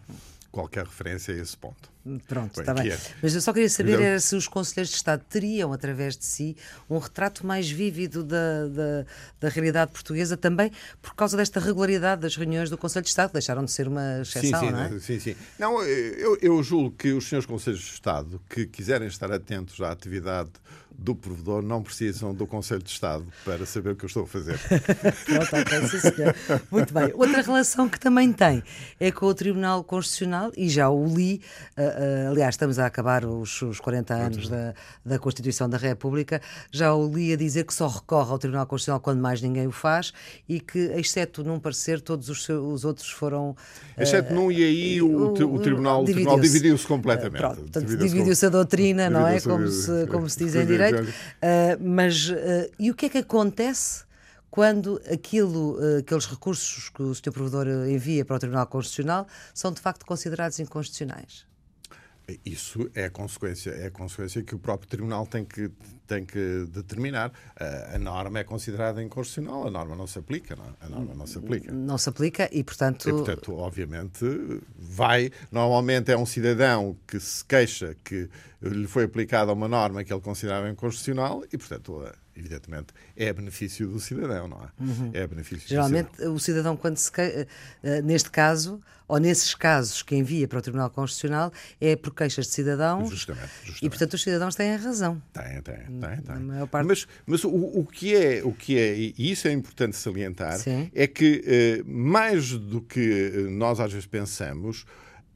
qualquer 0.52 0.84
referência 0.84 1.34
a 1.34 1.38
esse 1.38 1.56
ponto. 1.56 1.90
Pronto, 2.26 2.60
está 2.60 2.74
bem. 2.74 2.90
É. 2.90 2.98
Mas 3.22 3.34
eu 3.34 3.40
só 3.40 3.52
queria 3.52 3.68
saber 3.68 4.00
era 4.00 4.20
se 4.20 4.34
os 4.36 4.48
Conselheiros 4.48 4.90
de 4.90 4.96
Estado 4.96 5.22
teriam, 5.28 5.72
através 5.72 6.16
de 6.16 6.24
si, 6.24 6.56
um 6.88 6.98
retrato 6.98 7.46
mais 7.46 7.70
vívido 7.70 8.22
da, 8.24 8.66
da, 8.68 9.06
da, 9.40 9.48
realidade 9.48 9.92
portuguesa, 9.92 10.36
também 10.36 10.70
por 11.02 11.14
causa 11.14 11.36
desta 11.36 11.60
regularidade 11.60 12.22
das 12.22 12.36
reuniões 12.36 12.70
do 12.70 12.78
Conselho 12.78 13.04
de 13.04 13.10
Estado, 13.10 13.28
que 13.28 13.34
deixaram 13.34 13.64
de 13.64 13.70
ser 13.70 13.88
uma 13.88 14.20
exceção, 14.20 14.60
sim, 14.60 14.66
sim, 14.66 14.72
não 14.72 14.80
é? 14.80 15.00
Sim, 15.00 15.20
sim. 15.20 15.36
Não, 15.58 15.82
eu, 15.82 16.38
eu 16.40 16.62
julgo 16.62 16.90
que 16.92 17.12
os 17.12 17.28
senhores 17.28 17.46
Conselheiros 17.46 17.84
de 17.84 17.92
Estado 17.92 18.40
que 18.48 18.66
quiserem 18.66 19.08
estar 19.08 19.30
atentos 19.32 19.80
à 19.80 19.90
atividade 19.90 20.50
do 20.96 21.14
provedor 21.14 21.62
não 21.62 21.82
precisam 21.82 22.34
do 22.34 22.46
Conselho 22.46 22.82
de 22.82 22.90
Estado 22.90 23.24
para 23.44 23.64
saber 23.64 23.90
o 23.90 23.96
que 23.96 24.04
eu 24.04 24.08
estou 24.08 24.24
a 24.24 24.26
fazer. 24.26 24.58
Pronto, 25.24 25.56
ok, 25.56 25.88
sim, 25.88 26.00
senhor. 26.00 26.34
Muito 26.70 26.92
bem. 26.92 27.12
Outra 27.14 27.42
relação 27.42 27.88
que 27.88 28.00
também 28.00 28.32
tem 28.32 28.62
é 28.98 29.10
com 29.10 29.26
o 29.26 29.34
Tribunal 29.34 29.84
Constitucional, 29.84 30.50
e 30.56 30.68
já 30.68 30.88
o 30.90 31.06
li, 31.06 31.40
uh, 31.76 31.82
uh, 31.82 32.30
aliás, 32.30 32.54
estamos 32.54 32.78
a 32.78 32.86
acabar 32.86 33.24
os, 33.24 33.62
os 33.62 33.80
40 33.80 34.14
anos 34.14 34.48
da, 34.48 34.74
da 35.04 35.18
Constituição 35.18 35.68
da 35.68 35.76
República, 35.76 36.40
já 36.72 36.92
o 36.94 37.08
li 37.08 37.32
a 37.32 37.36
dizer 37.36 37.64
que 37.64 37.74
só 37.74 37.86
recorre 37.86 38.30
ao 38.30 38.38
Tribunal 38.38 38.66
Constitucional 38.66 39.00
quando 39.00 39.20
mais 39.20 39.40
ninguém 39.40 39.66
o 39.66 39.72
faz 39.72 40.12
e 40.48 40.58
que, 40.58 40.78
exceto 40.96 41.44
num 41.44 41.60
parecer, 41.60 42.00
todos 42.00 42.28
os, 42.28 42.44
seus, 42.44 42.64
os 42.64 42.84
outros 42.84 43.08
foram. 43.10 43.50
Uh, 43.96 44.02
exceto 44.02 44.32
num 44.32 44.50
e 44.50 44.64
aí 44.64 45.02
o, 45.02 45.08
o, 45.08 45.54
o 45.54 45.58
Tribunal 45.60 46.04
dividiu-se 46.04 46.40
dividiu 46.40 46.78
completamente. 46.86 47.42
Dividiu-se 47.72 48.08
dividiu 48.08 48.48
a 48.48 48.50
doutrina, 48.50 49.10
não 49.10 49.26
é? 49.26 49.40
Como 49.40 49.68
se, 49.68 50.06
como 50.08 50.28
se 50.28 50.38
diz 50.38 50.54
em 50.54 50.77
direito. 50.86 51.08
Uh, 51.08 51.14
mas, 51.80 52.28
uh, 52.28 52.34
e 52.78 52.90
o 52.90 52.94
que 52.94 53.06
é 53.06 53.08
que 53.08 53.18
acontece 53.18 54.04
quando 54.50 55.00
aquilo, 55.10 55.78
uh, 55.78 55.98
aqueles 55.98 56.26
recursos 56.26 56.88
que 56.88 57.02
o 57.02 57.14
Sr. 57.14 57.32
Provedor 57.32 57.66
envia 57.88 58.24
para 58.24 58.36
o 58.36 58.38
Tribunal 58.38 58.66
Constitucional 58.66 59.26
são 59.52 59.72
de 59.72 59.80
facto 59.80 60.06
considerados 60.06 60.58
inconstitucionais? 60.58 61.47
Isso 62.44 62.90
é 62.94 63.04
a 63.04 63.10
consequência, 63.10 63.70
é 63.70 63.88
consequência 63.88 64.42
que 64.42 64.54
o 64.54 64.58
próprio 64.58 64.88
Tribunal 64.88 65.26
tem 65.26 65.44
que, 65.44 65.70
tem 66.06 66.26
que 66.26 66.66
determinar. 66.70 67.32
A, 67.56 67.94
a 67.94 67.98
norma 67.98 68.38
é 68.38 68.44
considerada 68.44 69.02
inconstitucional, 69.02 69.66
a 69.66 69.70
norma 69.70 69.96
não 69.96 70.06
se 70.06 70.18
aplica, 70.18 70.54
não? 70.54 70.66
É? 70.66 70.68
a 70.80 70.88
norma 70.90 71.14
não 71.14 71.26
se 71.26 71.38
aplica. 71.38 71.72
Não 71.72 71.96
se 71.96 72.08
aplica 72.08 72.48
e, 72.52 72.62
portanto... 72.62 73.08
E, 73.08 73.12
portanto, 73.12 73.56
obviamente, 73.56 74.26
vai... 74.76 75.30
Normalmente 75.50 76.12
é 76.12 76.18
um 76.18 76.26
cidadão 76.26 76.96
que 77.06 77.18
se 77.18 77.42
queixa 77.44 77.96
que 78.04 78.28
lhe 78.60 78.86
foi 78.86 79.04
aplicada 79.04 79.52
uma 79.52 79.68
norma 79.68 80.04
que 80.04 80.12
ele 80.12 80.20
considerava 80.20 80.68
inconstitucional 80.68 81.44
e, 81.50 81.56
portanto, 81.56 82.04
evidentemente, 82.38 82.88
é 83.16 83.32
benefício 83.32 83.88
do 83.88 84.00
cidadão, 84.00 84.48
não 84.48 84.58
é? 84.58 84.82
Uhum. 84.82 85.10
É 85.12 85.26
benefício 85.26 85.68
Geralmente, 85.68 86.10
cidadão. 86.12 86.34
o 86.34 86.40
cidadão, 86.40 86.76
quando 86.76 86.96
se 86.96 87.10
eh, 87.18 88.02
neste 88.02 88.30
caso, 88.30 88.80
ou 89.08 89.18
nesses 89.18 89.54
casos 89.54 90.02
que 90.02 90.14
envia 90.14 90.46
para 90.46 90.58
o 90.58 90.62
Tribunal 90.62 90.90
Constitucional, 90.90 91.52
é 91.80 91.96
por 91.96 92.14
queixas 92.14 92.46
de 92.46 92.52
cidadãos. 92.52 93.10
Justamente, 93.10 93.48
justamente. 93.48 93.84
E, 93.84 93.88
portanto, 93.88 94.14
os 94.14 94.22
cidadãos 94.22 94.54
têm 94.54 94.74
a 94.74 94.76
razão. 94.76 95.22
Tem, 95.32 95.62
tem, 95.62 95.74
tem. 95.76 96.22
tem. 96.22 96.66
Parte... 96.66 96.86
Mas, 96.86 97.08
mas 97.26 97.44
o, 97.44 97.50
o, 97.50 97.86
que 97.86 98.14
é, 98.14 98.42
o 98.44 98.52
que 98.52 98.78
é, 98.78 98.96
e 98.96 99.14
isso 99.18 99.48
é 99.48 99.52
importante 99.52 99.96
salientar, 99.96 100.58
Sim. 100.58 100.90
é 100.94 101.06
que, 101.06 101.42
eh, 101.46 101.82
mais 101.86 102.52
do 102.52 102.80
que 102.80 103.32
eh, 103.34 103.50
nós 103.50 103.80
às 103.80 103.92
vezes 103.92 104.06
pensamos, 104.06 104.84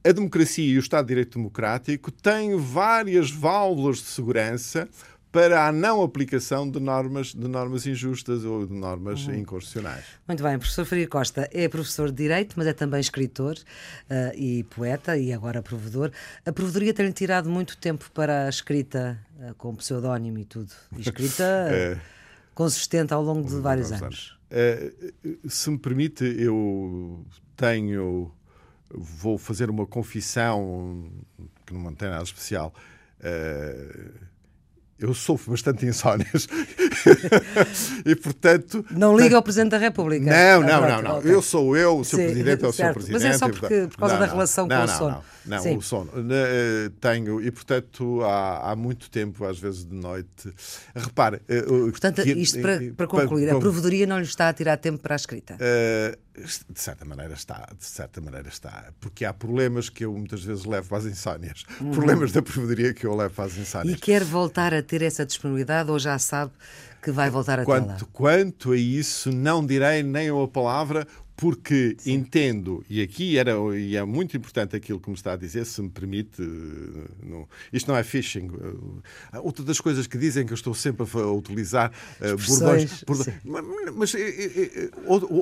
a 0.05 0.11
democracia 0.11 0.65
e 0.65 0.77
o 0.77 0.81
Estado 0.81 1.05
de 1.07 1.09
Direito 1.09 1.39
Democrático 1.39 2.11
têm 2.11 2.57
várias 2.57 3.31
válvulas 3.31 3.99
de 3.99 4.05
segurança 4.05 4.89
para 5.33 5.67
a 5.67 5.73
não 5.73 6.03
aplicação 6.03 6.71
de 6.71 6.79
normas, 6.79 7.29
de 7.29 7.49
normas 7.49 7.87
injustas 7.87 8.45
ou 8.45 8.67
de 8.67 8.75
normas 8.75 9.27
uhum. 9.27 9.35
inconstitucionais. 9.35 10.05
Muito 10.29 10.43
bem, 10.43 10.57
o 10.57 10.59
professor 10.59 10.85
Faria 10.85 11.09
Costa 11.09 11.49
é 11.51 11.67
professor 11.69 12.11
de 12.11 12.17
Direito, 12.17 12.55
mas 12.59 12.67
é 12.67 12.75
também 12.75 13.01
escritor 13.01 13.55
uh, 13.55 14.37
e 14.37 14.63
poeta 14.65 15.17
e 15.17 15.33
agora 15.33 15.63
provedor. 15.63 16.13
A 16.45 16.53
provedoria 16.53 16.93
tem-lhe 16.93 17.15
tirado 17.15 17.49
muito 17.49 17.79
tempo 17.79 18.11
para 18.13 18.45
a 18.45 18.49
escrita 18.51 19.19
uh, 19.41 19.55
com 19.55 19.75
pseudónimo 19.75 20.39
e 20.39 20.45
tudo. 20.45 20.71
E 20.99 21.01
escrita 21.01 21.43
é, 21.73 21.99
consistente 22.55 23.15
ao 23.15 23.23
longo 23.23 23.49
de 23.49 23.57
vários 23.57 23.91
anos. 23.91 24.03
anos. 24.03 24.39
Uh, 25.25 25.49
se 25.49 25.71
me 25.71 25.79
permite, 25.79 26.25
eu 26.25 27.25
tenho. 27.57 28.31
Vou 28.95 29.39
fazer 29.39 29.71
uma 29.71 29.87
confissão 29.87 31.11
que 31.65 31.73
não 31.73 31.95
tem 31.95 32.11
nada 32.11 32.23
especial. 32.23 32.75
Uh, 33.19 34.31
eu 35.05 35.15
sofro 35.15 35.51
bastante 35.53 35.87
insónias. 35.87 36.49
e, 38.05 38.15
portanto. 38.15 38.85
Não 38.91 39.17
liga 39.17 39.37
ao 39.37 39.43
Presidente 39.43 39.71
da 39.71 39.79
República. 39.79 40.25
Não, 40.25 40.63
não, 40.63 40.89
não. 40.89 41.03
não. 41.03 41.21
Eu 41.21 41.43
sou 41.43 41.77
eu, 41.77 41.99
o 41.99 42.05
Sr. 42.05 42.17
Presidente 42.17 42.65
é 42.65 42.69
o 42.69 42.73
Sr. 42.73 42.93
Presidente. 42.93 43.13
Mas 43.13 43.25
é 43.25 43.39
só 43.39 43.49
porque, 43.49 43.89
por 43.89 43.99
causa 43.99 44.15
não, 44.15 44.21
da 44.21 44.27
relação 44.27 44.67
não, 44.67 44.77
com 44.77 44.87
não, 44.87 44.95
o 44.95 44.99
sono. 44.99 45.25
Não, 45.45 45.65
não, 45.65 45.77
o 45.77 45.83
sono. 45.83 46.13
Eh, 46.31 46.91
tenho, 47.01 47.41
e 47.41 47.51
portanto, 47.51 48.23
há, 48.23 48.71
há 48.71 48.77
muito 48.77 49.11
tempo, 49.11 49.45
às 49.45 49.59
vezes 49.59 49.85
de 49.85 49.95
noite. 49.95 50.53
Repare. 50.95 51.41
Eh, 51.49 51.63
portanto, 51.63 52.23
que, 52.23 52.33
isto 52.33 52.61
para, 52.61 52.79
para 52.97 53.07
concluir, 53.07 53.49
para, 53.49 53.57
a 53.57 53.61
provedoria 53.61 54.07
não 54.07 54.19
lhe 54.19 54.25
está 54.25 54.49
a 54.49 54.53
tirar 54.53 54.77
tempo 54.77 54.99
para 54.99 55.15
a 55.15 55.17
escrita? 55.17 55.57
De 55.57 56.81
certa 56.81 57.05
maneira 57.05 57.35
está, 57.35 57.69
de 57.79 57.85
certa 57.85 58.21
maneira 58.21 58.49
está. 58.49 58.87
Porque 59.01 59.25
há 59.25 59.35
problemas 59.35 59.91
que 59.91 60.05
eu 60.05 60.13
muitas 60.13 60.43
vezes 60.43 60.65
levo 60.65 60.89
para 60.89 60.99
as 60.99 61.05
insónias. 61.05 61.65
Uhum. 61.81 61.91
Problemas 61.91 62.33
da 62.33 62.41
provedoria 62.41 62.95
que 62.95 63.05
eu 63.05 63.15
levo 63.15 63.35
para 63.35 63.45
as 63.45 63.57
insónias. 63.57 63.99
E 63.99 64.01
quer 64.01 64.25
voltar 64.25 64.73
a 64.73 64.83
ter 64.83 65.03
essa 65.03 65.27
disponibilidade 65.27 65.91
ou 65.91 65.99
já 65.99 66.19
sabe 66.19 66.53
que 67.03 67.11
vai 67.11 67.29
voltar 67.29 67.59
a 67.59 67.65
quanto, 67.65 68.07
Quanto 68.07 68.73
a 68.73 68.77
isso, 68.77 69.33
não 69.33 69.67
direi 69.67 70.05
nem 70.05 70.31
uma 70.31 70.47
palavra, 70.47 71.05
porque 71.37 71.97
Sim. 71.99 72.13
entendo, 72.13 72.85
e 72.89 73.03
aqui 73.03 73.37
era, 73.37 73.53
e 73.77 73.97
é 73.97 74.05
muito 74.05 74.37
importante 74.37 74.77
aquilo 74.77 75.01
que 75.01 75.09
me 75.09 75.17
está 75.17 75.33
a 75.33 75.37
dizer, 75.37 75.67
se 75.67 75.83
me 75.83 75.89
permite, 75.89 76.41
não, 77.21 77.49
isto 77.73 77.89
não 77.89 77.97
é 77.97 78.05
phishing. 78.05 78.49
Outra 79.43 79.65
das 79.65 79.81
coisas 79.81 80.07
que 80.07 80.17
dizem 80.17 80.47
que 80.47 80.53
eu 80.53 80.55
estou 80.55 80.73
sempre 80.73 81.05
a 81.05 81.27
utilizar 81.33 81.91
uh, 82.21 82.37
bordões. 82.47 83.03
bordões 83.03 83.37
mas, 83.45 83.65
mas 83.93 84.15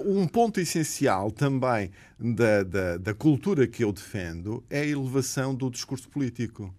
um 0.07 0.27
ponto 0.27 0.59
essencial 0.59 1.31
também 1.31 1.91
da, 2.19 2.63
da, 2.63 2.97
da 2.97 3.13
cultura 3.13 3.67
que 3.67 3.85
eu 3.85 3.93
defendo 3.93 4.65
é 4.71 4.81
a 4.81 4.87
elevação 4.87 5.55
do 5.55 5.69
discurso 5.71 6.09
político. 6.09 6.75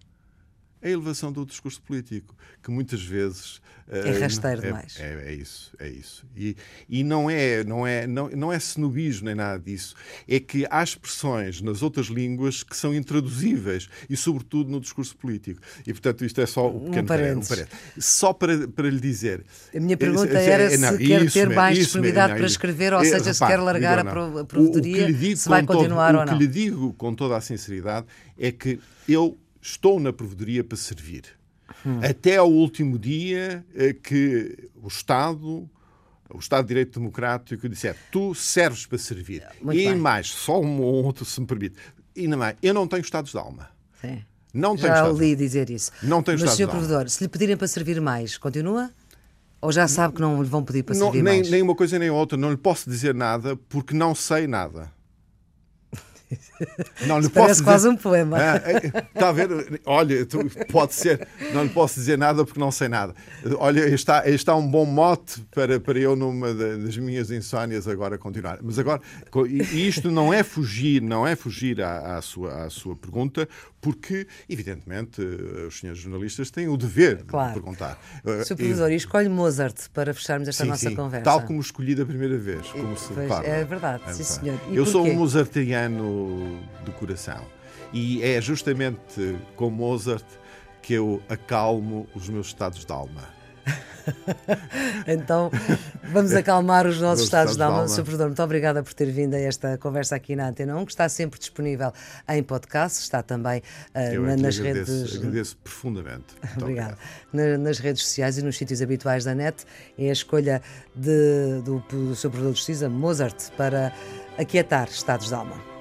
A 0.82 0.88
elevação 0.88 1.32
do 1.32 1.46
discurso 1.46 1.80
político, 1.82 2.34
que 2.62 2.70
muitas 2.70 3.02
vezes 3.02 3.60
é 3.88 4.18
rasteiro 4.18 4.62
é, 4.62 4.66
demais. 4.66 4.96
É, 4.98 5.24
é, 5.26 5.34
isso, 5.34 5.76
é 5.78 5.88
isso. 5.88 6.24
E, 6.34 6.56
e 6.88 7.04
não 7.04 7.28
é, 7.28 7.62
não 7.62 7.86
é, 7.86 8.06
não, 8.06 8.28
não 8.30 8.52
é 8.52 8.58
cenobismo 8.58 9.26
nem 9.26 9.34
nada 9.34 9.58
disso. 9.58 9.94
É 10.26 10.40
que 10.40 10.66
há 10.70 10.82
expressões 10.82 11.60
nas 11.60 11.82
outras 11.82 12.06
línguas 12.06 12.62
que 12.62 12.76
são 12.76 12.94
intraduzíveis 12.94 13.88
e, 14.08 14.16
sobretudo, 14.16 14.70
no 14.70 14.80
discurso 14.80 15.14
político. 15.16 15.60
E, 15.86 15.92
portanto, 15.92 16.24
isto 16.24 16.40
é 16.40 16.46
só 16.46 16.68
o 16.68 16.80
pequeno 16.86 17.02
um 17.02 17.06
parênteses. 17.06 17.48
Parênteses. 17.48 18.04
Só 18.04 18.32
para, 18.32 18.66
para 18.68 18.88
lhe 18.88 19.00
dizer. 19.00 19.44
A 19.74 19.80
minha 19.80 19.96
pergunta 19.96 20.38
é, 20.38 20.48
era 20.48 20.70
se 20.70 20.98
quer 20.98 21.30
ter 21.30 21.50
mais 21.50 21.76
disponibilidade 21.76 22.34
para 22.34 22.46
escrever, 22.46 22.92
ou 22.94 23.04
seja, 23.04 23.34
se 23.34 23.46
quer 23.46 23.58
largar 23.58 23.98
a 23.98 24.44
provedoria, 24.44 25.36
se 25.36 25.48
vai 25.48 25.64
continuar 25.64 26.12
todo, 26.12 26.20
ou 26.20 26.26
não. 26.26 26.34
O 26.34 26.38
que 26.38 26.44
lhe 26.44 26.50
digo 26.50 26.94
com 26.94 27.14
toda 27.14 27.36
a 27.36 27.40
sinceridade 27.40 28.06
é 28.38 28.50
que 28.50 28.80
eu 29.06 29.36
estou 29.62 30.00
na 30.00 30.12
provedoria 30.12 30.64
para 30.64 30.76
servir. 30.76 31.22
Hum. 31.86 32.00
Até 32.02 32.36
ao 32.36 32.50
último 32.50 32.98
dia 32.98 33.64
eh, 33.74 33.94
que 33.94 34.68
o 34.82 34.88
Estado, 34.88 35.70
o 36.28 36.38
Estado 36.38 36.64
de 36.64 36.68
Direito 36.68 36.98
Democrático, 36.98 37.68
disser 37.68 37.96
tu 38.10 38.34
serves 38.34 38.84
para 38.84 38.98
servir. 38.98 39.44
Muito 39.62 39.80
e 39.80 39.86
bem. 39.86 39.96
mais, 39.96 40.28
só 40.28 40.60
um 40.60 40.80
ou 40.82 41.04
outro, 41.04 41.24
se 41.24 41.40
me 41.40 41.46
permite. 41.46 41.76
E 42.14 42.22
ainda 42.22 42.36
mais, 42.36 42.56
eu 42.62 42.74
não 42.74 42.86
tenho 42.86 43.00
estados 43.00 43.30
de 43.30 43.38
alma. 43.38 43.70
Sim. 44.00 44.22
Não 44.52 44.76
tenho 44.76 44.88
Já 44.88 45.08
ouvi 45.08 45.34
dizer 45.34 45.70
isso. 45.70 45.90
Não 46.02 46.22
tenho 46.22 46.38
Mas, 46.38 46.50
Sr. 46.50 46.68
Provedor, 46.68 47.08
se 47.08 47.24
lhe 47.24 47.28
pedirem 47.28 47.56
para 47.56 47.66
servir 47.66 48.00
mais, 48.00 48.36
continua? 48.36 48.90
Ou 49.62 49.72
já 49.72 49.88
sabe 49.88 50.14
que 50.14 50.20
não 50.20 50.42
lhe 50.42 50.48
vão 50.48 50.62
pedir 50.62 50.82
para 50.82 50.94
não, 50.94 51.06
servir 51.06 51.22
nem, 51.22 51.38
mais? 51.38 51.50
Nem 51.50 51.62
uma 51.62 51.74
coisa 51.74 51.98
nem 51.98 52.10
outra. 52.10 52.36
Não 52.36 52.50
lhe 52.50 52.56
posso 52.56 52.90
dizer 52.90 53.14
nada 53.14 53.56
porque 53.68 53.94
não 53.94 54.14
sei 54.14 54.46
nada. 54.46 54.92
Não 57.06 57.18
lhe 57.18 57.28
Parece 57.28 57.30
posso 57.30 57.64
quase 57.64 57.84
dizer... 57.84 57.88
um 57.88 57.96
poema. 57.96 58.38
Ah, 58.38 58.62
está 59.14 59.28
a 59.28 59.32
ver? 59.32 59.80
Olha, 59.84 60.26
pode 60.70 60.94
ser. 60.94 61.26
Não 61.52 61.62
lhe 61.64 61.70
posso 61.70 61.94
dizer 61.94 62.18
nada 62.18 62.44
porque 62.44 62.60
não 62.60 62.70
sei 62.70 62.88
nada. 62.88 63.14
Olha, 63.58 63.88
está, 63.94 64.28
está 64.28 64.54
um 64.54 64.66
bom 64.66 64.84
mote 64.84 65.40
para, 65.54 65.80
para 65.80 65.98
eu, 65.98 66.16
numa 66.16 66.52
das 66.52 66.96
minhas 66.96 67.30
insónias, 67.30 67.88
agora 67.88 68.18
continuar. 68.18 68.58
Mas 68.62 68.78
agora, 68.78 69.00
isto 69.72 70.10
não 70.10 70.32
é 70.32 70.42
fugir, 70.42 71.02
não 71.02 71.26
é 71.26 71.34
fugir 71.34 71.80
à, 71.82 72.16
à, 72.16 72.22
sua, 72.22 72.64
à 72.64 72.70
sua 72.70 72.96
pergunta, 72.96 73.48
porque, 73.80 74.26
evidentemente, 74.48 75.20
os 75.66 75.80
senhores 75.80 76.00
jornalistas 76.00 76.50
têm 76.50 76.68
o 76.68 76.76
dever 76.76 77.24
claro. 77.24 77.48
de 77.48 77.54
perguntar. 77.54 77.98
Sr. 78.44 78.56
Professor, 78.56 78.92
e 78.92 78.94
escolhe 78.94 79.28
Mozart 79.28 79.88
para 79.92 80.14
fecharmos 80.14 80.48
esta 80.48 80.62
sim, 80.62 80.70
nossa 80.70 80.88
sim, 80.88 80.94
conversa. 80.94 81.24
Tal 81.24 81.42
como 81.42 81.60
escolhi 81.60 81.94
da 81.94 82.06
primeira 82.06 82.38
vez. 82.38 82.66
Como 82.68 82.96
se, 82.96 83.12
é 83.44 83.64
verdade, 83.64 84.02
é 84.06 84.12
sim, 84.12 84.22
senhor. 84.22 84.58
E 84.70 84.76
eu 84.76 84.84
porquê? 84.84 84.90
sou 84.90 85.06
um 85.06 85.14
mozartiano 85.14 86.21
do 86.84 86.92
coração. 86.92 87.44
E 87.92 88.22
é 88.22 88.40
justamente 88.40 89.36
com 89.56 89.70
Mozart 89.70 90.24
que 90.80 90.94
eu 90.94 91.22
acalmo 91.28 92.06
os 92.14 92.28
meus 92.28 92.48
estados 92.48 92.84
de 92.84 92.92
alma. 92.92 93.22
então, 95.06 95.50
vamos 96.12 96.32
acalmar 96.32 96.86
os 96.86 97.00
nossos 97.00 97.24
estados 97.24 97.56
de 97.56 97.62
alma. 97.62 97.86
Sr. 97.88 98.02
Professor, 98.02 98.26
muito 98.26 98.42
obrigada 98.42 98.82
por 98.82 98.92
ter 98.92 99.10
vindo 99.10 99.34
a 99.34 99.38
esta 99.38 99.78
conversa 99.78 100.16
aqui 100.16 100.34
na 100.34 100.48
Antena 100.48 100.76
1, 100.76 100.84
que 100.84 100.92
está 100.92 101.08
sempre 101.08 101.38
disponível 101.38 101.92
em 102.28 102.42
podcast, 102.42 103.00
está 103.00 103.22
também 103.22 103.62
uh, 103.94 104.20
na, 104.20 104.36
nas 104.36 104.58
agradeço, 104.58 104.92
redes. 104.92 105.16
Agradeço 105.16 105.56
profundamente. 105.58 106.34
obrigada. 106.56 106.98
Na, 107.32 107.58
nas 107.58 107.78
redes 107.78 108.02
sociais 108.02 108.38
e 108.38 108.42
nos 108.42 108.56
sítios 108.56 108.82
habituais 108.82 109.24
da 109.24 109.34
net, 109.34 109.64
é 109.98 110.08
a 110.08 110.12
escolha 110.12 110.60
de, 110.94 111.62
do, 111.64 111.78
do 111.88 112.16
Sr. 112.16 112.30
Professor 112.30 112.52
de 112.52 112.58
Justiça, 112.58 112.88
Mozart, 112.88 113.50
para 113.56 113.92
aquietar 114.38 114.88
estados 114.88 115.28
de 115.28 115.34
alma. 115.34 115.72